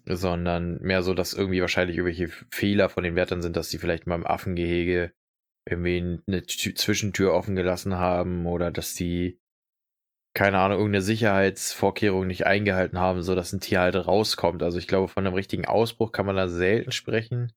sondern 0.05 0.81
mehr 0.81 1.03
so, 1.03 1.13
dass 1.13 1.35
irgendwie 1.35 1.61
wahrscheinlich 1.61 1.97
irgendwelche 1.97 2.29
Fehler 2.53 2.89
von 2.89 3.03
den 3.03 3.17
Wärtern 3.17 3.43
sind, 3.43 3.57
dass 3.57 3.69
sie 3.69 3.79
vielleicht 3.79 4.07
mal 4.07 4.15
im 4.15 4.27
Affengehege 4.27 5.13
irgendwie 5.69 6.21
eine 6.29 6.47
Zwischentür 6.47 7.33
offen 7.33 7.57
gelassen 7.57 7.97
haben 7.97 8.47
oder 8.47 8.71
dass 8.71 8.95
die 8.95 9.41
keine 10.35 10.59
Ahnung, 10.59 10.78
irgendeine 10.78 11.03
Sicherheitsvorkehrung 11.03 12.26
nicht 12.26 12.47
eingehalten 12.47 12.99
haben, 12.99 13.22
so 13.22 13.35
dass 13.35 13.53
ein 13.53 13.61
Tier 13.61 13.80
halt 13.80 13.95
rauskommt. 13.97 14.62
Also 14.62 14.78
ich 14.78 14.89
glaube, 14.89 15.09
von 15.09 15.26
einem 15.26 15.35
richtigen 15.35 15.64
Ausbruch 15.66 16.12
kann 16.12 16.26
man 16.26 16.37
da 16.37 16.49
selten 16.49 16.93
sprechen. 16.93 17.53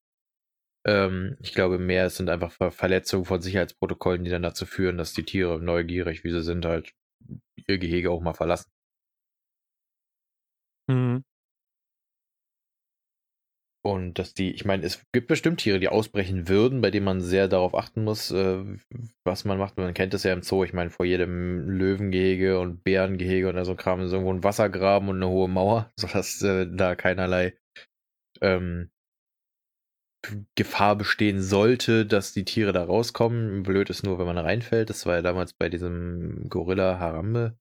Ähm, 0.85 1.37
ich 1.41 1.53
glaube, 1.53 1.79
mehr 1.79 2.05
es 2.05 2.17
sind 2.17 2.29
einfach 2.29 2.51
Verletzungen 2.71 3.25
von 3.25 3.41
Sicherheitsprotokollen, 3.41 4.23
die 4.23 4.31
dann 4.31 4.43
dazu 4.43 4.65
führen, 4.65 4.97
dass 4.97 5.13
die 5.13 5.23
Tiere 5.25 5.59
neugierig, 5.59 6.23
wie 6.23 6.31
sie 6.31 6.43
sind, 6.43 6.65
halt 6.65 6.93
ihr 7.67 7.77
Gehege 7.79 8.11
auch 8.11 8.21
mal 8.21 8.33
verlassen. 8.33 8.69
Mhm. 10.87 11.23
Und 13.83 14.19
dass 14.19 14.33
die, 14.33 14.51
ich 14.51 14.65
meine, 14.65 14.83
es 14.83 15.01
gibt 15.13 15.27
bestimmt 15.27 15.61
Tiere, 15.61 15.79
die 15.79 15.87
ausbrechen 15.87 16.49
würden, 16.49 16.81
bei 16.81 16.91
denen 16.91 17.05
man 17.05 17.21
sehr 17.21 17.47
darauf 17.47 17.73
achten 17.75 18.03
muss, 18.03 18.31
äh, 18.31 18.63
was 19.23 19.45
man 19.45 19.57
macht. 19.57 19.77
Man 19.77 19.93
kennt 19.93 20.13
es 20.13 20.23
ja 20.23 20.33
im 20.33 20.41
Zoo. 20.41 20.63
Ich 20.63 20.73
meine, 20.73 20.89
vor 20.89 21.05
jedem 21.05 21.69
Löwengehege 21.69 22.59
und 22.59 22.83
Bärengehege 22.83 23.47
oder 23.47 23.63
so 23.65 23.75
Kram 23.75 24.01
ist 24.01 24.11
irgendwo 24.11 24.33
ein 24.33 24.43
Wassergraben 24.43 25.09
und 25.09 25.17
eine 25.17 25.29
hohe 25.29 25.47
Mauer, 25.47 25.91
sodass 25.99 26.41
äh, 26.41 26.67
da 26.69 26.95
keinerlei 26.95 27.53
ähm, 28.41 28.89
Gefahr 30.55 30.95
bestehen 30.97 31.41
sollte, 31.41 32.05
dass 32.05 32.33
die 32.33 32.43
Tiere 32.45 32.73
da 32.73 32.83
rauskommen. 32.83 33.63
Blöd 33.63 33.89
ist 33.89 34.03
nur, 34.03 34.19
wenn 34.19 34.25
man 34.25 34.37
reinfällt. 34.37 34.89
Das 34.89 35.05
war 35.05 35.15
ja 35.15 35.21
damals 35.21 35.53
bei 35.53 35.69
diesem 35.69 36.49
Gorilla 36.49 36.99
Harambe 36.99 37.57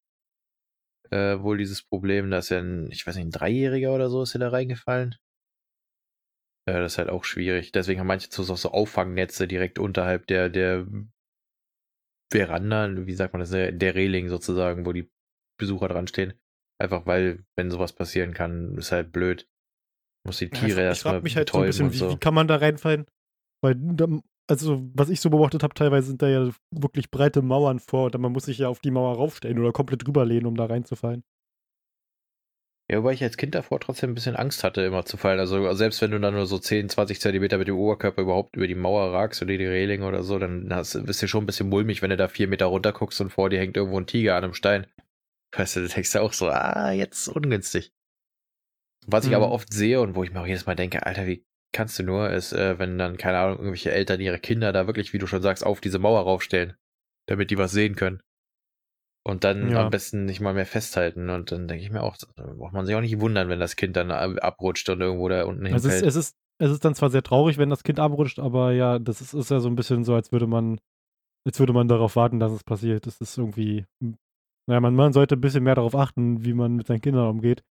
äh, 1.11 1.41
wohl 1.41 1.59
dieses 1.59 1.83
Problem. 1.83 2.31
Da 2.31 2.39
ist 2.39 2.51
ja 2.51 2.59
ein, 2.59 2.91
ich 2.91 3.07
weiß 3.07 3.17
nicht, 3.17 3.27
ein 3.27 3.31
Dreijähriger 3.31 3.95
oder 3.95 4.11
so 4.11 4.23
ist 4.23 4.35
ja 4.35 4.41
da 4.41 4.49
reingefallen. 4.49 5.17
Ja, 6.69 6.81
das 6.81 6.93
ist 6.93 6.99
halt 6.99 7.09
auch 7.09 7.25
schwierig. 7.25 7.73
Deswegen 7.73 8.01
haben 8.01 8.09
manche 8.09 8.29
Zoos 8.29 8.51
auch 8.51 8.57
so 8.57 8.73
Auffangnetze 8.73 9.47
direkt 9.47 9.79
unterhalb 9.79 10.27
der, 10.27 10.49
der 10.49 10.87
Veranda, 12.33 13.07
wie 13.07 13.15
sagt 13.15 13.33
man 13.33 13.41
das, 13.41 13.51
der 13.51 13.95
Reling 13.95 14.29
sozusagen, 14.29 14.85
wo 14.85 14.93
die 14.93 15.09
Besucher 15.59 15.89
dran 15.89 16.09
stehen. 16.09 16.35
Einfach 16.79 17.07
weil, 17.07 17.45
wenn 17.57 17.71
sowas 17.71 17.93
passieren 17.93 18.35
kann, 18.35 18.77
ist 18.77 18.93
halt 18.93 19.13
blöd. 19.13 19.49
Muss 20.27 20.39
die 20.39 20.51
Tiere 20.51 20.81
ja, 20.81 20.89
erstmal 20.89 21.23
mich 21.23 21.37
halt 21.37 21.51
so 21.51 21.59
ein 21.59 21.67
bisschen, 21.67 21.91
so. 21.93 22.09
wie, 22.09 22.15
wie, 22.15 22.19
kann 22.19 22.35
man 22.35 22.49
da 22.49 22.57
reinfallen? 22.57 23.07
Weil, 23.63 23.77
also, 24.49 24.91
was 24.93 25.09
ich 25.09 25.21
so 25.21 25.31
beobachtet 25.31 25.63
habe, 25.63 25.75
teilweise 25.75 26.09
sind 26.09 26.21
da 26.21 26.29
ja 26.29 26.51
wirklich 26.73 27.11
breite 27.11 27.43
Mauern 27.43 27.79
vor 27.79 28.07
und 28.07 28.21
man 28.21 28.33
muss 28.33 28.47
sich 28.47 28.59
ja 28.59 28.69
auf 28.69 28.81
die 28.81 28.91
Mauer 28.91 29.17
raufstellen 29.17 29.59
oder 29.59 29.73
komplett 29.73 30.05
drüber 30.05 30.27
lehnen, 30.27 30.47
um 30.47 30.57
da 30.57 30.67
reinzufallen. 30.67 31.23
Ja, 32.89 32.99
wobei 32.99 33.15
ich 33.15 33.23
als 33.23 33.37
Kind 33.37 33.55
davor 33.57 33.81
trotzdem 33.81 34.11
ein 34.11 34.15
bisschen 34.15 34.37
Angst 34.37 34.63
hatte, 34.63 34.83
immer 34.83 35.05
zu 35.05 35.17
fallen. 35.17 35.41
Also 35.41 35.73
selbst 35.73 36.01
wenn 36.03 36.13
du 36.13 36.21
dann 36.21 36.35
nur 36.35 36.47
so 36.47 36.59
10, 36.59 36.89
20 36.89 37.21
Zentimeter 37.21 37.59
mit 37.59 37.67
dem 37.67 37.77
Oberkörper 37.77 38.23
überhaupt 38.23 38.55
über 38.55 38.69
die 38.69 38.77
Mauer 38.77 39.13
ragst 39.13 39.43
oder 39.43 39.57
die 39.57 39.67
Reling 39.67 40.03
oder 40.03 40.23
so, 40.23 40.39
dann 40.39 40.73
hast, 40.73 41.05
bist 41.05 41.21
du 41.21 41.27
schon 41.27 41.43
ein 41.43 41.47
bisschen 41.47 41.69
mulmig, 41.69 42.01
wenn 42.01 42.11
du 42.11 42.17
da 42.17 42.29
vier 42.29 42.47
Meter 42.47 42.67
runter 42.67 42.93
guckst 42.93 43.21
und 43.21 43.31
vor 43.31 43.51
dir 43.51 43.59
hängt 43.59 43.77
irgendwo 43.77 43.99
ein 43.99 44.07
Tiger 44.07 44.37
an 44.37 44.45
einem 44.45 44.55
Stein. 44.55 44.87
Weißt 45.57 45.77
du, 45.77 45.81
da 45.81 45.95
denkst 45.95 46.13
du 46.13 46.21
auch 46.21 46.33
so, 46.33 46.49
ah, 46.49 46.93
jetzt 46.93 47.29
ungünstig. 47.29 47.93
Was 49.07 49.25
mhm. 49.25 49.31
ich 49.31 49.37
aber 49.37 49.49
mhm. 49.49 49.53
oft 49.53 49.73
sehe 49.73 50.01
und 50.01 50.15
wo 50.15 50.23
ich 50.23 50.33
mir 50.33 50.41
auch 50.41 50.47
jedes 50.47 50.67
Mal 50.67 50.77
denke, 50.77 51.05
Alter, 51.07 51.27
wie 51.27 51.45
kannst 51.73 51.99
du 51.99 52.05
nur, 52.05 52.31
ist, 52.31 52.53
äh, 52.53 52.79
wenn 52.79 52.99
dann, 52.99 53.17
keine 53.17 53.39
Ahnung, 53.39 53.59
irgendwelche 53.59 53.91
Eltern 53.91 54.21
ihre 54.21 54.39
Kinder 54.39 54.73
da 54.73 54.87
wirklich, 54.87 55.13
wie 55.13 55.19
du 55.19 55.27
schon 55.27 55.43
sagst, 55.43 55.67
auf 55.67 55.81
diese 55.81 55.99
Mauer 55.99 56.23
raufstellen, 56.23 56.75
damit 57.27 57.51
die 57.51 57.59
was 57.59 57.73
sehen 57.73 57.97
können. 57.97 58.21
Und 59.27 59.43
dann 59.43 59.71
ja. 59.71 59.83
am 59.83 59.91
besten 59.91 60.25
nicht 60.25 60.41
mal 60.41 60.55
mehr 60.55 60.67
festhalten. 60.67 61.31
Und 61.31 61.51
dann 61.51 61.67
denke 61.67 61.83
ich 61.83 61.91
mir 61.91 62.05
auch, 62.05 62.17
braucht 62.37 62.73
man 62.73 62.87
sich 62.87 62.95
auch 62.95 63.01
nicht 63.01 63.19
wundern, 63.19 63.49
wenn 63.49 63.59
das 63.59 63.75
Kind 63.75 63.97
dann 63.97 64.13
abrutscht 64.13 64.89
und 64.89 65.01
irgendwo 65.01 65.29
da 65.29 65.45
unten 65.47 65.67
hinfällt. 65.67 65.85
Es 65.85 65.95
ist, 65.97 66.03
es 66.03 66.15
ist, 66.15 66.37
es 66.59 66.71
ist 66.71 66.85
dann 66.85 66.95
zwar 66.95 67.11
sehr 67.11 67.25
traurig, 67.25 67.59
wenn 67.59 67.69
das 67.69 67.83
Kind 67.83 67.99
abrutscht, 67.99 68.39
aber 68.39 68.71
ja, 68.71 69.01
das 69.01 69.21
ist, 69.21 69.35
ist 69.35 69.51
ja 69.51 69.59
so 69.59 69.69
ein 69.69 69.75
bisschen 69.75 70.05
so, 70.05 70.15
als 70.15 70.31
würde 70.31 70.47
man, 70.47 70.79
als 71.45 71.59
würde 71.59 71.73
man 71.73 71.89
darauf 71.89 72.15
warten, 72.15 72.39
dass 72.39 72.53
es 72.53 72.63
passiert. 72.63 73.09
Das 73.09 73.21
ist 73.21 73.37
irgendwie, 73.37 73.85
naja, 74.69 74.81
man, 74.81 74.95
man 74.95 75.13
sollte 75.13 75.35
ein 75.35 75.41
bisschen 75.41 75.65
mehr 75.65 75.75
darauf 75.75 75.97
achten, 75.97 76.45
wie 76.45 76.55
man 76.55 76.77
mit 76.77 76.87
seinen 76.87 77.01
Kindern 77.01 77.29
umgeht. 77.29 77.65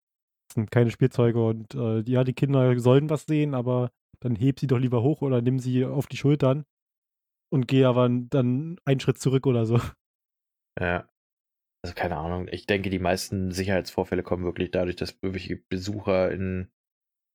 Das 0.49 0.55
sind 0.55 0.71
keine 0.71 0.91
Spielzeuge 0.91 1.41
und 1.41 1.73
äh, 1.73 2.01
ja, 2.01 2.25
die 2.25 2.33
Kinder 2.33 2.77
sollen 2.79 3.09
was 3.09 3.23
sehen, 3.27 3.53
aber 3.53 3.91
dann 4.19 4.35
heb 4.35 4.59
sie 4.59 4.67
doch 4.67 4.77
lieber 4.77 5.03
hoch 5.03 5.21
oder 5.21 5.41
nimm 5.41 5.59
sie 5.59 5.85
auf 5.85 6.07
die 6.07 6.17
Schultern 6.17 6.65
und 7.49 7.69
geh 7.69 7.85
aber 7.85 8.09
dann 8.09 8.77
einen 8.83 8.99
Schritt 8.99 9.19
zurück 9.19 9.47
oder 9.47 9.65
so. 9.65 9.79
Ja, 10.77 11.07
also 11.85 11.93
keine 11.93 12.17
Ahnung, 12.17 12.47
ich 12.51 12.65
denke, 12.65 12.89
die 12.89 12.97
meisten 12.97 13.51
Sicherheitsvorfälle 13.51 14.23
kommen 14.23 14.43
wirklich 14.43 14.71
dadurch, 14.71 14.95
dass 14.95 15.11
irgendwelche 15.21 15.57
Besucher 15.69 16.31
in 16.31 16.71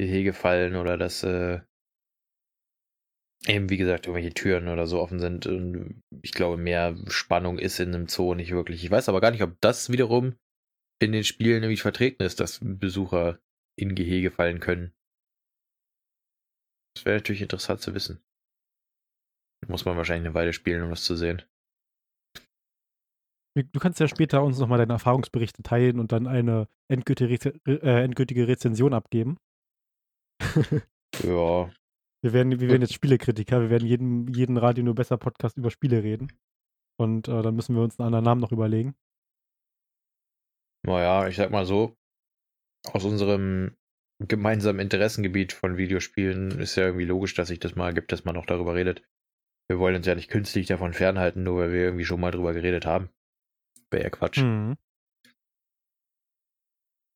Gehege 0.00 0.32
fallen 0.32 0.74
oder 0.74 0.98
dass, 0.98 1.22
äh, 1.22 1.60
eben, 3.46 3.70
wie 3.70 3.76
gesagt, 3.76 4.06
irgendwelche 4.06 4.34
Türen 4.34 4.66
oder 4.66 4.88
so 4.88 5.00
offen 5.00 5.20
sind. 5.20 5.46
Und 5.46 6.02
ich 6.20 6.32
glaube, 6.32 6.56
mehr 6.56 6.96
Spannung 7.06 7.60
ist 7.60 7.78
in 7.78 7.94
einem 7.94 8.08
Zoo 8.08 8.34
nicht 8.34 8.50
wirklich. 8.50 8.82
Ich 8.82 8.90
weiß 8.90 9.08
aber 9.08 9.20
gar 9.20 9.30
nicht, 9.30 9.44
ob 9.44 9.60
das 9.60 9.90
wiederum 9.90 10.36
in 11.00 11.12
den 11.12 11.22
Spielen 11.22 11.60
nämlich 11.60 11.82
vertreten 11.82 12.24
ist, 12.24 12.40
dass 12.40 12.58
Besucher 12.60 13.38
in 13.78 13.94
Gehege 13.94 14.32
fallen 14.32 14.58
können. 14.58 14.92
Das 16.96 17.04
wäre 17.04 17.18
natürlich 17.18 17.42
interessant 17.42 17.82
zu 17.82 17.94
wissen. 17.94 18.20
Muss 19.68 19.84
man 19.84 19.96
wahrscheinlich 19.96 20.26
eine 20.26 20.34
Weile 20.34 20.52
spielen, 20.52 20.82
um 20.82 20.90
das 20.90 21.04
zu 21.04 21.14
sehen. 21.14 21.44
Du 23.64 23.80
kannst 23.80 24.00
ja 24.00 24.08
später 24.08 24.42
uns 24.42 24.58
nochmal 24.58 24.78
deine 24.78 24.94
Erfahrungsberichte 24.94 25.62
teilen 25.62 25.98
und 25.98 26.12
dann 26.12 26.26
eine 26.26 26.68
endgültige, 26.88 27.54
äh, 27.66 28.04
endgültige 28.04 28.48
Rezension 28.48 28.94
abgeben. 28.94 29.38
ja. 31.22 31.70
Wir 32.22 32.32
werden, 32.32 32.60
wir 32.60 32.68
werden 32.68 32.82
jetzt 32.82 32.94
Spielekritiker. 32.94 33.60
Wir 33.62 33.70
werden 33.70 33.86
jeden, 33.86 34.32
jeden 34.34 34.56
Radio 34.56 34.84
nur 34.84 34.94
besser 34.94 35.16
Podcast 35.16 35.56
über 35.56 35.70
Spiele 35.70 36.02
reden. 36.02 36.32
Und 36.98 37.28
äh, 37.28 37.42
dann 37.42 37.56
müssen 37.56 37.74
wir 37.74 37.82
uns 37.82 37.98
einen 37.98 38.08
anderen 38.08 38.24
Namen 38.24 38.40
noch 38.40 38.52
überlegen. 38.52 38.94
Naja, 40.86 41.28
ich 41.28 41.36
sag 41.36 41.50
mal 41.50 41.64
so, 41.64 41.96
aus 42.92 43.04
unserem 43.04 43.76
gemeinsamen 44.20 44.80
Interessengebiet 44.80 45.52
von 45.52 45.78
Videospielen 45.78 46.50
ist 46.60 46.76
ja 46.76 46.84
irgendwie 46.84 47.06
logisch, 47.06 47.34
dass 47.34 47.48
sich 47.48 47.58
das 47.58 47.74
mal 47.74 47.94
gibt, 47.94 48.12
dass 48.12 48.24
man 48.24 48.34
noch 48.34 48.46
darüber 48.46 48.74
redet. 48.74 49.02
Wir 49.68 49.78
wollen 49.78 49.96
uns 49.96 50.06
ja 50.06 50.14
nicht 50.14 50.30
künstlich 50.30 50.66
davon 50.66 50.92
fernhalten, 50.92 51.42
nur 51.42 51.60
weil 51.60 51.72
wir 51.72 51.84
irgendwie 51.84 52.04
schon 52.04 52.20
mal 52.20 52.32
drüber 52.32 52.52
geredet 52.52 52.86
haben. 52.86 53.08
Wäre 53.90 54.04
ja 54.04 54.10
Quatsch. 54.10 54.38
Mhm. 54.38 54.76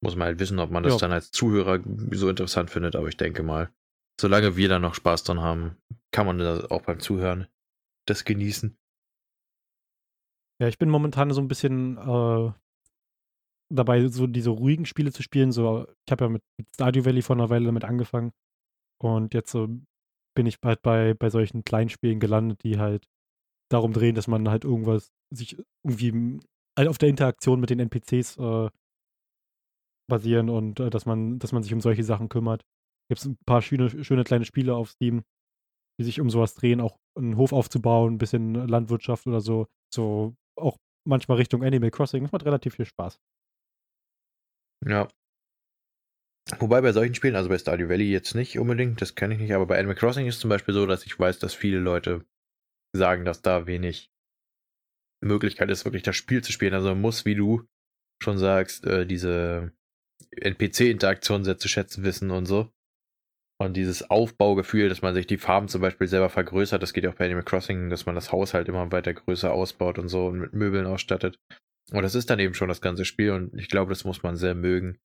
Muss 0.03 0.17
man 0.17 0.27
halt 0.27 0.39
wissen, 0.39 0.59
ob 0.59 0.71
man 0.71 0.83
das 0.83 0.95
ja. 0.95 0.99
dann 0.99 1.13
als 1.13 1.31
Zuhörer 1.31 1.81
so 2.11 2.29
interessant 2.29 2.71
findet, 2.71 2.95
aber 2.95 3.09
ich 3.09 3.17
denke 3.17 3.43
mal, 3.43 3.73
solange 4.21 4.57
wir 4.57 4.69
da 4.69 4.79
noch 4.79 4.95
Spaß 4.95 5.25
dran 5.25 5.41
haben, 5.41 5.77
kann 6.13 6.27
man 6.27 6.39
das 6.39 6.71
auch 6.71 6.83
beim 6.83 7.01
Zuhören 7.01 7.49
das 8.07 8.25
genießen. 8.25 8.77
Ja, 10.61 10.69
ich 10.69 10.79
bin 10.79 10.91
momentan 10.91 11.33
so 11.33 11.41
ein 11.41 11.49
bisschen 11.49 11.97
äh, 11.97 12.53
dabei, 13.71 14.07
so 14.09 14.27
diese 14.27 14.51
ruhigen 14.51 14.87
Spiele 14.87 15.11
zu 15.11 15.23
spielen. 15.23 15.53
So, 15.53 15.87
ich 16.07 16.13
habe 16.13 16.25
ja 16.25 16.29
mit, 16.29 16.43
mit 16.59 16.69
Stardew 16.75 17.05
Valley 17.05 17.23
vor 17.23 17.37
einer 17.37 17.51
Weile 17.51 17.67
damit 17.67 17.85
angefangen. 17.85 18.33
Und 19.01 19.35
jetzt 19.35 19.51
so 19.51 19.69
bin 20.37 20.47
ich 20.47 20.59
halt 20.65 20.83
bei, 20.83 21.15
bei 21.15 21.31
solchen 21.31 21.65
kleinen 21.65 21.91
Spielen 21.91 22.21
gelandet, 22.21 22.63
die 22.63 22.79
halt 22.79 23.07
darum 23.71 23.93
drehen, 23.93 24.15
dass 24.15 24.29
man 24.29 24.49
halt 24.49 24.65
irgendwas 24.65 25.13
sich 25.31 25.57
irgendwie 25.83 26.41
halt 26.77 26.89
auf 26.89 26.99
der 26.99 27.09
Interaktion 27.09 27.61
mit 27.61 27.71
den 27.71 27.81
NPCs 27.81 28.37
äh, 28.39 28.69
basieren 30.09 30.51
und 30.51 30.81
äh, 30.81 30.91
dass 30.91 31.07
man, 31.07 31.39
dass 31.39 31.53
man 31.53 31.63
sich 31.63 31.73
um 31.73 31.81
solche 31.81 32.05
Sachen 32.05 32.29
kümmert. 32.29 32.63
Gibt 33.09 33.21
es 33.21 33.27
ein 33.27 33.37
paar 33.47 33.63
schöne, 33.63 34.05
schöne 34.05 34.25
kleine 34.25 34.45
Spiele 34.45 34.75
auf 34.75 34.91
Steam, 34.91 35.25
die 36.01 36.05
sich 36.05 36.21
um 36.21 36.31
sowas 36.31 36.55
drehen, 36.55 36.81
auch 36.81 36.99
einen 37.17 37.37
Hof 37.37 37.53
aufzubauen, 37.53 38.15
ein 38.15 38.19
bisschen 38.19 38.55
Landwirtschaft 38.55 39.27
oder 39.27 39.41
so. 39.41 39.67
So 39.93 40.35
auch 40.57 40.77
manchmal 41.07 41.39
Richtung 41.39 41.63
Animal 41.63 41.91
Crossing. 41.91 42.23
Das 42.23 42.33
macht 42.33 42.45
relativ 42.45 42.77
viel 42.77 42.87
Spaß. 42.87 43.19
Ja. 44.87 45.09
Wobei 46.59 46.83
bei 46.83 46.93
solchen 46.93 47.15
Spielen, 47.15 47.37
also 47.37 47.49
bei 47.49 47.59
Stardew 47.59 47.89
Valley 47.89 48.11
jetzt 48.11 48.35
nicht 48.35 48.59
unbedingt, 48.59 49.01
das 49.01 49.15
kenne 49.15 49.35
ich 49.35 49.41
nicht, 49.41 49.55
aber 49.55 49.67
bei 49.67 49.79
Animal 49.79 49.97
Crossing 49.97 50.27
ist 50.27 50.41
zum 50.41 50.51
Beispiel 50.51 50.75
so, 50.75 50.87
dass 50.87 51.07
ich 51.07 51.19
weiß, 51.19 51.39
dass 51.39 51.55
viele 51.55 51.79
Leute 51.79 52.27
sagen, 52.95 53.25
dass 53.25 53.41
da 53.41 53.67
wenig 53.67 54.14
Möglichkeit 55.21 55.71
ist, 55.71 55.85
wirklich 55.85 56.03
das 56.03 56.17
Spiel 56.17 56.43
zu 56.43 56.53
spielen. 56.53 56.75
Also 56.75 56.89
man 56.89 57.01
muss, 57.01 57.25
wie 57.25 57.35
du 57.35 57.65
schon 58.23 58.39
sagst, 58.39 58.85
äh, 58.87 59.07
diese 59.07 59.73
NPC-Interaktion 60.31 61.45
sehr 61.45 61.59
zu 61.59 61.69
schätzen 61.69 62.05
wissen 62.05 62.31
und 62.31 62.47
so. 62.47 62.71
Und 63.61 63.77
dieses 63.77 64.11
Aufbaugefühl, 64.11 64.89
dass 64.89 65.03
man 65.03 65.15
sich 65.15 65.27
die 65.27 65.39
Farben 65.39 65.69
zum 65.69 65.81
Beispiel 65.81 66.09
selber 66.09 66.29
vergrößert, 66.29 66.83
das 66.83 66.93
geht 66.93 67.05
ja 67.05 67.11
auch 67.11 67.15
bei 67.15 67.27
Animal 67.27 67.45
Crossing, 67.45 67.89
dass 67.89 68.05
man 68.05 68.17
das 68.17 68.33
Haus 68.33 68.53
halt 68.53 68.69
immer 68.69 68.91
weiter 68.91 69.15
größer 69.15 69.53
ausbaut 69.53 69.99
und 69.99 70.09
so 70.09 70.27
und 70.27 70.41
mit 70.41 70.55
Möbeln 70.55 70.87
ausstattet. 70.87 71.39
Und 71.93 72.03
das 72.03 72.15
ist 72.15 72.31
dann 72.31 72.41
eben 72.41 72.55
schon 72.55 72.69
das 72.69 72.81
ganze 72.81 73.05
Spiel 73.05 73.31
und 73.31 73.55
ich 73.55 73.69
glaube, 73.69 73.91
das 73.91 74.05
muss 74.05 74.23
man 74.23 74.37
sehr 74.37 74.55
mögen, 74.55 74.99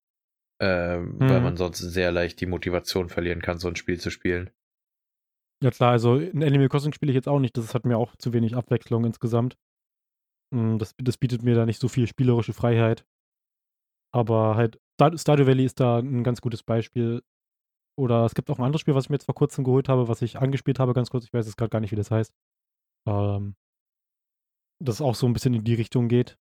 äh, 0.61 0.97
mhm. 0.97 1.19
weil 1.19 1.41
man 1.41 1.57
sonst 1.57 1.79
sehr 1.79 2.11
leicht 2.11 2.41
die 2.41 2.47
Motivation 2.47 3.09
verlieren 3.09 3.41
kann, 3.41 3.59
so 3.59 3.67
ein 3.67 3.75
Spiel 3.75 3.99
zu 3.99 4.09
spielen. 4.09 4.49
Ja 5.61 5.71
klar, 5.71 5.91
also 5.91 6.15
ein 6.15 6.41
Animal 6.41 6.69
Crossing 6.69 6.93
spiele 6.93 7.11
ich 7.11 7.15
jetzt 7.15 7.27
auch 7.27 7.39
nicht, 7.39 7.55
das 7.55 7.75
hat 7.75 7.85
mir 7.85 7.97
auch 7.97 8.15
zu 8.15 8.33
wenig 8.33 8.55
Abwechslung 8.55 9.05
insgesamt. 9.05 9.57
Hm, 10.53 10.79
das, 10.79 10.95
das 10.97 11.17
bietet 11.17 11.43
mir 11.43 11.55
da 11.55 11.65
nicht 11.65 11.79
so 11.79 11.87
viel 11.87 12.07
spielerische 12.07 12.53
Freiheit. 12.53 13.05
Aber 14.13 14.55
halt, 14.55 14.79
Stardew 15.15 15.45
Valley 15.45 15.65
ist 15.65 15.79
da 15.79 15.99
ein 15.99 16.23
ganz 16.23 16.41
gutes 16.41 16.63
Beispiel. 16.63 17.21
Oder 17.97 18.25
es 18.25 18.33
gibt 18.33 18.49
auch 18.49 18.57
ein 18.57 18.65
anderes 18.65 18.81
Spiel, 18.81 18.95
was 18.95 19.05
ich 19.05 19.09
mir 19.09 19.15
jetzt 19.15 19.25
vor 19.25 19.35
kurzem 19.35 19.63
geholt 19.63 19.89
habe, 19.89 20.07
was 20.07 20.21
ich 20.21 20.39
angespielt 20.39 20.79
habe, 20.79 20.93
ganz 20.93 21.09
kurz. 21.09 21.25
Ich 21.25 21.33
weiß 21.33 21.45
jetzt 21.45 21.57
gerade 21.57 21.69
gar 21.69 21.79
nicht, 21.79 21.91
wie 21.91 21.97
das 21.97 22.11
heißt. 22.11 22.33
Ähm, 23.07 23.55
das 24.81 25.01
auch 25.01 25.15
so 25.15 25.27
ein 25.27 25.33
bisschen 25.33 25.53
in 25.53 25.63
die 25.63 25.73
Richtung 25.73 26.07
geht. 26.07 26.37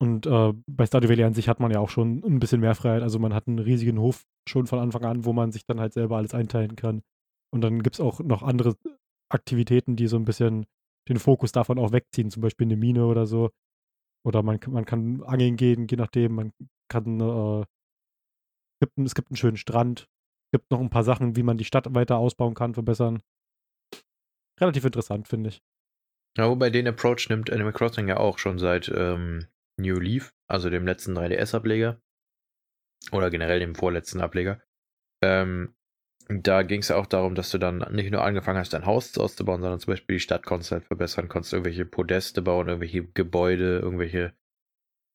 Und 0.00 0.26
äh, 0.26 0.54
bei 0.66 0.86
Stardew 0.86 1.08
Valley 1.08 1.24
an 1.24 1.34
sich 1.34 1.48
hat 1.48 1.60
man 1.60 1.70
ja 1.70 1.80
auch 1.80 1.90
schon 1.90 2.22
ein 2.24 2.38
bisschen 2.38 2.60
mehr 2.60 2.74
Freiheit. 2.74 3.02
Also 3.02 3.18
man 3.18 3.34
hat 3.34 3.48
einen 3.48 3.58
riesigen 3.58 3.98
Hof 3.98 4.24
schon 4.48 4.66
von 4.66 4.78
Anfang 4.78 5.04
an, 5.04 5.24
wo 5.24 5.32
man 5.32 5.52
sich 5.52 5.66
dann 5.66 5.80
halt 5.80 5.92
selber 5.92 6.16
alles 6.16 6.32
einteilen 6.32 6.76
kann. 6.76 7.02
Und 7.52 7.60
dann 7.60 7.82
gibt 7.82 7.96
es 7.96 8.00
auch 8.00 8.20
noch 8.20 8.42
andere 8.42 8.76
Aktivitäten, 9.28 9.96
die 9.96 10.06
so 10.06 10.16
ein 10.16 10.24
bisschen 10.24 10.66
den 11.10 11.18
Fokus 11.18 11.52
davon 11.52 11.78
auch 11.78 11.92
wegziehen, 11.92 12.30
zum 12.30 12.42
Beispiel 12.42 12.66
eine 12.66 12.76
Mine 12.76 13.04
oder 13.04 13.26
so. 13.26 13.50
Oder 14.24 14.42
man, 14.42 14.58
man 14.68 14.84
kann 14.84 15.22
angeln 15.22 15.56
gehen, 15.56 15.86
je 15.90 15.96
nachdem. 15.96 16.34
Man 16.34 16.52
kann, 16.88 17.20
äh, 17.20 17.64
gibt, 18.80 18.98
es 18.98 19.14
gibt 19.14 19.30
einen 19.30 19.36
schönen 19.36 19.56
Strand. 19.56 20.08
Es 20.46 20.58
gibt 20.58 20.70
noch 20.70 20.80
ein 20.80 20.90
paar 20.90 21.04
Sachen, 21.04 21.36
wie 21.36 21.42
man 21.42 21.58
die 21.58 21.64
Stadt 21.64 21.94
weiter 21.94 22.18
ausbauen 22.18 22.54
kann, 22.54 22.74
verbessern. 22.74 23.22
Relativ 24.60 24.84
interessant, 24.84 25.28
finde 25.28 25.50
ich. 25.50 25.62
Ja, 26.36 26.48
wobei 26.48 26.70
den 26.70 26.86
Approach 26.86 27.28
nimmt 27.28 27.50
Animal 27.50 27.72
Crossing 27.72 28.08
ja 28.08 28.18
auch 28.18 28.38
schon 28.38 28.58
seit 28.58 28.88
ähm, 28.94 29.46
New 29.78 29.98
Leaf, 29.98 30.32
also 30.48 30.70
dem 30.70 30.86
letzten 30.86 31.16
3DS-Ableger. 31.16 32.00
Oder 33.12 33.30
generell 33.30 33.60
dem 33.60 33.74
vorletzten 33.74 34.20
Ableger. 34.20 34.62
Ähm, 35.22 35.74
da 36.30 36.62
ging 36.62 36.80
es 36.80 36.90
auch 36.90 37.06
darum, 37.06 37.34
dass 37.34 37.50
du 37.50 37.58
dann 37.58 37.78
nicht 37.90 38.10
nur 38.10 38.22
angefangen 38.22 38.58
hast, 38.58 38.72
dein 38.72 38.86
Haus 38.86 39.16
auszubauen, 39.18 39.62
sondern 39.62 39.80
zum 39.80 39.92
Beispiel 39.92 40.16
die 40.16 40.20
Stadt 40.20 40.44
konntest 40.44 40.72
halt 40.72 40.84
verbessern, 40.84 41.28
konntest 41.28 41.52
irgendwelche 41.52 41.84
Podeste 41.84 42.42
bauen, 42.42 42.68
irgendwelche 42.68 43.04
Gebäude, 43.04 43.78
irgendwelche 43.78 44.34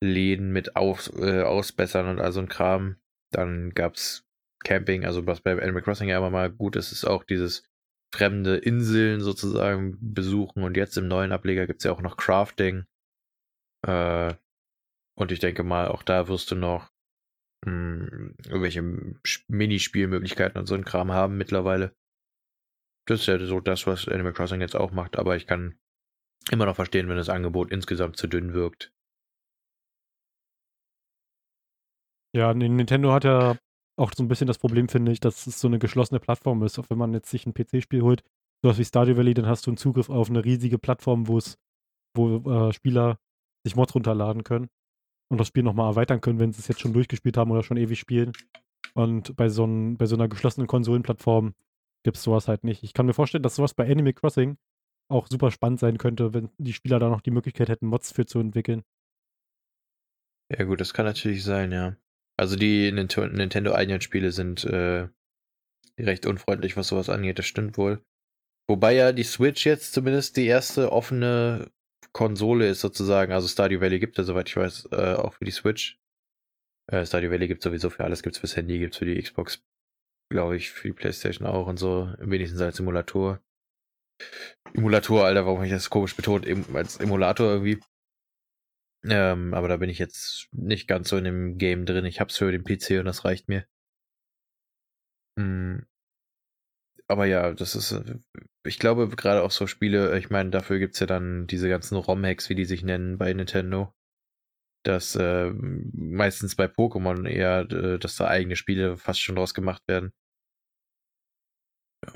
Läden 0.04 0.52
mit 0.52 0.76
auf, 0.76 1.12
äh, 1.18 1.42
ausbessern 1.42 2.08
und 2.08 2.20
also 2.20 2.40
ein 2.40 2.50
Kram. 2.50 2.98
Dann 3.32 3.72
gab's 3.72 4.28
Camping, 4.64 5.06
also 5.06 5.26
was 5.28 5.42
bei 5.42 5.52
Animal 5.62 5.84
Crossing 5.84 6.10
ja 6.10 6.18
immer 6.18 6.32
mal 6.32 6.52
gut 6.52 6.76
ist, 6.76 6.92
ist 6.92 7.06
auch 7.06 7.24
dieses 7.24 7.64
fremde 8.14 8.58
Inseln 8.58 9.22
sozusagen 9.22 9.98
besuchen 10.02 10.64
und 10.64 10.78
jetzt 10.78 10.98
im 10.98 11.08
neuen 11.08 11.32
Ableger 11.32 11.68
gibt's 11.68 11.84
ja 11.84 11.92
auch 11.92 12.02
noch 12.02 12.18
Crafting. 12.18 12.86
Äh, 13.86 14.34
und 15.18 15.32
ich 15.32 15.40
denke 15.40 15.64
mal, 15.64 15.88
auch 15.88 16.04
da 16.04 16.28
wirst 16.28 16.52
du 16.52 16.56
noch 16.56 16.90
mh, 17.66 18.36
irgendwelche 18.46 18.82
Minispielmöglichkeiten 19.48 20.60
und 20.60 20.68
so 20.68 20.76
ein 20.76 20.86
Kram 20.86 21.12
haben 21.12 21.38
mittlerweile. 21.38 21.96
Das 23.08 23.22
ist 23.22 23.28
ja 23.28 23.38
so 23.40 23.60
das, 23.60 23.86
was 23.86 24.08
Animal 24.08 24.34
Crossing 24.34 24.62
jetzt 24.62 24.76
auch 24.76 24.92
macht, 24.92 25.18
aber 25.18 25.36
ich 25.36 25.46
kann 25.46 25.78
immer 26.52 26.66
noch 26.66 26.76
verstehen, 26.76 27.08
wenn 27.08 27.18
das 27.18 27.30
Angebot 27.30 27.72
insgesamt 27.72 28.18
zu 28.18 28.28
dünn 28.28 28.54
wirkt. 28.54 28.92
Ja, 32.36 32.54
Nintendo 32.54 33.14
hat 33.14 33.24
ja 33.24 33.58
auch 33.98 34.12
so 34.14 34.24
ein 34.24 34.28
bisschen 34.28 34.48
das 34.48 34.58
Problem, 34.58 34.90
finde 34.90 35.12
ich, 35.12 35.20
dass 35.20 35.48
es 35.48 35.60
so 35.60 35.68
eine 35.68 35.80
geschlossene 35.80 36.20
Plattform 36.20 36.64
ist. 36.64 36.78
Auch 36.78 36.90
wenn 36.90 36.98
man 36.98 37.14
jetzt 37.14 37.30
sich 37.30 37.46
ein 37.46 37.54
PC-Spiel 37.54 38.02
holt, 38.02 38.24
sowas 38.62 38.78
wie 38.78 38.84
Stardew 38.84 39.16
Valley, 39.16 39.34
dann 39.34 39.46
hast 39.46 39.66
du 39.66 39.72
einen 39.72 39.78
Zugriff 39.78 40.10
auf 40.10 40.30
eine 40.30 40.44
riesige 40.44 40.78
Plattform, 40.78 41.28
wo 41.28 41.38
es, 41.38 41.58
wo 42.14 42.38
äh, 42.52 42.74
Spieler 42.74 43.20
sich 43.66 43.76
Mods 43.76 43.96
runterladen 43.96 44.44
können 44.44 44.68
und 45.36 45.40
das 45.40 45.48
Spiel 45.48 45.64
nochmal 45.64 45.92
erweitern 45.92 46.22
können, 46.22 46.40
wenn 46.40 46.54
sie 46.54 46.60
es 46.60 46.68
jetzt 46.68 46.80
schon 46.80 46.94
durchgespielt 46.94 47.36
haben 47.38 47.52
oder 47.52 47.62
schon 47.64 47.78
ewig 47.78 48.00
spielen. 48.00 48.32
Und 48.94 49.36
bei 49.36 49.50
so, 49.50 49.66
ein, 49.66 49.98
bei 49.98 50.06
so 50.06 50.16
einer 50.16 50.30
geschlossenen 50.30 50.68
Konsolenplattform 50.68 51.54
gibt 52.04 52.16
es 52.18 52.24
sowas 52.24 52.48
halt 52.48 52.64
nicht. 52.64 52.84
Ich 52.84 52.94
kann 52.94 53.06
mir 53.06 53.14
vorstellen, 53.14 53.44
dass 53.44 53.56
sowas 53.56 53.74
bei 53.74 53.90
Animal 53.90 54.14
Crossing 54.14 54.58
auch 55.10 55.28
super 55.28 55.52
spannend 55.52 55.80
sein 55.80 55.98
könnte, 55.98 56.34
wenn 56.34 56.50
die 56.58 56.74
Spieler 56.74 57.00
da 57.00 57.10
noch 57.10 57.22
die 57.22 57.32
Möglichkeit 57.32 57.68
hätten, 57.68 57.88
Mods 57.88 58.12
für 58.12 58.26
zu 58.26 58.40
entwickeln. 58.40 58.84
Ja 60.50 60.64
gut, 60.64 60.80
das 60.80 60.94
kann 60.94 61.06
natürlich 61.06 61.44
sein, 61.44 61.72
ja. 61.72 61.98
Also 62.38 62.56
die 62.56 62.92
Nintendo-eigenen 62.92 64.02
Spiele 64.02 64.32
sind 64.32 64.64
äh, 64.64 65.10
recht 66.00 66.26
unfreundlich, 66.26 66.78
was 66.78 66.88
sowas 66.88 67.10
angeht, 67.10 67.40
das 67.40 67.46
stimmt 67.46 67.78
wohl. 67.78 68.04
Wobei 68.68 68.94
ja 68.96 69.12
die 69.12 69.24
Switch 69.24 69.66
jetzt 69.66 69.94
zumindest 69.94 70.38
die 70.38 70.46
erste 70.46 70.92
offene 70.92 71.72
Konsole 72.16 72.70
ist 72.70 72.80
sozusagen, 72.80 73.34
also 73.34 73.46
Stardew 73.46 73.82
Valley 73.82 74.00
gibt 74.00 74.18
es, 74.18 74.26
soweit 74.26 74.48
ich 74.48 74.56
weiß, 74.56 74.88
äh, 74.94 75.16
auch 75.16 75.34
für 75.34 75.44
die 75.44 75.52
Switch. 75.52 76.00
Äh, 76.90 77.06
Stardew 77.06 77.30
Valley 77.30 77.50
gibt 77.50 77.60
es 77.60 77.66
sowieso 77.66 77.90
für 77.90 78.06
alles, 78.06 78.24
gibt 78.24 78.38
es 78.38 78.40
fürs 78.40 78.56
Handy, 78.56 78.80
gibt 78.80 78.94
es 78.94 79.00
für 79.00 79.06
die 79.06 79.22
Xbox, 79.22 79.62
glaube 80.32 80.56
ich, 80.56 80.72
für 80.72 80.88
die 80.88 80.94
Playstation 80.94 81.46
auch 81.46 81.68
und 81.68 81.76
so, 81.76 82.14
wenigstens 82.20 82.62
als 82.62 82.78
Simulator. 82.78 83.44
Emulator, 84.74 85.26
Alter, 85.26 85.46
warum 85.46 85.58
habe 85.58 85.68
ich 85.68 85.74
das 85.74 85.90
komisch 85.90 86.16
betont, 86.16 86.48
als 86.74 86.96
Emulator 87.02 87.52
irgendwie. 87.52 87.82
Ähm, 89.04 89.54
aber 89.54 89.68
da 89.68 89.76
bin 89.76 89.90
ich 89.90 90.00
jetzt 90.00 90.48
nicht 90.54 90.88
ganz 90.88 91.10
so 91.10 91.18
in 91.18 91.26
dem 91.26 91.58
Game 91.58 91.86
drin. 91.86 92.06
Ich 92.06 92.22
hab's 92.22 92.38
für 92.38 92.50
den 92.50 92.64
PC 92.64 93.00
und 93.00 93.06
das 93.08 93.26
reicht 93.26 93.50
mir. 93.50 93.68
Hm. 95.38 95.86
Aber 97.08 97.26
ja, 97.26 97.54
das 97.54 97.76
ist, 97.76 97.92
äh, 97.92 98.20
ich 98.66 98.80
glaube, 98.80 99.08
gerade 99.10 99.44
auch 99.44 99.52
so 99.52 99.68
Spiele, 99.68 100.18
ich 100.18 100.30
meine, 100.30 100.50
dafür 100.50 100.80
gibt 100.80 100.96
es 100.96 101.00
ja 101.00 101.08
dann 101.08 101.48
diese 101.48 101.70
ganzen 101.70 101.96
ROM-Hacks, 101.96 102.50
wie 102.50 102.56
die 102.56 102.66
sich 102.66 102.84
nennen 102.84 103.18
bei 103.18 103.32
Nintendo. 103.34 103.94
Dass 104.84 105.16
äh, 105.16 105.52
meistens 105.52 106.56
bei 106.56 106.66
Pokémon 106.66 107.28
eher, 107.28 107.62
äh, 107.72 108.00
dass 108.00 108.18
da 108.18 108.28
eigene 108.28 108.56
Spiele 108.56 108.98
fast 108.98 109.20
schon 109.20 109.36
draus 109.36 109.54
gemacht 109.54 109.82
werden. 109.88 110.12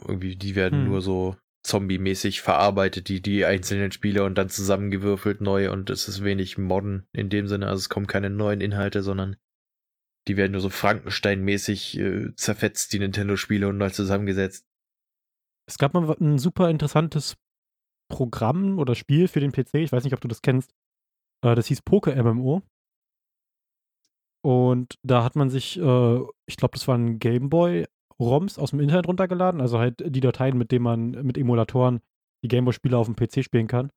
Irgendwie, 0.07 0.35
die 0.35 0.55
werden 0.55 0.83
hm. 0.83 0.89
nur 0.89 1.01
so 1.01 1.35
zombie-mäßig 1.63 2.41
verarbeitet, 2.41 3.09
die, 3.09 3.21
die 3.21 3.45
einzelnen 3.45 3.91
Spiele 3.91 4.23
und 4.23 4.37
dann 4.37 4.49
zusammengewürfelt 4.49 5.41
neu 5.41 5.71
und 5.71 5.89
es 5.89 6.07
ist 6.07 6.23
wenig 6.23 6.57
modern 6.57 7.07
in 7.11 7.29
dem 7.29 7.47
Sinne. 7.47 7.67
Also 7.67 7.79
es 7.79 7.89
kommen 7.89 8.07
keine 8.07 8.29
neuen 8.29 8.61
Inhalte, 8.61 9.03
sondern 9.03 9.35
die 10.27 10.37
werden 10.37 10.51
nur 10.51 10.61
so 10.61 10.69
Frankenstein-mäßig 10.69 11.99
äh, 11.99 12.35
zerfetzt, 12.35 12.93
die 12.93 12.99
Nintendo-Spiele 12.99 13.67
und 13.67 13.77
neu 13.77 13.89
zusammengesetzt. 13.89 14.68
Es 15.69 15.77
gab 15.77 15.93
mal 15.93 16.09
ein 16.19 16.39
super 16.39 16.71
interessantes 16.71 17.37
Programm 18.11 18.79
oder 18.79 18.95
Spiel 18.95 19.27
für 19.27 19.39
den 19.39 19.51
PC, 19.51 19.75
ich 19.75 19.91
weiß 19.91 20.03
nicht, 20.03 20.15
ob 20.15 20.21
du 20.21 20.27
das 20.27 20.41
kennst. 20.41 20.73
Äh, 21.45 21.53
das 21.53 21.67
hieß 21.67 21.83
Poke 21.83 22.11
MMO. 22.15 22.63
Und 24.41 24.95
da 25.03 25.23
hat 25.23 25.35
man 25.35 25.51
sich, 25.51 25.77
äh, 25.79 26.19
ich 26.47 26.57
glaube, 26.57 26.71
das 26.73 26.87
waren 26.87 27.19
Gameboy-ROMs 27.19 28.57
aus 28.57 28.71
dem 28.71 28.79
Internet 28.79 29.07
runtergeladen, 29.07 29.61
also 29.61 29.77
halt 29.77 30.03
die 30.03 30.21
Dateien, 30.21 30.57
mit 30.57 30.71
denen 30.71 30.83
man 30.83 31.11
mit 31.11 31.37
Emulatoren 31.37 31.99
die 32.43 32.47
Gameboy-Spiele 32.47 32.97
auf 32.97 33.05
dem 33.05 33.15
PC 33.15 33.43
spielen 33.43 33.67
kann. 33.67 33.91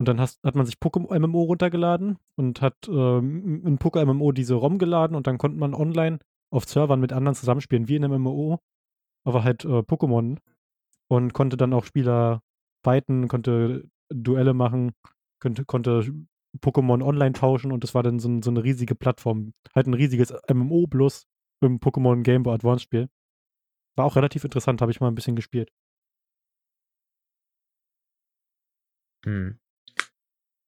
Und 0.00 0.08
dann 0.08 0.20
hast, 0.20 0.42
hat 0.42 0.56
man 0.56 0.66
sich 0.66 0.78
Pokémon 0.78 1.16
MMO 1.16 1.42
runtergeladen 1.44 2.18
und 2.34 2.60
hat 2.60 2.88
ähm, 2.88 3.64
in 3.64 3.78
Poké 3.78 4.04
MMO 4.04 4.32
diese 4.32 4.54
ROM 4.54 4.78
geladen 4.78 5.14
und 5.14 5.28
dann 5.28 5.38
konnte 5.38 5.58
man 5.58 5.74
online 5.74 6.18
auf 6.50 6.64
Servern 6.64 6.98
mit 6.98 7.12
anderen 7.12 7.36
zusammenspielen, 7.36 7.86
wie 7.86 7.94
in 7.94 8.04
einem 8.04 8.22
MMO, 8.22 8.58
aber 9.24 9.44
halt 9.44 9.64
äh, 9.64 9.82
Pokémon 9.82 10.38
und 11.14 11.32
konnte 11.32 11.56
dann 11.56 11.72
auch 11.72 11.84
Spieler 11.84 12.42
fighten, 12.84 13.28
konnte 13.28 13.88
Duelle 14.10 14.54
machen, 14.54 14.92
konnte, 15.40 15.64
konnte 15.64 16.04
Pokémon 16.60 17.02
online 17.02 17.32
tauschen 17.32 17.72
und 17.72 17.82
das 17.82 17.94
war 17.94 18.02
dann 18.02 18.18
so, 18.18 18.40
so, 18.42 18.50
eine 18.50 18.62
riesige 18.62 18.94
Plattform. 18.94 19.54
Halt 19.74 19.86
ein 19.86 19.94
riesiges 19.94 20.32
MMO 20.52 20.86
plus 20.86 21.26
im 21.60 21.78
Pokémon 21.80 22.22
Game 22.22 22.42
Boy 22.44 22.54
Advance 22.54 22.84
Spiel. 22.84 23.08
War 23.96 24.06
auch 24.06 24.16
relativ 24.16 24.44
interessant, 24.44 24.80
habe 24.80 24.92
ich 24.92 25.00
mal 25.00 25.08
ein 25.08 25.14
bisschen 25.14 25.36
gespielt. 25.36 25.70
Hm. 29.24 29.58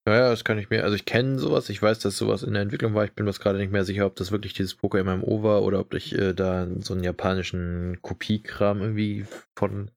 Ja, 0.09 0.15
ja, 0.15 0.31
das 0.31 0.45
kann 0.45 0.59
ich 0.59 0.71
mir, 0.71 0.85
also 0.85 0.95
ich 0.95 1.05
kenne 1.05 1.39
sowas, 1.41 1.69
ich 1.69 1.83
weiß, 1.83 1.99
dass 1.99 2.17
sowas 2.17 2.45
in 2.45 2.53
der 2.53 2.63
Entwicklung 2.63 2.95
war. 2.95 3.05
Ich 3.05 3.13
bin 3.13 3.25
mir 3.25 3.33
gerade 3.33 3.59
nicht 3.59 3.73
mehr 3.73 3.85
sicher, 3.85 4.07
ob 4.07 4.15
das 4.15 4.31
wirklich 4.31 4.53
dieses 4.55 4.77
Poker 4.77 5.03
MMO 5.03 5.43
war 5.43 5.63
oder 5.63 5.81
ob 5.81 5.95
ich 5.95 6.15
äh, 6.15 6.33
da 6.33 6.69
so 6.79 6.95
einen 6.95 7.03
japanischen 7.03 7.99
Kopiekram 8.03 8.83
irgendwie 8.83 9.27
von 9.57 9.91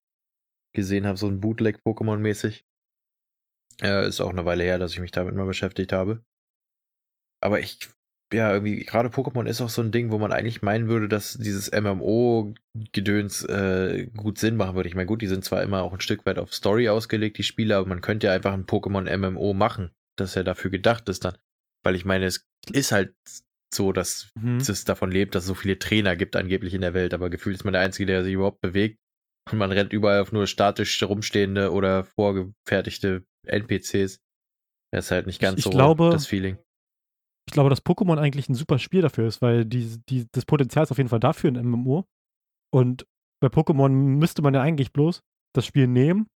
gesehen 0.74 1.06
habe, 1.06 1.18
so 1.18 1.28
ein 1.28 1.40
Bootleg-Pokémon-mäßig. 1.42 2.64
Äh, 3.82 4.08
ist 4.08 4.22
auch 4.22 4.30
eine 4.30 4.46
Weile 4.46 4.64
her, 4.64 4.78
dass 4.78 4.92
ich 4.92 5.00
mich 5.00 5.12
damit 5.12 5.36
mal 5.36 5.46
beschäftigt 5.46 5.94
habe. 5.94 6.24
Aber 7.42 7.60
ich, 7.60 7.90
ja, 8.34 8.52
irgendwie, 8.52 8.84
gerade 8.84 9.10
Pokémon 9.10 9.46
ist 9.46 9.62
auch 9.62 9.70
so 9.70 9.82
ein 9.82 9.92
Ding, 9.92 10.12
wo 10.12 10.18
man 10.18 10.34
eigentlich 10.34 10.62
meinen 10.62 10.90
würde, 10.90 11.08
dass 11.08 11.38
dieses 11.38 11.72
MMO-Gedöns 11.72 13.46
äh, 13.46 14.08
gut 14.18 14.38
Sinn 14.38 14.58
machen 14.58 14.76
würde. 14.76 14.90
Ich 14.90 14.96
meine, 14.96 15.08
gut, 15.08 15.22
die 15.22 15.28
sind 15.28 15.46
zwar 15.46 15.64
immer 15.64 15.84
auch 15.84 15.94
ein 15.94 16.02
Stück 16.02 16.26
weit 16.26 16.38
auf 16.38 16.54
Story 16.54 16.90
ausgelegt, 16.90 17.38
die 17.38 17.44
Spiele, 17.44 17.78
aber 17.78 17.88
man 17.88 18.02
könnte 18.02 18.28
ja 18.28 18.34
einfach 18.34 18.54
ein 18.54 18.66
Pokémon-MMO 18.66 19.54
machen 19.54 19.92
dass 20.20 20.36
er 20.36 20.44
dafür 20.44 20.72
gedacht 20.72 21.10
ist 21.10 21.26
dann. 21.26 21.38
Weil 21.84 21.96
ich 21.96 22.06
meine, 22.06 22.26
es 22.26 22.48
ist 22.72 22.92
halt 22.92 23.16
so, 23.74 23.92
dass 23.92 24.32
mhm. 24.36 24.58
es 24.58 24.86
davon 24.86 25.12
lebt, 25.12 25.36
dass 25.36 25.44
es 25.44 25.48
so 25.48 25.56
viele 25.56 25.80
Trainer 25.80 26.16
gibt 26.16 26.36
angeblich 26.36 26.74
in 26.74 26.82
der 26.82 26.94
Welt, 26.94 27.14
aber 27.14 27.30
gefühlt 27.30 27.56
ist 27.56 27.64
man 27.64 27.74
der 27.74 27.82
Einzige, 27.82 28.06
der 28.06 28.24
sich 28.24 28.34
überhaupt 28.34 28.62
bewegt. 28.62 29.00
Und 29.52 29.58
man 29.58 29.72
rennt 29.72 29.94
überall 29.94 30.22
auf 30.22 30.32
nur 30.32 30.48
statisch 30.48 31.02
rumstehende 31.04 31.72
oder 31.72 32.04
vorgefertigte 32.04 33.24
NPCs. 33.46 34.20
Das 34.92 35.06
ist 35.06 35.12
halt 35.12 35.28
nicht 35.28 35.42
ganz 35.42 35.60
ich 35.60 35.64
so 35.64 35.70
glaube, 35.70 36.10
das 36.12 36.28
Feeling. 36.28 36.58
Ich 37.48 37.54
glaube, 37.54 37.70
dass 37.70 37.84
Pokémon 37.84 38.18
eigentlich 38.18 38.50
ein 38.50 38.56
super 38.56 38.78
Spiel 38.80 39.02
dafür 39.02 39.28
ist, 39.28 39.42
weil 39.42 39.66
die, 39.66 40.00
die, 40.10 40.28
das 40.32 40.46
Potenzial 40.46 40.84
ist 40.84 40.92
auf 40.92 40.98
jeden 40.98 41.10
Fall 41.10 41.20
dafür 41.20 41.50
in 41.50 41.68
MMO. 41.68 42.06
Und 42.72 43.06
bei 43.42 43.48
Pokémon 43.48 43.90
müsste 43.90 44.42
man 44.42 44.54
ja 44.54 44.62
eigentlich 44.62 44.94
bloß 44.94 45.22
das 45.56 45.66
Spiel 45.66 45.88
nehmen 45.88 46.28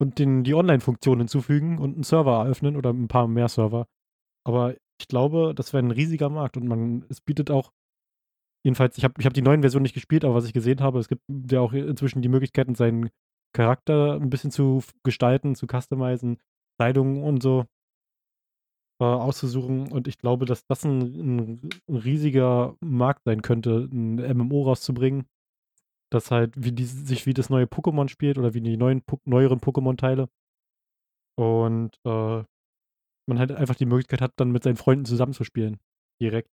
und 0.00 0.18
den, 0.18 0.42
die 0.42 0.54
Online-Funktion 0.54 1.18
hinzufügen 1.18 1.78
und 1.78 1.94
einen 1.94 2.02
Server 2.02 2.44
eröffnen 2.44 2.76
oder 2.76 2.90
ein 2.90 3.08
paar 3.08 3.28
mehr 3.28 3.48
Server. 3.48 3.86
Aber 4.44 4.74
ich 5.00 5.06
glaube, 5.08 5.54
das 5.54 5.72
wäre 5.72 5.84
ein 5.84 5.92
riesiger 5.92 6.28
Markt 6.28 6.56
und 6.56 6.66
man, 6.66 7.04
es 7.08 7.20
bietet 7.20 7.50
auch, 7.50 7.70
jedenfalls, 8.64 8.98
ich 8.98 9.04
habe 9.04 9.14
ich 9.18 9.26
hab 9.26 9.34
die 9.34 9.42
neuen 9.42 9.62
Versionen 9.62 9.82
nicht 9.82 9.94
gespielt, 9.94 10.24
aber 10.24 10.34
was 10.34 10.46
ich 10.46 10.52
gesehen 10.52 10.80
habe, 10.80 10.98
es 10.98 11.08
gibt 11.08 11.22
ja 11.50 11.60
auch 11.60 11.72
inzwischen 11.72 12.22
die 12.22 12.28
Möglichkeiten, 12.28 12.74
seinen 12.74 13.10
Charakter 13.54 14.14
ein 14.14 14.30
bisschen 14.30 14.50
zu 14.50 14.82
gestalten, 15.02 15.54
zu 15.54 15.66
customizen, 15.66 16.38
Kleidung 16.78 17.22
und 17.22 17.42
so 17.42 17.66
äh, 19.00 19.04
auszusuchen. 19.04 19.90
Und 19.92 20.08
ich 20.08 20.18
glaube, 20.18 20.46
dass 20.46 20.66
das 20.66 20.84
ein, 20.84 21.00
ein, 21.58 21.70
riesiger 21.88 22.76
Markt 22.80 23.24
sein 23.24 23.42
könnte, 23.42 23.88
ein 23.92 24.16
MMO 24.36 24.62
rauszubringen, 24.62 25.26
dass 26.10 26.30
halt, 26.30 26.54
wie 26.56 26.72
die, 26.72 26.84
sich 26.84 27.26
wie 27.26 27.34
das 27.34 27.50
neue 27.50 27.66
Pokémon 27.66 28.08
spielt 28.08 28.38
oder 28.38 28.54
wie 28.54 28.60
die 28.60 28.76
neuen, 28.76 29.02
neueren 29.24 29.60
Pokémon-Teile. 29.60 30.28
Und 31.36 31.96
äh, 32.04 32.44
man 33.26 33.38
halt 33.38 33.52
einfach 33.52 33.74
die 33.74 33.86
Möglichkeit 33.86 34.20
hat, 34.20 34.32
dann 34.36 34.52
mit 34.52 34.62
seinen 34.62 34.76
Freunden 34.76 35.04
zusammenzuspielen. 35.04 35.78
Direkt. 36.20 36.50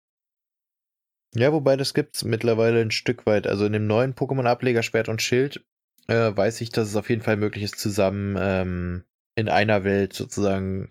Ja, 1.35 1.53
wobei 1.53 1.77
das 1.77 1.95
gibt 1.95 2.17
es 2.17 2.25
mittlerweile 2.25 2.81
ein 2.81 2.91
Stück 2.91 3.27
weit. 3.27 3.47
Also 3.47 3.67
in 3.67 3.73
dem 3.73 3.87
neuen 3.87 4.15
Pokémon-Ableger 4.15 4.83
Schwert 4.83 5.09
und 5.09 5.23
Schild 5.23 5.65
äh, 6.07 6.35
weiß 6.35 6.61
ich, 6.63 6.71
dass 6.71 6.89
es 6.89 6.97
auf 6.97 7.11
jeden 7.11 7.23
Fall 7.23 7.37
möglich 7.37 7.65
ist, 7.65 7.79
zusammen 7.79 8.37
ähm, 8.39 9.05
in 9.35 9.49
einer 9.49 9.85
Welt 9.85 10.15
sozusagen 10.15 10.89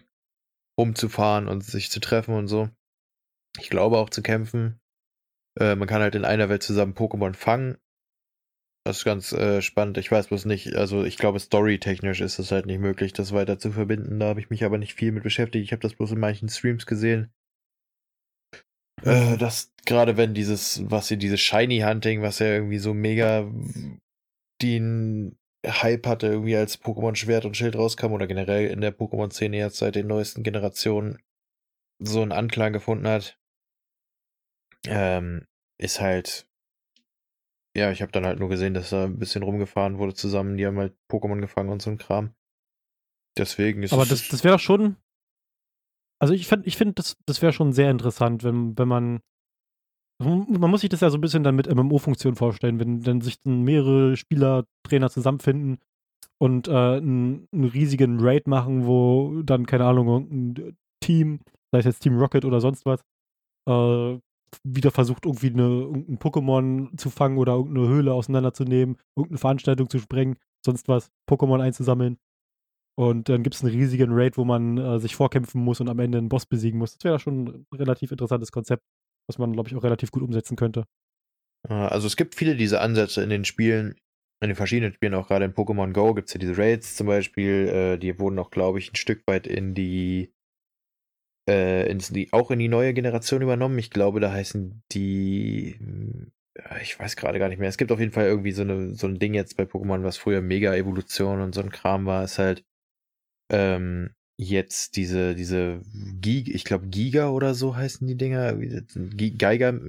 rumzufahren 0.79 1.47
und 1.47 1.63
sich 1.63 1.89
zu 1.89 1.99
treffen 1.99 2.35
und 2.35 2.47
so. 2.47 2.69
Ich 3.59 3.69
glaube 3.69 3.97
auch 3.97 4.11
zu 4.11 4.21
kämpfen. 4.21 4.79
Äh, 5.59 5.75
man 5.75 5.87
kann 5.87 6.01
halt 6.01 6.13
in 6.13 6.25
einer 6.25 6.49
Welt 6.49 6.61
zusammen 6.61 6.93
Pokémon 6.93 7.33
fangen 7.33 7.77
das 8.87 8.99
ist 8.99 9.03
ganz 9.03 9.33
äh, 9.33 9.61
spannend. 9.61 9.97
Ich 9.97 10.09
weiß 10.09 10.27
bloß 10.27 10.45
nicht, 10.45 10.75
also 10.75 11.03
ich 11.03 11.17
glaube, 11.17 11.41
storytechnisch 11.41 12.21
ist 12.21 12.39
es 12.39 12.51
halt 12.51 12.67
nicht 12.67 12.79
möglich, 12.79 13.11
das 13.11 13.33
weiter 13.33 13.59
zu 13.59 13.71
verbinden. 13.71 14.19
Da 14.19 14.27
habe 14.27 14.39
ich 14.39 14.49
mich 14.49 14.63
aber 14.63 14.77
nicht 14.77 14.93
viel 14.93 15.11
mit 15.11 15.23
beschäftigt. 15.23 15.65
Ich 15.65 15.73
habe 15.73 15.81
das 15.81 15.93
bloß 15.93 16.11
in 16.11 16.19
manchen 16.19 16.47
Streams 16.47 16.85
gesehen. 16.85 17.29
Äh, 19.03 19.37
dass 19.37 19.73
gerade 19.85 20.17
wenn 20.17 20.33
dieses, 20.33 20.81
was 20.89 21.07
sie, 21.07 21.17
dieses 21.17 21.39
Shiny 21.39 21.79
Hunting, 21.79 22.21
was 22.21 22.39
ja 22.39 22.47
irgendwie 22.47 22.79
so 22.79 22.93
mega 22.93 23.49
den 24.61 25.37
Hype 25.65 26.07
hatte, 26.07 26.27
irgendwie 26.27 26.55
als 26.55 26.81
Pokémon 26.81 27.15
Schwert 27.15 27.45
und 27.45 27.55
Schild 27.55 27.75
rauskam 27.75 28.11
oder 28.11 28.27
generell 28.27 28.69
in 28.69 28.81
der 28.81 28.97
Pokémon-Szene 28.97 29.57
jetzt 29.57 29.77
seit 29.77 29.95
den 29.95 30.07
neuesten 30.07 30.43
Generationen 30.43 31.19
so 31.99 32.21
einen 32.21 32.31
Anklang 32.31 32.73
gefunden 32.73 33.07
hat, 33.07 33.39
ähm, 34.87 35.45
ist 35.79 36.01
halt 36.01 36.47
ja, 37.77 37.91
ich 37.91 38.01
habe 38.01 38.11
dann 38.11 38.25
halt 38.25 38.39
nur 38.39 38.49
gesehen, 38.49 38.73
dass 38.73 38.89
da 38.89 39.03
ein 39.03 39.19
bisschen 39.19 39.43
rumgefahren 39.43 39.99
wurde 39.99 40.15
zusammen. 40.15 40.57
Die 40.57 40.65
haben 40.65 40.79
halt 40.79 40.97
Pokémon 41.11 41.39
gefangen 41.39 41.69
und 41.69 41.79
so 41.79 41.91
ein 41.91 41.99
Kram. 41.99 42.33
Deswegen 43.37 43.83
ist 43.83 43.93
Aber 43.93 44.07
das, 44.07 44.27
das 44.29 44.43
wäre 44.43 44.55
doch 44.55 44.59
schon. 44.59 44.97
Also 46.19 46.33
ich 46.33 46.47
finde, 46.47 46.67
ich 46.67 46.77
find, 46.77 46.97
das, 46.97 47.15
das 47.25 47.41
wäre 47.41 47.53
schon 47.53 47.73
sehr 47.73 47.91
interessant, 47.91 48.43
wenn, 48.43 48.77
wenn 48.77 48.87
man. 48.87 49.19
Man 50.19 50.71
muss 50.71 50.81
sich 50.81 50.89
das 50.89 51.01
ja 51.01 51.11
so 51.11 51.17
ein 51.17 51.21
bisschen 51.21 51.43
dann 51.43 51.55
mit 51.55 51.71
MMO-Funktionen 51.71 52.35
vorstellen, 52.35 52.79
wenn 52.79 53.01
dann 53.01 53.21
sich 53.21 53.39
dann 53.43 53.61
mehrere 53.61 54.17
Spieler, 54.17 54.65
Trainer 54.81 55.11
zusammenfinden 55.11 55.77
und 56.39 56.67
äh, 56.67 56.71
einen, 56.71 57.47
einen 57.51 57.65
riesigen 57.65 58.19
Raid 58.19 58.47
machen, 58.47 58.87
wo 58.87 59.43
dann, 59.43 59.67
keine 59.67 59.85
Ahnung, 59.85 60.27
ein 60.31 60.77
Team, 61.03 61.39
sei 61.71 61.79
es 61.79 61.85
jetzt 61.85 61.99
Team 61.99 62.17
Rocket 62.17 62.45
oder 62.45 62.61
sonst 62.61 62.83
was, 62.87 63.01
äh, 63.69 64.19
wieder 64.63 64.91
versucht, 64.91 65.25
irgendwie 65.25 65.51
eine, 65.51 65.67
irgendein 65.67 66.19
Pokémon 66.19 66.97
zu 66.97 67.09
fangen 67.09 67.37
oder 67.37 67.53
irgendeine 67.53 67.87
Höhle 67.87 68.13
auseinanderzunehmen, 68.13 68.97
irgendeine 69.15 69.39
Veranstaltung 69.39 69.89
zu 69.89 69.99
sprengen, 69.99 70.37
sonst 70.65 70.87
was, 70.87 71.11
Pokémon 71.29 71.61
einzusammeln. 71.61 72.17
Und 72.97 73.29
dann 73.29 73.43
gibt 73.43 73.55
es 73.55 73.63
einen 73.63 73.73
riesigen 73.73 74.11
Raid, 74.11 74.37
wo 74.37 74.43
man 74.43 74.77
äh, 74.77 74.99
sich 74.99 75.15
vorkämpfen 75.15 75.61
muss 75.61 75.79
und 75.79 75.87
am 75.87 75.99
Ende 75.99 76.17
einen 76.17 76.29
Boss 76.29 76.45
besiegen 76.45 76.79
muss. 76.79 76.97
Das 76.97 77.03
wäre 77.03 77.19
schon 77.19 77.45
ein 77.45 77.65
relativ 77.73 78.11
interessantes 78.11 78.51
Konzept, 78.51 78.83
was 79.27 79.37
man, 79.37 79.53
glaube 79.53 79.69
ich, 79.69 79.75
auch 79.75 79.83
relativ 79.83 80.11
gut 80.11 80.23
umsetzen 80.23 80.55
könnte. 80.55 80.85
Also 81.67 82.07
es 82.07 82.15
gibt 82.15 82.35
viele 82.35 82.55
dieser 82.55 82.81
Ansätze 82.81 83.21
in 83.21 83.29
den 83.29 83.45
Spielen, 83.45 83.95
in 84.41 84.49
den 84.49 84.55
verschiedenen 84.55 84.93
Spielen, 84.93 85.15
auch 85.15 85.27
gerade 85.27 85.45
in 85.45 85.53
Pokémon 85.53 85.91
Go 85.91 86.13
gibt 86.13 86.29
es 86.29 86.33
ja 86.33 86.39
diese 86.39 86.57
Raids 86.57 86.95
zum 86.95 87.07
Beispiel, 87.07 87.67
äh, 87.67 87.97
die 87.97 88.17
wurden 88.19 88.39
auch, 88.39 88.51
glaube 88.51 88.79
ich, 88.79 88.91
ein 88.91 88.95
Stück 88.95 89.23
weit 89.27 89.47
in 89.47 89.73
die 89.73 90.31
äh, 91.49 91.89
ins, 91.89 92.09
die, 92.09 92.31
auch 92.33 92.51
in 92.51 92.59
die 92.59 92.67
neue 92.67 92.93
Generation 92.93 93.41
übernommen. 93.41 93.79
Ich 93.79 93.89
glaube, 93.89 94.19
da 94.19 94.31
heißen 94.31 94.83
die, 94.91 95.75
hm, 95.79 96.31
ich 96.81 96.99
weiß 96.99 97.15
gerade 97.15 97.39
gar 97.39 97.49
nicht 97.49 97.59
mehr. 97.59 97.69
Es 97.69 97.77
gibt 97.77 97.91
auf 97.91 97.99
jeden 97.99 98.11
Fall 98.11 98.25
irgendwie 98.25 98.51
so, 98.51 98.63
eine, 98.63 98.95
so 98.95 99.07
ein 99.07 99.19
Ding 99.19 99.33
jetzt 99.33 99.55
bei 99.57 99.63
Pokémon, 99.63 100.03
was 100.03 100.17
früher 100.17 100.41
Mega-Evolution 100.41 101.41
und 101.41 101.55
so 101.55 101.61
ein 101.61 101.71
Kram 101.71 102.05
war, 102.05 102.23
ist 102.23 102.39
halt 102.39 102.65
ähm, 103.49 104.13
jetzt 104.39 104.95
diese, 104.95 105.35
diese 105.35 105.81
Giga, 106.21 106.51
ich 106.53 106.63
glaube 106.63 106.87
Giga 106.87 107.29
oder 107.29 107.53
so 107.55 107.75
heißen 107.75 108.07
die 108.07 108.17
Dinger, 108.17 108.55
Geiger, 109.37 109.79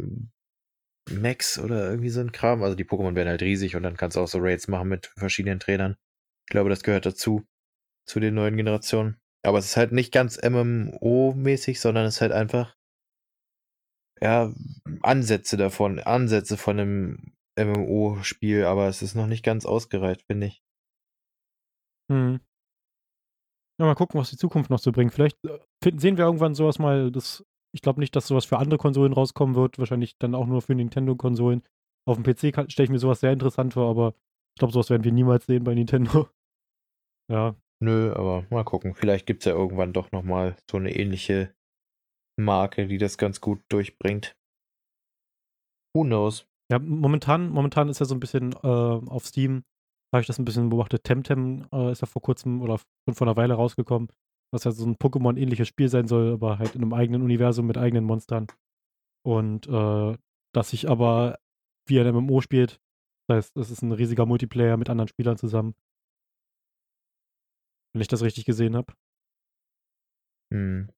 Max 1.11 1.59
oder 1.59 1.90
irgendwie 1.90 2.11
so 2.11 2.20
ein 2.20 2.32
Kram. 2.32 2.62
Also 2.62 2.76
die 2.76 2.84
Pokémon 2.84 3.14
werden 3.14 3.28
halt 3.28 3.42
riesig 3.42 3.76
und 3.76 3.82
dann 3.82 3.96
kannst 3.96 4.16
du 4.16 4.20
auch 4.20 4.28
so 4.28 4.38
Raids 4.38 4.68
machen 4.68 4.88
mit 4.88 5.06
verschiedenen 5.16 5.61
Trainern. 5.61 5.96
Ich 6.46 6.50
glaube, 6.52 6.70
das 6.70 6.82
gehört 6.82 7.06
dazu, 7.06 7.44
zu 8.06 8.20
den 8.20 8.34
neuen 8.34 8.56
Generationen. 8.56 9.16
Aber 9.44 9.59
es 9.59 9.66
ist 9.66 9.76
halt 9.76 9.92
nicht 9.92 10.12
ganz 10.12 10.38
MMO-mäßig, 10.38 11.80
sondern 11.80 12.06
es 12.06 12.16
ist 12.16 12.20
halt 12.20 12.32
einfach, 12.32 12.74
ja, 14.20 14.52
Ansätze 15.02 15.56
davon, 15.56 16.00
Ansätze 16.00 16.56
von 16.56 16.80
einem 16.80 17.32
MMO-Spiel, 17.56 18.64
aber 18.64 18.88
es 18.88 19.02
ist 19.02 19.14
noch 19.14 19.26
nicht 19.26 19.44
ganz 19.44 19.64
ausgereift, 19.64 20.24
finde 20.26 20.48
ich. 20.48 20.62
Hm. 22.11 22.40
Ja, 23.81 23.87
mal 23.87 23.95
gucken, 23.95 24.20
was 24.20 24.31
die 24.31 24.37
Zukunft 24.37 24.70
noch 24.70 24.81
so 24.81 24.91
bringt. 24.91 25.12
Vielleicht 25.12 25.43
äh, 25.45 25.59
finden, 25.83 26.01
sehen 26.01 26.16
wir 26.18 26.24
irgendwann 26.24 26.55
sowas 26.55 26.79
mal, 26.79 27.12
das, 27.12 27.45
ich 27.72 27.81
glaube 27.81 28.01
nicht, 28.01 28.14
dass 28.16 28.26
sowas 28.26 28.45
für 28.45 28.59
andere 28.59 28.79
Konsolen 28.79 29.12
rauskommen 29.12 29.55
wird, 29.55 29.79
wahrscheinlich 29.79 30.18
dann 30.18 30.35
auch 30.35 30.47
nur 30.47 30.62
für 30.62 30.74
Nintendo-Konsolen. 30.74 31.62
Auf 32.07 32.20
dem 32.20 32.24
PC 32.24 32.70
stelle 32.70 32.85
ich 32.85 32.91
mir 32.91 32.99
sowas 32.99 33.20
sehr 33.20 33.33
interessant 33.33 33.74
vor, 33.74 33.89
aber 33.89 34.14
ich 34.55 34.59
glaube, 34.59 34.72
sowas 34.72 34.91
werden 34.91 35.05
wir 35.05 35.12
niemals 35.12 35.47
sehen 35.47 35.62
bei 35.62 35.74
Nintendo. 35.74 36.29
ja. 37.31 37.55
Nö, 37.81 38.12
aber 38.12 38.45
mal 38.51 38.64
gucken. 38.64 38.95
Vielleicht 38.95 39.26
gibt 39.26 39.43
es 39.43 39.45
ja 39.45 39.53
irgendwann 39.53 39.93
doch 39.93 40.11
nochmal 40.11 40.57
so 40.68 40.79
eine 40.79 40.97
ähnliche 40.97 41.55
Marke, 42.37 42.89
die 42.89 42.99
das 42.99 43.18
ganz 43.18 43.41
gut 43.41 43.61
durchbringt. 43.68 44.37
Who 45.95 46.03
knows? 46.03 46.47
Ja, 46.72 46.81
momentan, 46.81 47.51
momentan 47.51 47.89
ist 47.89 48.01
ja 48.01 48.07
so 48.07 48.14
ein 48.14 48.20
bisschen 48.20 48.53
äh, 48.53 48.66
auf 48.66 49.26
Steam, 49.26 49.62
habe 50.12 50.22
ich 50.22 50.26
das 50.26 50.38
ein 50.38 50.44
bisschen 50.44 50.70
beobachtet. 50.70 51.04
Temtem 51.04 51.66
äh, 51.72 51.92
ist 51.92 52.00
ja 52.00 52.06
vor 52.06 52.22
kurzem 52.22 52.62
oder 52.62 52.78
schon 52.78 53.14
vor 53.14 53.26
einer 53.26 53.36
Weile 53.36 53.54
rausgekommen, 53.54 54.09
was 54.52 54.64
ja 54.64 54.72
so 54.72 54.86
ein 54.86 54.96
Pokémon-ähnliches 54.96 55.68
Spiel 55.68 55.88
sein 55.88 56.09
soll, 56.09 56.32
aber 56.32 56.59
halt 56.59 56.74
in 56.74 56.82
einem 56.82 56.94
eigenen 56.94 57.22
Universum 57.22 57.66
mit 57.66 57.76
eigenen 57.78 58.04
Monstern. 58.04 58.46
Und 59.24 59.66
äh, 59.66 60.16
dass 60.54 60.70
sich 60.70 60.88
aber 60.88 61.38
wie 61.86 62.00
ein 62.00 62.14
MMO 62.14 62.40
spielt. 62.40 62.80
Das 63.28 63.36
heißt, 63.36 63.56
es 63.56 63.70
ist 63.70 63.82
ein 63.82 63.92
riesiger 63.92 64.26
Multiplayer 64.26 64.76
mit 64.76 64.88
anderen 64.88 65.09
Spielern 65.09 65.36
zusammen. 65.36 65.74
Wenn 67.92 68.02
ich 68.02 68.09
das 68.09 68.22
richtig 68.22 68.44
gesehen 68.44 68.76
habe. 68.76 68.94
Hm. 70.52 70.90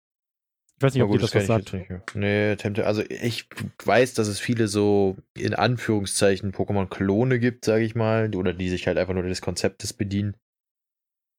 Ich 0.80 0.84
weiß 0.84 0.94
nicht, 0.94 1.02
ob 1.02 1.10
gut, 1.10 1.22
das 1.22 1.32
das 1.32 1.46
was 1.46 1.46
sagt. 1.46 1.76
Nee, 2.14 2.56
Temtem, 2.56 2.86
also 2.86 3.02
ich 3.02 3.50
weiß, 3.84 4.14
dass 4.14 4.28
es 4.28 4.40
viele 4.40 4.66
so 4.66 5.18
in 5.36 5.52
Anführungszeichen 5.52 6.52
Pokémon-Klone 6.52 7.38
gibt, 7.38 7.66
sage 7.66 7.84
ich 7.84 7.94
mal, 7.94 8.34
oder 8.34 8.54
die 8.54 8.70
sich 8.70 8.86
halt 8.86 8.96
einfach 8.96 9.12
nur 9.12 9.22
des 9.22 9.42
Konzeptes 9.42 9.92
bedienen. 9.92 10.38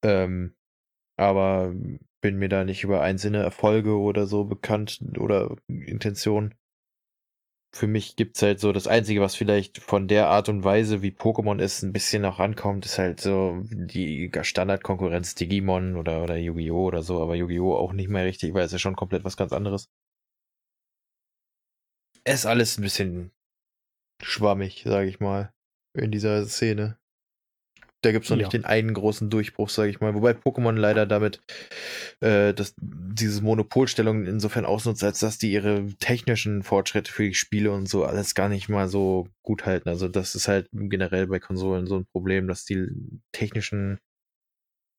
Ähm, 0.04 0.54
aber 1.18 1.74
bin 2.22 2.38
mir 2.38 2.50
da 2.50 2.64
nicht 2.66 2.84
über 2.84 3.02
einzelne 3.02 3.39
Erfolge 3.39 3.98
oder 3.98 4.28
so 4.28 4.44
bekannt 4.46 5.02
oder 5.18 5.56
Intention. 5.68 6.54
Für 7.74 7.88
mich 7.88 8.17
gibt's 8.17 8.41
halt 8.41 8.59
so 8.59 8.74
das 8.74 8.88
Einzige, 8.88 9.22
was 9.22 9.36
vielleicht 9.36 9.78
von 9.80 10.07
der 10.09 10.28
Art 10.28 10.49
und 10.49 10.63
Weise, 10.65 11.01
wie 11.01 11.11
Pokémon 11.11 11.59
ist, 11.59 11.84
ein 11.84 11.93
bisschen 11.93 12.22
noch 12.22 12.39
rankommt, 12.39 12.86
ist 12.86 12.97
halt 12.97 13.22
so 13.22 13.61
die 13.72 14.30
Standardkonkurrenz 14.41 15.36
Digimon 15.36 15.95
oder, 15.95 16.22
oder 16.22 16.36
Yu-Gi-Oh! 16.38 16.86
oder 16.88 17.01
so, 17.01 17.22
aber 17.22 17.36
Yu-Gi-Oh! 17.36 17.74
auch 17.76 17.93
nicht 17.93 18.09
mehr 18.09 18.26
richtig, 18.26 18.53
weil 18.53 18.65
es 18.65 18.74
ja 18.74 18.80
schon 18.80 18.97
komplett 18.97 19.24
was 19.24 19.38
ganz 19.38 19.53
anderes. 19.53 19.89
Es 22.24 22.41
ist 22.41 22.45
alles 22.45 22.78
ein 22.78 22.84
bisschen 22.84 23.32
schwammig, 24.22 24.84
sage 24.86 25.09
ich 25.09 25.19
mal, 25.19 25.53
in 25.93 26.11
dieser 26.11 26.45
Szene. 26.45 27.01
Da 28.04 28.12
gibt's 28.12 28.30
noch 28.30 28.38
Ja. 28.38 28.43
nicht 28.43 28.54
den 28.54 28.66
einen 28.66 28.93
großen 28.93 29.30
Durchbruch, 29.30 29.70
sage 29.70 29.89
ich 29.91 29.99
mal. 29.99 30.16
Wobei 30.16 30.32
Pokémon 30.32 30.74
leider 30.76 31.06
damit 31.06 31.39
äh, 32.20 32.54
das, 32.54 32.74
dieses 32.78 33.41
Monopolstellung 33.41 34.26
insofern 34.26 34.66
ausnutzt, 34.66 35.04
als 35.04 35.20
dass 35.20 35.38
die 35.38 35.52
ihre 35.52 35.86
technischen 35.99 36.64
Fortschritte 36.64 37.12
für 37.12 37.24
die 37.24 37.36
Spiele 37.36 37.72
und 37.72 37.88
so 37.88 38.04
alles 38.04 38.34
gar 38.34 38.49
nicht 38.49 38.70
mal 38.70 38.88
so 38.89 39.28
gut 39.43 39.66
halten. 39.68 39.88
Also 39.89 40.08
das 40.08 40.34
ist 40.34 40.47
halt 40.47 40.68
generell 40.72 41.28
bei 41.28 41.39
Konsolen 41.39 41.86
so 41.86 41.97
ein 41.97 42.06
Problem, 42.08 42.47
dass 42.47 42.66
die 42.66 42.88
technischen 43.34 43.99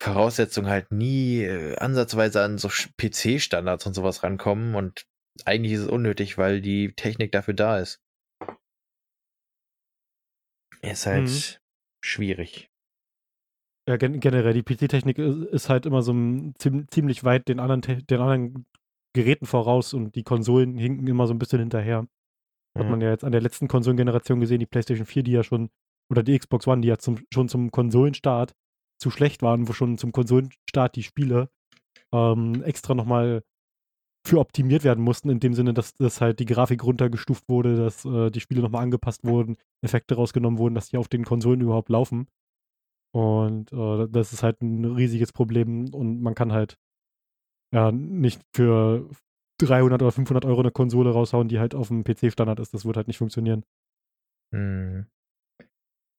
Voraussetzungen 0.01 0.69
halt 0.69 0.91
nie 0.93 1.43
äh, 1.43 1.77
ansatzweise 1.77 2.43
an 2.43 2.59
so 2.59 2.69
PC-Standards 2.69 3.87
und 3.87 3.95
sowas 3.95 4.23
rankommen 4.23 4.75
und 4.75 5.07
eigentlich 5.45 5.73
ist 5.73 5.83
es 5.83 5.89
unnötig, 5.89 6.39
weil 6.39 6.61
die 6.61 6.93
Technik 6.95 7.33
dafür 7.33 7.55
da 7.55 7.79
ist. 7.79 8.01
Ist 10.83 11.07
halt 11.07 11.23
Mhm. 11.29 12.05
schwierig. 12.05 12.72
Ja, 13.89 13.97
gen 13.97 14.21
generell, 14.21 14.55
die 14.55 14.63
PC-Technik 14.63 15.19
ist, 15.19 15.43
ist 15.47 15.69
halt 15.69 15.87
immer 15.87 16.03
so 16.03 16.13
ein, 16.13 16.55
ziemlich 16.57 17.25
weit 17.25 17.49
den 17.49 17.59
anderen, 17.59 17.81
den 17.81 18.21
anderen 18.21 18.67
Geräten 19.15 19.47
voraus 19.47 19.93
und 19.93 20.15
die 20.15 20.23
Konsolen 20.23 20.79
hinken 20.79 21.07
immer 21.07 21.27
so 21.27 21.35
ein 21.35 21.39
bisschen 21.39 21.59
hinterher. 21.59 22.07
Hat 22.77 22.85
Ja. 22.85 22.91
man 22.91 23.01
ja 23.01 23.11
jetzt 23.11 23.25
an 23.25 23.33
der 23.33 23.41
letzten 23.41 23.69
Konsolengeneration 23.69 24.41
gesehen, 24.41 24.61
die 24.61 24.67
PlayStation 24.67 25.05
4, 25.07 25.23
die 25.25 25.33
ja 25.33 25.43
schon, 25.43 25.69
oder 26.11 26.23
die 26.23 26.39
Xbox 26.39 26.67
One, 26.67 26.81
die 26.81 26.89
ja 26.89 26.99
zum, 26.99 27.19
schon 27.33 27.49
zum 27.49 27.71
Konsolenstart 27.71 28.55
zu 29.01 29.11
schlecht 29.11 29.43
waren, 29.43 29.69
wo 29.69 29.73
schon 29.73 29.99
zum 29.99 30.13
Konsolenstart 30.13 30.95
die 30.95 31.03
Spiele 31.03 31.51
ähm, 32.13 32.63
extra 32.63 32.95
nochmal 32.95 33.43
für 34.25 34.39
optimiert 34.39 34.85
werden 34.85 35.03
mussten, 35.03 35.29
in 35.31 35.41
dem 35.41 35.55
Sinne, 35.55 35.75
dass, 35.75 35.95
dass 35.95 36.21
halt 36.21 36.39
die 36.39 36.47
Grafik 36.47 36.85
runtergestuft 36.85 37.49
wurde, 37.49 37.77
dass 37.77 38.05
äh, 38.05 38.31
die 38.31 38.41
Spiele 38.41 38.63
nochmal 38.63 38.85
angepasst 38.85 39.25
wurden, 39.25 39.57
Effekte 39.85 40.15
rausgenommen 40.15 40.59
wurden, 40.59 40.77
dass 40.77 40.91
die 40.91 40.97
auf 40.97 41.09
den 41.09 41.25
Konsolen 41.25 41.61
überhaupt 41.61 41.89
laufen. 41.89 42.29
Und 43.15 43.73
äh, 43.73 44.09
das 44.09 44.33
ist 44.33 44.43
halt 44.43 44.63
ein 44.63 44.85
riesiges 44.85 45.33
Problem 45.33 45.93
und 45.93 46.23
man 46.23 46.35
kann 46.35 46.53
halt 46.53 46.79
ja 47.73 47.93
nicht 47.93 48.41
für 48.55 49.09
300 49.61 50.03
oder 50.03 50.13
500 50.13 50.45
Euro 50.45 50.61
eine 50.61 50.71
Konsole 50.71 51.11
raushauen, 51.11 51.49
die 51.49 51.59
halt 51.59 51.75
auf 51.75 51.89
dem 51.89 52.05
PC-Standard 52.05 52.59
ist. 52.59 52.73
Das 52.75 52.85
wird 52.85 52.97
halt 52.97 53.09
nicht 53.09 53.19
funktionieren. 53.19 53.65
Hm. 54.55 55.07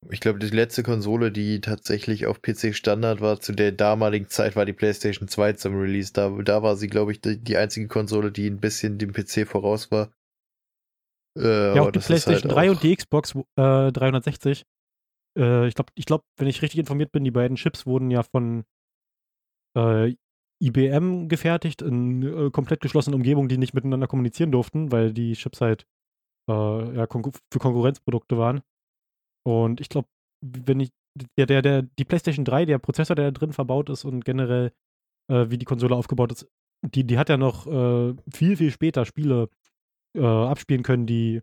Ich 0.09 0.19
glaube, 0.19 0.39
die 0.39 0.49
letzte 0.49 0.83
Konsole, 0.83 1.31
die 1.31 1.61
tatsächlich 1.61 2.25
auf 2.25 2.41
PC 2.41 2.75
Standard 2.75 3.21
war, 3.21 3.39
zu 3.39 3.53
der 3.53 3.71
damaligen 3.71 4.27
Zeit 4.27 4.55
war 4.55 4.65
die 4.65 4.73
PlayStation 4.73 5.27
2 5.27 5.53
zum 5.53 5.79
Release. 5.79 6.11
Da, 6.11 6.29
da 6.29 6.61
war 6.61 6.75
sie, 6.75 6.87
glaube 6.87 7.11
ich, 7.13 7.21
die, 7.21 7.37
die 7.37 7.57
einzige 7.57 7.87
Konsole, 7.87 8.31
die 8.31 8.49
ein 8.49 8.59
bisschen 8.59 8.97
dem 8.97 9.13
PC 9.13 9.47
voraus 9.47 9.91
war. 9.91 10.11
Äh, 11.37 11.75
Ja, 11.75 11.83
auch 11.83 11.91
die 11.91 11.99
halt 11.99 12.05
PlayStation 12.05 12.51
3 12.51 12.67
auch- 12.67 12.73
und 12.73 12.83
die 12.83 12.95
Xbox 12.95 13.33
äh, 13.55 13.91
360. 13.91 14.65
Äh, 15.37 15.67
ich 15.67 15.75
glaube, 15.75 15.91
ich 15.95 16.05
glaub, 16.05 16.23
wenn 16.37 16.47
ich 16.47 16.61
richtig 16.61 16.79
informiert 16.79 17.11
bin, 17.11 17.23
die 17.23 17.31
beiden 17.31 17.57
Chips 17.57 17.85
wurden 17.85 18.11
ja 18.11 18.23
von 18.23 18.65
äh, 19.77 20.15
IBM 20.61 21.27
gefertigt 21.27 21.81
in 21.81 22.23
äh, 22.23 22.51
komplett 22.51 22.81
geschlossenen 22.81 23.15
Umgebungen, 23.15 23.49
die 23.49 23.57
nicht 23.57 23.73
miteinander 23.73 24.07
kommunizieren 24.07 24.51
durften, 24.51 24.91
weil 24.91 25.13
die 25.13 25.33
Chips 25.33 25.61
halt 25.61 25.85
äh, 26.49 26.95
ja, 26.95 27.07
konkur 27.07 27.33
für 27.51 27.59
Konkurrenzprodukte 27.59 28.37
waren. 28.37 28.61
Und 29.45 29.81
ich 29.81 29.89
glaube, 29.89 30.07
wenn 30.41 30.79
ich 30.79 30.91
der, 31.37 31.45
der, 31.45 31.61
der, 31.61 31.81
die 31.83 32.05
PlayStation 32.05 32.45
3, 32.45 32.65
der 32.65 32.79
Prozessor, 32.79 33.15
der 33.15 33.31
da 33.31 33.31
drin 33.31 33.53
verbaut 33.53 33.89
ist 33.89 34.05
und 34.05 34.25
generell, 34.25 34.71
äh, 35.29 35.49
wie 35.49 35.57
die 35.57 35.65
Konsole 35.65 35.95
aufgebaut 35.95 36.31
ist, 36.31 36.47
die, 36.81 37.05
die 37.05 37.17
hat 37.17 37.29
ja 37.29 37.37
noch 37.37 37.67
äh, 37.67 38.15
viel, 38.31 38.57
viel 38.57 38.71
später 38.71 39.05
Spiele 39.05 39.49
abspielen 40.15 40.83
können, 40.83 41.07
die 41.07 41.41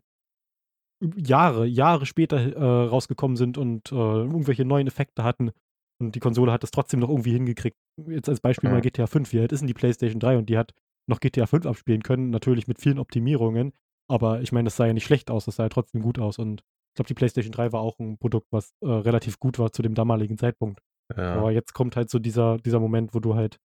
Jahre, 1.15 1.65
Jahre 1.65 2.05
später 2.05 2.37
äh, 2.39 2.87
rausgekommen 2.87 3.37
sind 3.37 3.57
und 3.57 3.91
äh, 3.91 3.95
irgendwelche 3.95 4.65
neuen 4.65 4.87
Effekte 4.87 5.23
hatten. 5.23 5.51
Und 5.99 6.15
die 6.15 6.19
Konsole 6.19 6.51
hat 6.51 6.63
das 6.63 6.71
trotzdem 6.71 6.99
noch 6.99 7.09
irgendwie 7.09 7.33
hingekriegt. 7.33 7.77
Jetzt 8.07 8.29
als 8.29 8.39
Beispiel 8.39 8.69
Ja. 8.69 8.75
mal 8.75 8.81
GTA 8.81 9.07
5. 9.07 9.31
Wie 9.33 9.39
alt 9.39 9.51
ist 9.51 9.59
denn 9.59 9.67
die 9.67 9.73
PlayStation 9.73 10.19
3? 10.19 10.37
Und 10.37 10.49
die 10.49 10.57
hat 10.57 10.73
noch 11.07 11.19
GTA 11.19 11.45
5 11.45 11.65
abspielen 11.65 12.03
können, 12.03 12.29
natürlich 12.29 12.67
mit 12.67 12.79
vielen 12.79 12.99
Optimierungen. 12.99 13.73
Aber 14.09 14.41
ich 14.41 14.51
meine, 14.51 14.65
das 14.65 14.75
sah 14.75 14.85
ja 14.87 14.93
nicht 14.93 15.05
schlecht 15.05 15.31
aus, 15.31 15.45
das 15.45 15.55
sah 15.55 15.63
ja 15.63 15.69
trotzdem 15.69 16.01
gut 16.01 16.19
aus. 16.19 16.37
Und 16.39 16.61
ich 16.61 16.95
glaube, 16.95 17.07
die 17.07 17.13
PlayStation 17.13 17.51
3 17.51 17.71
war 17.71 17.81
auch 17.81 17.99
ein 17.99 18.17
Produkt, 18.17 18.47
was 18.51 18.73
äh, 18.81 18.87
relativ 18.87 19.39
gut 19.39 19.59
war 19.59 19.71
zu 19.71 19.81
dem 19.81 19.93
damaligen 19.95 20.37
Zeitpunkt. 20.37 20.79
Ja. 21.15 21.35
Aber 21.35 21.51
jetzt 21.51 21.73
kommt 21.73 21.95
halt 21.95 22.09
so 22.09 22.19
dieser, 22.19 22.57
dieser 22.57 22.79
Moment, 22.79 23.13
wo 23.13 23.19
du 23.19 23.35
halt 23.35 23.57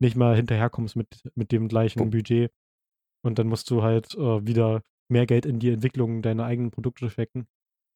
nicht 0.00 0.16
mal 0.16 0.36
hinterherkommst 0.36 0.96
mit, 0.96 1.08
mit 1.34 1.52
dem 1.52 1.68
gleichen 1.68 2.10
Budget. 2.10 2.50
Und 3.24 3.38
dann 3.38 3.48
musst 3.48 3.70
du 3.70 3.82
halt 3.82 4.14
äh, 4.14 4.46
wieder 4.46 4.82
mehr 5.08 5.26
Geld 5.26 5.46
in 5.46 5.58
die 5.60 5.70
Entwicklung 5.70 6.22
deiner 6.22 6.44
eigenen 6.44 6.70
Produkte 6.70 7.10
stecken, 7.10 7.48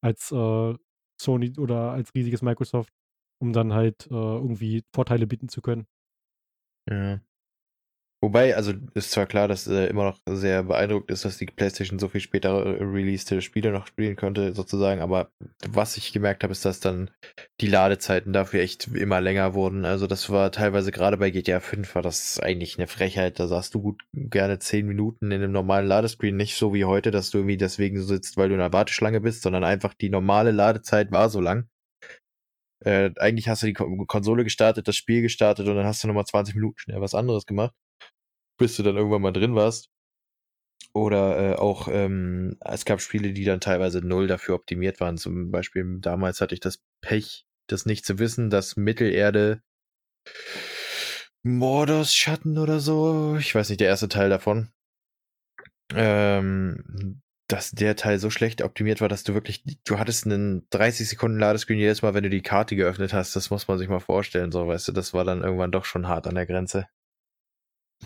als 0.03 0.33
äh, 0.33 0.75
Sony 1.21 1.53
oder 1.59 1.93
als 1.93 2.15
riesiges 2.15 2.43
Microsoft, 2.43 2.93
um 3.41 3.53
dann 3.53 3.73
halt 3.75 4.07
äh, 4.11 4.15
irgendwie 4.15 4.85
Vorteile 4.95 5.27
bieten 5.27 5.49
zu 5.49 5.63
können. 5.63 5.87
Ja. 6.87 7.23
Wobei, 8.25 8.55
also 8.55 8.73
ist 8.95 9.11
zwar 9.11 9.27
klar, 9.27 9.49
dass 9.49 9.66
äh, 9.66 9.87
immer 9.87 10.05
noch 10.05 10.20
sehr 10.29 10.62
beeindruckt 10.62 11.11
ist, 11.11 11.25
dass 11.25 11.39
die 11.39 11.47
PlayStation 11.47 11.99
so 11.99 12.09
viel 12.09 12.20
später 12.20 12.64
released 12.81 13.43
Spiele 13.43 13.73
noch 13.73 13.89
spielen 13.89 14.14
konnte, 14.14 14.55
sozusagen, 14.55 15.01
aber 15.01 15.33
was 15.66 15.97
ich 15.97 16.12
gemerkt 16.12 16.45
habe, 16.45 16.53
ist, 16.53 16.64
dass 16.64 16.79
dann 16.79 17.11
die 17.61 17.66
Ladezeiten 17.66 18.33
dafür 18.33 18.61
echt 18.61 18.87
immer 18.87 19.20
länger 19.20 19.55
wurden. 19.55 19.85
Also 19.85 20.07
das 20.07 20.31
war 20.31 20.53
teilweise 20.53 20.93
gerade 20.93 21.16
bei 21.16 21.31
GTA 21.31 21.59
5 21.59 21.97
war 21.97 22.03
das 22.03 22.39
eigentlich 22.39 22.79
eine 22.79 22.87
Frechheit. 22.87 23.41
Da 23.41 23.49
saßt 23.49 23.75
du 23.75 23.83
gut 23.83 24.03
gerne 24.12 24.61
10 24.61 24.87
Minuten 24.87 25.33
in 25.33 25.43
einem 25.43 25.51
normalen 25.53 25.89
Ladescreen, 25.89 26.37
nicht 26.37 26.55
so 26.57 26.73
wie 26.75 26.85
heute, 26.85 27.11
dass 27.11 27.31
du 27.31 27.39
irgendwie 27.39 27.57
deswegen 27.57 27.99
so 27.99 28.07
sitzt, 28.07 28.37
weil 28.37 28.49
du 28.51 28.55
in 28.55 28.61
einer 28.61 28.73
Warteschlange 28.73 29.20
bist, 29.20 29.43
sondern 29.43 29.64
einfach 29.64 29.95
die 29.95 30.11
normale 30.11 30.53
Ladezeit 30.53 31.11
war 31.11 31.29
so 31.29 31.41
lang. 31.41 31.66
Äh, 32.85 33.11
eigentlich 33.18 33.49
hast 33.49 33.62
du 33.62 33.66
die 33.66 33.73
Ko- 33.75 34.05
Konsole 34.07 34.45
gestartet, 34.45 34.89
das 34.89 34.97
Spiel 34.97 35.23
gestartet 35.23 35.68
und 35.68 35.77
dann 35.77 35.87
hast 35.87 36.03
du 36.03 36.09
nochmal 36.09 36.27
20 36.27 36.55
Minuten 36.57 36.79
schnell 36.79 37.01
was 37.01 37.14
anderes 37.14 37.47
gemacht 37.47 37.73
bis 38.63 38.77
du 38.77 38.85
dann 38.85 38.97
irgendwann 38.97 39.23
mal 39.23 39.33
drin 39.33 39.57
warst. 39.57 39.91
Oder 40.95 41.53
äh, 41.53 41.55
auch, 41.57 41.89
ähm, 41.89 42.57
es 42.61 42.85
gab 42.85 43.01
Spiele, 43.01 43.33
die 43.33 43.45
dann 43.45 43.61
teilweise 43.61 44.07
null 44.07 44.29
dafür 44.29 44.55
optimiert 44.55 45.01
waren. 45.01 45.17
Zum 45.17 45.51
Beispiel 45.51 45.99
damals 46.01 46.41
hatte 46.41 46.55
ich 46.55 46.61
das 46.61 46.81
Pech, 47.01 47.45
das 47.67 47.87
nicht 47.87 48.07
zu 48.07 48.21
wissen, 48.21 48.51
dass 48.51 48.77
Mittelerde 48.77 49.63
Mordors 51.43 52.15
Schatten 52.15 52.57
oder 52.57 52.79
so, 52.79 53.37
ich 53.37 53.53
weiß 53.53 53.69
nicht, 53.69 53.81
der 53.81 53.89
erste 53.89 54.09
Teil 54.09 54.31
davon, 54.31 54.71
ähm, 55.93 57.21
dass 57.49 57.73
der 57.73 57.97
Teil 57.97 58.21
so 58.21 58.31
schlecht 58.31 58.63
optimiert 58.63 59.01
war, 59.01 59.09
dass 59.09 59.25
du 59.25 59.35
wirklich, 59.35 59.65
du 59.85 59.99
hattest 59.99 60.27
einen 60.27 60.69
30 60.71 61.09
Sekunden 61.09 61.41
Ladescreen 61.41 61.81
jedes 61.81 62.03
Mal, 62.03 62.15
wenn 62.15 62.23
du 62.23 62.31
die 62.31 62.43
Karte 62.43 62.77
geöffnet 62.77 63.13
hast. 63.13 63.35
Das 63.35 63.51
muss 63.51 63.67
man 63.67 63.79
sich 63.79 63.89
mal 63.89 63.99
vorstellen, 63.99 64.53
so, 64.53 64.69
weißt 64.69 64.87
du, 64.87 64.93
das 64.93 65.15
war 65.15 65.25
dann 65.25 65.43
irgendwann 65.43 65.73
doch 65.73 65.85
schon 65.85 66.07
hart 66.07 66.29
an 66.29 66.37
der 66.37 66.47
Grenze. 66.47 66.87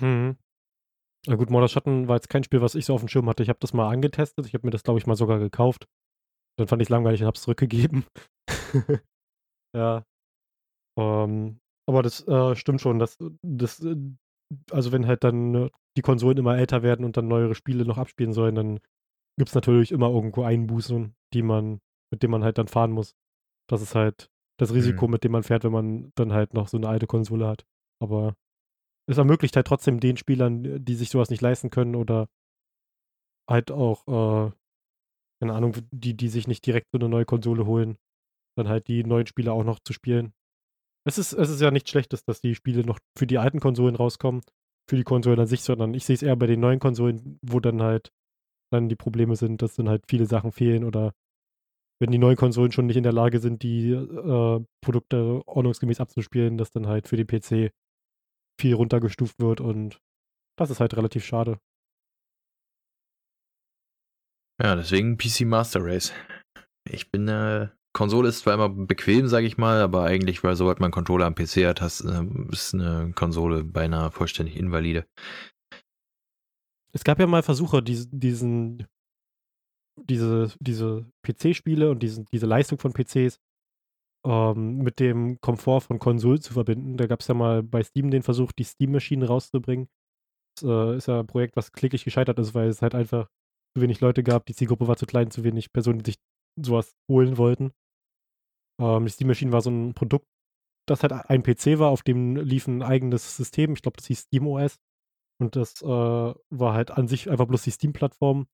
Mhm. 0.00 0.36
Na 1.28 1.34
gut, 1.36 1.50
Mordor 1.50 1.68
Schatten 1.68 2.08
war 2.08 2.16
jetzt 2.16 2.28
kein 2.28 2.44
Spiel, 2.44 2.60
was 2.60 2.74
ich 2.74 2.84
so 2.86 2.94
auf 2.94 3.00
dem 3.00 3.08
Schirm 3.08 3.28
hatte. 3.28 3.42
Ich 3.42 3.48
habe 3.48 3.58
das 3.60 3.72
mal 3.72 3.90
angetestet. 3.92 4.46
Ich 4.46 4.54
habe 4.54 4.66
mir 4.66 4.70
das, 4.70 4.84
glaube 4.84 4.98
ich, 4.98 5.06
mal 5.06 5.16
sogar 5.16 5.38
gekauft. 5.38 5.86
Dann 6.58 6.68
fand 6.68 6.80
ich 6.82 6.86
es 6.86 6.90
langweilig 6.90 7.20
und 7.20 7.26
habe 7.26 7.36
es 7.36 7.42
zurückgegeben. 7.42 8.04
ja. 9.76 10.04
Ähm, 10.98 11.58
aber 11.88 12.02
das 12.02 12.26
äh, 12.26 12.54
stimmt 12.56 12.80
schon. 12.80 12.98
Dass, 12.98 13.16
das, 13.42 13.80
äh, 13.82 13.96
also 14.70 14.92
wenn 14.92 15.06
halt 15.06 15.24
dann 15.24 15.54
äh, 15.54 15.70
die 15.96 16.02
Konsolen 16.02 16.38
immer 16.38 16.56
älter 16.56 16.82
werden 16.82 17.04
und 17.04 17.16
dann 17.16 17.28
neuere 17.28 17.54
Spiele 17.54 17.84
noch 17.84 17.98
abspielen 17.98 18.32
sollen, 18.32 18.54
dann 18.54 18.80
gibt 19.38 19.48
es 19.50 19.54
natürlich 19.54 19.92
immer 19.92 20.08
irgendwo 20.10 20.42
Einbußen, 20.44 21.14
die 21.34 21.42
man, 21.42 21.80
mit 22.12 22.22
denen 22.22 22.30
man 22.30 22.44
halt 22.44 22.58
dann 22.58 22.68
fahren 22.68 22.92
muss. 22.92 23.14
Das 23.68 23.82
ist 23.82 23.94
halt 23.94 24.30
das 24.58 24.72
Risiko, 24.72 25.06
Mhm. 25.06 25.12
mit 25.12 25.24
dem 25.24 25.32
man 25.32 25.42
fährt, 25.42 25.64
wenn 25.64 25.72
man 25.72 26.12
dann 26.14 26.32
halt 26.32 26.54
noch 26.54 26.68
so 26.68 26.76
eine 26.76 26.88
alte 26.88 27.06
Konsole 27.06 27.46
hat. 27.46 27.66
Aber 28.02 28.34
es 29.06 29.18
ermöglicht 29.18 29.56
halt 29.56 29.66
trotzdem 29.66 30.00
den 30.00 30.16
Spielern, 30.16 30.84
die 30.84 30.94
sich 30.94 31.10
sowas 31.10 31.30
nicht 31.30 31.42
leisten 31.42 31.70
können 31.70 31.94
oder 31.94 32.28
halt 33.48 33.70
auch, 33.70 34.06
äh, 34.08 34.50
keine 35.40 35.54
Ahnung, 35.54 35.74
die, 35.90 36.16
die 36.16 36.28
sich 36.28 36.48
nicht 36.48 36.66
direkt 36.66 36.88
so 36.92 36.98
eine 36.98 37.08
neue 37.08 37.24
Konsole 37.24 37.66
holen, 37.66 37.98
dann 38.56 38.68
halt 38.68 38.88
die 38.88 39.04
neuen 39.04 39.26
Spiele 39.26 39.52
auch 39.52 39.64
noch 39.64 39.78
zu 39.80 39.92
spielen. 39.92 40.32
Es 41.06 41.18
ist, 41.18 41.32
es 41.32 41.50
ist 41.50 41.60
ja 41.60 41.70
nichts 41.70 41.90
Schlechtes, 41.90 42.24
dass 42.24 42.40
die 42.40 42.54
Spiele 42.54 42.84
noch 42.84 42.98
für 43.16 43.26
die 43.26 43.38
alten 43.38 43.60
Konsolen 43.60 43.94
rauskommen, 43.94 44.42
für 44.88 44.96
die 44.96 45.04
Konsolen 45.04 45.38
an 45.38 45.46
sich, 45.46 45.62
sondern 45.62 45.94
ich 45.94 46.04
sehe 46.04 46.14
es 46.14 46.22
eher 46.22 46.36
bei 46.36 46.46
den 46.46 46.60
neuen 46.60 46.80
Konsolen, 46.80 47.38
wo 47.42 47.60
dann 47.60 47.82
halt 47.82 48.10
dann 48.72 48.88
die 48.88 48.96
Probleme 48.96 49.36
sind, 49.36 49.62
dass 49.62 49.76
dann 49.76 49.88
halt 49.88 50.04
viele 50.08 50.26
Sachen 50.26 50.50
fehlen 50.50 50.82
oder 50.82 51.12
wenn 52.00 52.10
die 52.10 52.18
neuen 52.18 52.36
Konsolen 52.36 52.72
schon 52.72 52.86
nicht 52.86 52.96
in 52.96 53.04
der 53.04 53.12
Lage 53.12 53.38
sind, 53.38 53.62
die 53.62 53.92
äh, 53.92 54.64
Produkte 54.82 55.42
ordnungsgemäß 55.46 56.00
abzuspielen, 56.00 56.58
dass 56.58 56.70
dann 56.70 56.88
halt 56.88 57.08
für 57.08 57.16
den 57.16 57.26
PC 57.26 57.72
viel 58.58 58.74
runtergestuft 58.74 59.38
wird 59.38 59.60
und 59.60 59.98
das 60.58 60.70
ist 60.70 60.80
halt 60.80 60.96
relativ 60.96 61.24
schade. 61.24 61.58
Ja, 64.62 64.74
deswegen 64.74 65.18
PC 65.18 65.42
Master 65.42 65.84
Race. 65.84 66.12
Ich 66.88 67.10
bin, 67.10 67.28
äh, 67.28 67.68
Konsole 67.92 68.28
ist 68.28 68.40
zwar 68.40 68.54
immer 68.54 68.68
bequem, 68.68 69.28
sage 69.28 69.46
ich 69.46 69.58
mal, 69.58 69.80
aber 69.80 70.04
eigentlich, 70.04 70.42
weil 70.42 70.56
sobald 70.56 70.80
man 70.80 70.90
Controller 70.90 71.26
am 71.26 71.34
PC 71.34 71.66
hat, 71.66 71.80
hast, 71.80 72.02
äh, 72.02 72.24
ist 72.50 72.74
eine 72.74 73.12
Konsole 73.14 73.64
beinahe 73.64 74.10
vollständig 74.10 74.56
invalide. 74.56 75.06
Es 76.92 77.04
gab 77.04 77.18
ja 77.18 77.26
mal 77.26 77.42
Versuche, 77.42 77.82
diesen, 77.82 78.18
diesen 78.18 78.86
diese, 79.98 80.52
diese 80.60 81.06
PC-Spiele 81.22 81.90
und 81.90 82.02
diesen, 82.02 82.26
diese 82.32 82.46
Leistung 82.46 82.78
von 82.78 82.92
PCs 82.92 83.40
ähm, 84.26 84.78
mit 84.78 84.98
dem 85.00 85.40
Komfort 85.40 85.82
von 85.82 85.98
Konsolen 85.98 86.40
zu 86.40 86.52
verbinden. 86.52 86.96
Da 86.96 87.06
gab 87.06 87.20
es 87.20 87.28
ja 87.28 87.34
mal 87.34 87.62
bei 87.62 87.82
Steam 87.82 88.10
den 88.10 88.22
Versuch, 88.22 88.52
die 88.52 88.64
Steam-Maschinen 88.64 89.22
rauszubringen. 89.26 89.88
Das 90.56 90.68
äh, 90.68 90.96
ist 90.96 91.08
ja 91.08 91.20
ein 91.20 91.26
Projekt, 91.26 91.56
was 91.56 91.72
kläglich 91.72 92.04
gescheitert 92.04 92.38
ist, 92.38 92.54
weil 92.54 92.68
es 92.68 92.82
halt 92.82 92.94
einfach 92.94 93.28
zu 93.76 93.82
wenig 93.82 94.00
Leute 94.00 94.22
gab, 94.22 94.46
die 94.46 94.54
Zielgruppe 94.54 94.88
war 94.88 94.96
zu 94.96 95.06
klein, 95.06 95.30
zu 95.30 95.44
wenig 95.44 95.72
Personen, 95.72 96.00
die 96.00 96.12
sich 96.12 96.18
sowas 96.60 96.96
holen 97.10 97.38
wollten. 97.38 97.72
Ähm, 98.80 99.04
die 99.04 99.12
Steam-Maschine 99.12 99.52
war 99.52 99.60
so 99.60 99.70
ein 99.70 99.94
Produkt, 99.94 100.26
das 100.88 101.02
halt 101.02 101.12
ein 101.12 101.42
PC 101.42 101.78
war, 101.78 101.90
auf 101.90 102.02
dem 102.02 102.36
lief 102.36 102.66
ein 102.66 102.82
eigenes 102.82 103.36
System. 103.36 103.74
Ich 103.74 103.82
glaube, 103.82 103.96
das 103.96 104.06
hieß 104.06 104.22
SteamOS. 104.22 104.76
Und 105.38 105.54
das 105.54 105.82
äh, 105.82 105.86
war 105.86 106.72
halt 106.72 106.90
an 106.90 107.08
sich 107.08 107.28
einfach 107.30 107.46
bloß 107.46 107.62
die 107.62 107.70
Steam-Plattform 107.70 108.46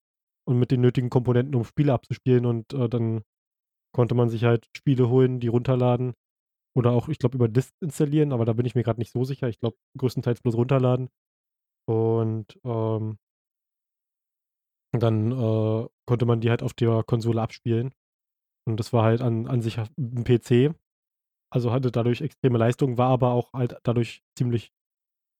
und 0.48 0.58
mit 0.58 0.72
den 0.72 0.80
nötigen 0.80 1.10
Komponenten, 1.10 1.54
um 1.54 1.64
Spiele 1.64 1.92
abzuspielen. 1.92 2.44
Und 2.44 2.72
äh, 2.72 2.88
dann 2.88 3.22
konnte 3.92 4.14
man 4.14 4.28
sich 4.28 4.44
halt 4.44 4.68
Spiele 4.76 5.08
holen, 5.08 5.40
die 5.40 5.48
runterladen. 5.48 6.14
Oder 6.76 6.92
auch, 6.92 7.08
ich 7.08 7.18
glaube, 7.18 7.36
über 7.36 7.48
Disk 7.48 7.74
installieren, 7.80 8.32
aber 8.32 8.44
da 8.46 8.54
bin 8.54 8.66
ich 8.66 8.74
mir 8.74 8.82
gerade 8.82 9.00
nicht 9.00 9.12
so 9.12 9.24
sicher. 9.24 9.48
Ich 9.48 9.60
glaube, 9.60 9.76
größtenteils 9.98 10.40
bloß 10.42 10.56
runterladen. 10.56 11.10
Und 11.86 12.58
ähm, 12.64 13.18
dann 14.92 15.32
äh, 15.32 15.88
konnte 16.06 16.26
man 16.26 16.40
die 16.40 16.50
halt 16.50 16.62
auf 16.62 16.74
der 16.74 17.02
Konsole 17.04 17.40
abspielen. 17.40 17.92
Und 18.66 18.78
das 18.78 18.92
war 18.92 19.04
halt 19.04 19.20
an, 19.20 19.46
an 19.46 19.62
sich 19.62 19.78
ein 19.78 20.24
PC. 20.24 20.74
Also 21.50 21.72
hatte 21.72 21.90
dadurch 21.90 22.20
extreme 22.20 22.58
Leistung, 22.58 22.98
war 22.98 23.08
aber 23.10 23.32
auch 23.32 23.52
halt 23.52 23.76
dadurch 23.82 24.22
ziemlich, 24.38 24.72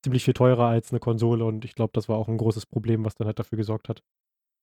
ziemlich 0.05 0.25
viel 0.25 0.35
teurer 0.35 0.67
als 0.67 0.91
eine 0.91 1.01
Konsole. 1.01 1.45
Und 1.45 1.65
ich 1.65 1.75
glaube, 1.75 1.93
das 1.95 2.09
war 2.09 2.17
auch 2.19 2.29
ein 2.29 2.39
großes 2.39 2.67
Problem, 2.67 3.05
was 3.05 3.15
dann 3.15 3.27
halt 3.27 3.39
dafür 3.39 3.57
gesorgt 3.57 3.89
hat, 3.89 4.03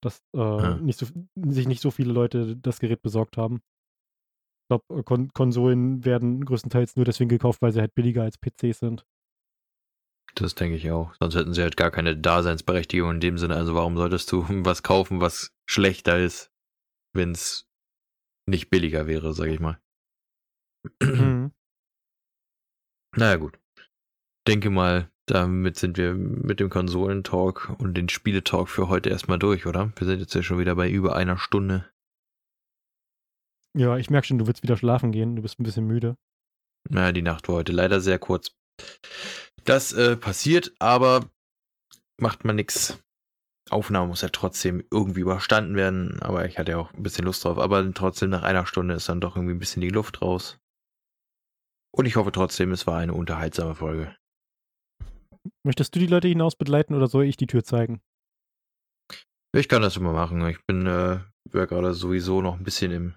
dass 0.01 0.21
äh, 0.35 0.39
Ja. 0.39 0.75
nicht 0.75 0.99
so, 0.99 1.07
sich 1.49 1.67
nicht 1.67 1.81
so 1.81 1.91
viele 1.91 2.13
Leute 2.13 2.57
das 2.57 2.79
Gerät 2.79 3.01
besorgt 3.01 3.37
haben. 3.37 3.61
Ich 4.70 4.78
glaube, 4.78 5.03
Kon 5.03 5.34
Konsolen 5.34 6.05
werden 6.05 6.45
größtenteils 6.45 6.95
nur 6.95 7.03
deswegen 7.03 7.28
gekauft, 7.28 7.59
weil 7.63 7.72
sie 7.72 7.80
halt 7.80 7.95
billiger 7.95 8.22
als 8.22 8.38
PCs 8.38 8.78
sind. 8.78 9.03
Das 10.36 10.53
denke 10.53 10.78
ich 10.78 10.91
auch. 10.91 11.15
Sonst 11.20 11.34
hätten 11.34 11.55
sie 11.55 11.63
halt 11.63 11.76
gar 11.76 11.89
keine 11.89 12.15
Daseinsberechtigung 12.15 13.09
in 13.15 13.20
dem 13.20 13.39
Sinne. 13.39 13.55
Also 13.55 13.74
warum 13.74 13.97
solltest 13.97 14.32
du 14.32 14.45
was 14.63 14.84
kaufen, 14.84 15.22
was 15.22 15.55
schlechter 15.67 16.20
ist, 16.20 16.51
wenn 17.15 17.32
es 17.32 17.67
nicht 18.47 18.70
billiger 18.70 19.07
wäre, 19.07 19.34
sage 19.34 19.53
ich 19.53 19.59
mal. 19.59 19.80
Mhm. 21.01 21.51
Naja 23.15 23.38
gut. 23.38 23.59
Denke 24.47 24.70
mal, 24.70 25.09
damit 25.26 25.78
sind 25.78 25.97
wir 25.97 26.13
mit 26.13 26.59
dem 26.59 26.70
Konsolentalk 26.70 27.76
und 27.80 27.95
den 27.95 28.07
Spieletalk 28.07 28.70
für 28.70 28.88
heute 28.88 29.09
erstmal 29.09 29.39
durch, 29.39 29.65
oder? 29.65 29.91
Wir 29.95 30.05
sind 30.05 30.20
jetzt 30.20 30.36
ja 30.36 30.43
schon 30.43 30.59
wieder 30.59 30.76
bei 30.76 30.91
über 30.91 31.15
einer 31.15 31.39
Stunde. 31.39 31.89
Ja, 33.80 33.95
ich 33.95 34.09
merke 34.09 34.27
schon, 34.27 34.38
du 34.38 34.45
willst 34.45 34.61
wieder 34.61 34.75
schlafen 34.75 35.13
gehen. 35.13 35.38
Du 35.38 35.41
bist 35.41 35.57
ein 35.57 35.63
bisschen 35.63 35.88
müde. 35.88 36.17
Naja, 36.89 37.13
die 37.13 37.21
Nacht 37.21 37.47
war 37.47 37.55
heute 37.55 37.71
leider 37.71 38.01
sehr 38.01 38.19
kurz. 38.19 38.51
Das 39.63 39.93
äh, 39.93 40.17
passiert, 40.17 40.73
aber 40.80 41.30
macht 42.19 42.43
man 42.43 42.57
nix. 42.57 43.01
Aufnahme 43.69 44.07
muss 44.07 44.21
ja 44.21 44.27
trotzdem 44.27 44.84
irgendwie 44.91 45.21
überstanden 45.21 45.77
werden, 45.77 46.21
aber 46.21 46.45
ich 46.45 46.57
hatte 46.57 46.73
ja 46.73 46.77
auch 46.77 46.91
ein 46.93 47.03
bisschen 47.03 47.23
Lust 47.23 47.45
drauf. 47.45 47.57
Aber 47.57 47.89
trotzdem 47.93 48.32
nach 48.32 48.43
einer 48.43 48.65
Stunde 48.65 48.95
ist 48.95 49.07
dann 49.07 49.21
doch 49.21 49.38
irgendwie 49.38 49.55
ein 49.55 49.59
bisschen 49.59 49.82
die 49.82 49.89
Luft 49.89 50.21
raus. 50.21 50.59
Und 51.95 52.05
ich 52.05 52.17
hoffe 52.17 52.34
trotzdem, 52.34 52.73
es 52.73 52.86
war 52.86 52.97
eine 52.97 53.13
unterhaltsame 53.13 53.75
Folge. 53.75 54.13
Möchtest 55.63 55.95
du 55.95 55.99
die 55.99 56.07
Leute 56.07 56.27
hinaus 56.27 56.57
begleiten 56.57 56.95
oder 56.95 57.07
soll 57.07 57.23
ich 57.23 57.38
die 57.38 57.47
Tür 57.47 57.63
zeigen? 57.63 58.01
Ich 59.55 59.69
kann 59.69 59.82
das 59.82 59.95
immer 59.95 60.11
machen. 60.11 60.45
Ich 60.49 60.65
bin 60.65 60.86
äh, 60.86 61.21
ja 61.53 61.65
gerade 61.65 61.93
sowieso 61.93 62.41
noch 62.41 62.57
ein 62.57 62.63
bisschen 62.65 62.91
im 62.91 63.15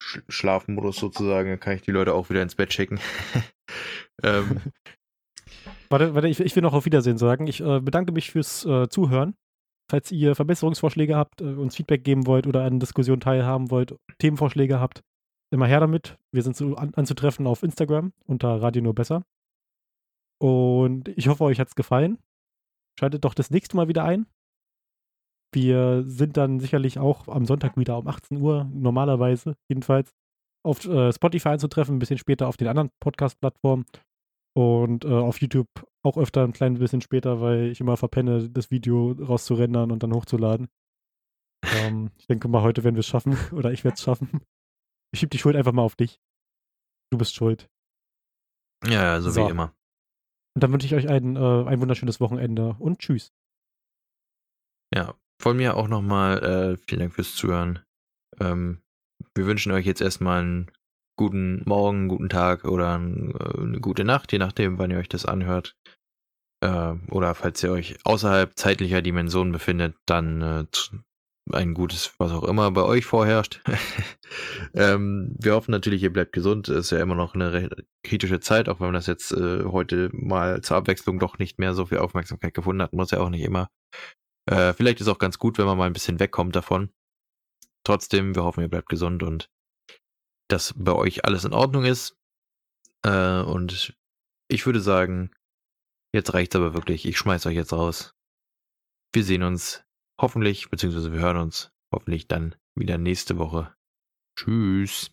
Sch 0.00 0.20
Schlafmodus 0.28 0.96
sozusagen. 0.96 1.50
Dann 1.50 1.60
kann 1.60 1.74
ich 1.74 1.82
die 1.82 1.90
Leute 1.90 2.14
auch 2.14 2.30
wieder 2.30 2.42
ins 2.42 2.54
Bett 2.54 2.72
schicken. 2.72 3.00
ähm, 4.22 4.60
Warte, 5.90 6.14
warte 6.14 6.28
ich, 6.28 6.40
ich 6.40 6.54
will 6.54 6.62
noch 6.62 6.74
auf 6.74 6.84
Wiedersehen 6.84 7.18
sagen. 7.18 7.46
Ich 7.46 7.60
äh, 7.60 7.80
bedanke 7.80 8.12
mich 8.12 8.30
fürs 8.30 8.64
äh, 8.66 8.88
Zuhören. 8.88 9.34
Falls 9.90 10.12
ihr 10.12 10.34
Verbesserungsvorschläge 10.34 11.16
habt, 11.16 11.40
äh, 11.40 11.44
uns 11.44 11.76
Feedback 11.76 12.04
geben 12.04 12.26
wollt 12.26 12.46
oder 12.46 12.64
an 12.64 12.78
Diskussionen 12.78 13.20
teilhaben 13.20 13.70
wollt, 13.70 13.96
Themenvorschläge 14.18 14.80
habt, 14.80 15.02
immer 15.50 15.66
her 15.66 15.80
damit. 15.80 16.18
Wir 16.30 16.42
sind 16.42 16.56
so 16.56 16.76
an, 16.76 16.92
anzutreffen 16.94 17.46
auf 17.46 17.62
Instagram 17.62 18.12
unter 18.26 18.60
Radio 18.60 18.82
Nur 18.82 18.94
Besser. 18.94 19.24
Und 20.38 21.08
ich 21.08 21.28
hoffe, 21.28 21.44
euch 21.44 21.58
hat 21.58 21.68
es 21.68 21.74
gefallen. 21.74 22.18
Schaltet 23.00 23.24
doch 23.24 23.34
das 23.34 23.50
nächste 23.50 23.76
Mal 23.76 23.88
wieder 23.88 24.04
ein. 24.04 24.26
Wir 25.54 26.04
sind 26.06 26.36
dann 26.36 26.60
sicherlich 26.60 26.98
auch 26.98 27.26
am 27.28 27.46
Sonntag 27.46 27.76
wieder 27.76 27.96
um 27.98 28.06
18 28.06 28.40
Uhr, 28.40 28.64
normalerweise 28.72 29.56
jedenfalls, 29.68 30.12
auf 30.64 30.84
äh, 30.84 31.12
Spotify 31.12 31.50
einzutreffen, 31.50 31.96
ein 31.96 31.98
bisschen 31.98 32.18
später 32.18 32.48
auf 32.48 32.56
den 32.56 32.68
anderen 32.68 32.90
Podcast-Plattformen 33.00 33.86
und 34.54 35.04
äh, 35.04 35.08
auf 35.08 35.40
YouTube 35.40 35.68
auch 36.04 36.16
öfter 36.18 36.44
ein 36.44 36.52
klein 36.52 36.74
bisschen 36.74 37.00
später, 37.00 37.40
weil 37.40 37.68
ich 37.70 37.80
immer 37.80 37.96
verpenne, 37.96 38.50
das 38.50 38.70
Video 38.70 39.12
rauszurendern 39.12 39.90
und 39.90 40.02
dann 40.02 40.12
hochzuladen. 40.12 40.68
ähm, 41.64 42.10
ich 42.18 42.26
denke 42.26 42.48
mal, 42.48 42.62
heute 42.62 42.84
werden 42.84 42.96
wir 42.96 43.00
es 43.00 43.06
schaffen 43.06 43.36
oder 43.52 43.72
ich 43.72 43.84
werde 43.84 43.94
es 43.94 44.02
schaffen. 44.02 44.42
Ich 45.12 45.20
schieb 45.20 45.30
die 45.30 45.38
Schuld 45.38 45.56
einfach 45.56 45.72
mal 45.72 45.82
auf 45.82 45.96
dich. 45.96 46.20
Du 47.10 47.16
bist 47.18 47.34
schuld. 47.34 47.70
ja, 48.84 48.90
ja, 49.02 49.20
so, 49.20 49.30
So. 49.30 49.46
wie 49.46 49.50
immer. 49.50 49.72
Und 50.54 50.62
dann 50.62 50.72
wünsche 50.72 50.86
ich 50.86 50.94
euch 50.94 51.08
ein, 51.08 51.36
äh, 51.36 51.64
ein 51.64 51.80
wunderschönes 51.80 52.20
Wochenende 52.20 52.76
und 52.78 52.98
tschüss. 52.98 53.32
Ja, 54.94 55.14
von 55.40 55.56
mir 55.56 55.76
auch 55.76 55.88
nochmal 55.88 56.38
äh, 56.42 56.76
vielen 56.86 57.00
Dank 57.00 57.14
fürs 57.14 57.34
Zuhören. 57.34 57.80
Ähm, 58.40 58.82
wir 59.34 59.46
wünschen 59.46 59.72
euch 59.72 59.86
jetzt 59.86 60.00
erstmal 60.00 60.40
einen 60.40 60.70
guten 61.16 61.62
Morgen, 61.64 62.08
guten 62.08 62.28
Tag 62.28 62.64
oder 62.64 62.94
äh, 62.94 63.60
eine 63.60 63.80
gute 63.80 64.04
Nacht, 64.04 64.32
je 64.32 64.38
nachdem, 64.38 64.78
wann 64.78 64.90
ihr 64.90 64.98
euch 64.98 65.08
das 65.08 65.26
anhört. 65.26 65.76
Äh, 66.60 66.94
oder 67.10 67.34
falls 67.34 67.62
ihr 67.62 67.72
euch 67.72 67.96
außerhalb 68.04 68.52
zeitlicher 68.56 69.02
Dimensionen 69.02 69.52
befindet, 69.52 69.96
dann 70.06 70.42
äh, 70.42 70.64
ein 71.52 71.74
gutes, 71.74 72.14
was 72.18 72.32
auch 72.32 72.44
immer 72.44 72.70
bei 72.70 72.82
euch 72.82 73.04
vorherrscht. 73.04 73.60
ähm, 74.74 75.34
wir 75.38 75.54
hoffen 75.54 75.70
natürlich, 75.70 76.02
ihr 76.02 76.12
bleibt 76.12 76.32
gesund. 76.32 76.68
Es 76.68 76.86
ist 76.86 76.90
ja 76.90 77.00
immer 77.00 77.14
noch 77.14 77.34
eine 77.34 77.70
kritische 78.02 78.40
Zeit, 78.40 78.68
auch 78.68 78.80
wenn 78.80 78.92
das 78.92 79.06
jetzt 79.06 79.32
äh, 79.32 79.64
heute 79.64 80.10
mal 80.12 80.60
zur 80.62 80.76
Abwechslung 80.76 81.18
doch 81.18 81.38
nicht 81.38 81.58
mehr 81.58 81.74
so 81.74 81.86
viel 81.86 81.98
Aufmerksamkeit 81.98 82.54
gefunden 82.54 82.82
hat. 82.82 82.92
Muss 82.92 83.10
ja 83.10 83.20
auch 83.20 83.30
nicht 83.30 83.44
immer. 83.44 83.68
Äh, 84.48 84.72
vielleicht 84.72 85.00
ist 85.00 85.08
auch 85.08 85.18
ganz 85.18 85.38
gut, 85.38 85.58
wenn 85.58 85.66
man 85.66 85.76
mal 85.76 85.86
ein 85.86 85.92
bisschen 85.92 86.20
wegkommt 86.20 86.56
davon. 86.56 86.90
Trotzdem, 87.84 88.34
wir 88.34 88.44
hoffen, 88.44 88.62
ihr 88.62 88.68
bleibt 88.68 88.88
gesund 88.88 89.22
und 89.22 89.50
dass 90.48 90.74
bei 90.74 90.92
euch 90.92 91.26
alles 91.26 91.44
in 91.44 91.52
Ordnung 91.52 91.84
ist. 91.84 92.16
Äh, 93.04 93.42
und 93.42 93.94
ich 94.48 94.64
würde 94.64 94.80
sagen, 94.80 95.30
jetzt 96.14 96.32
reicht's 96.32 96.56
aber 96.56 96.72
wirklich. 96.72 97.04
Ich 97.04 97.18
schmeiß 97.18 97.44
euch 97.44 97.56
jetzt 97.56 97.74
raus. 97.74 98.14
Wir 99.12 99.22
sehen 99.22 99.42
uns 99.42 99.84
hoffentlich, 100.18 100.70
beziehungsweise 100.70 101.12
wir 101.12 101.20
hören 101.20 101.36
uns 101.36 101.70
hoffentlich 101.92 102.26
dann 102.26 102.54
wieder 102.74 102.96
nächste 102.96 103.36
Woche. 103.36 103.74
Tschüss. 104.38 105.10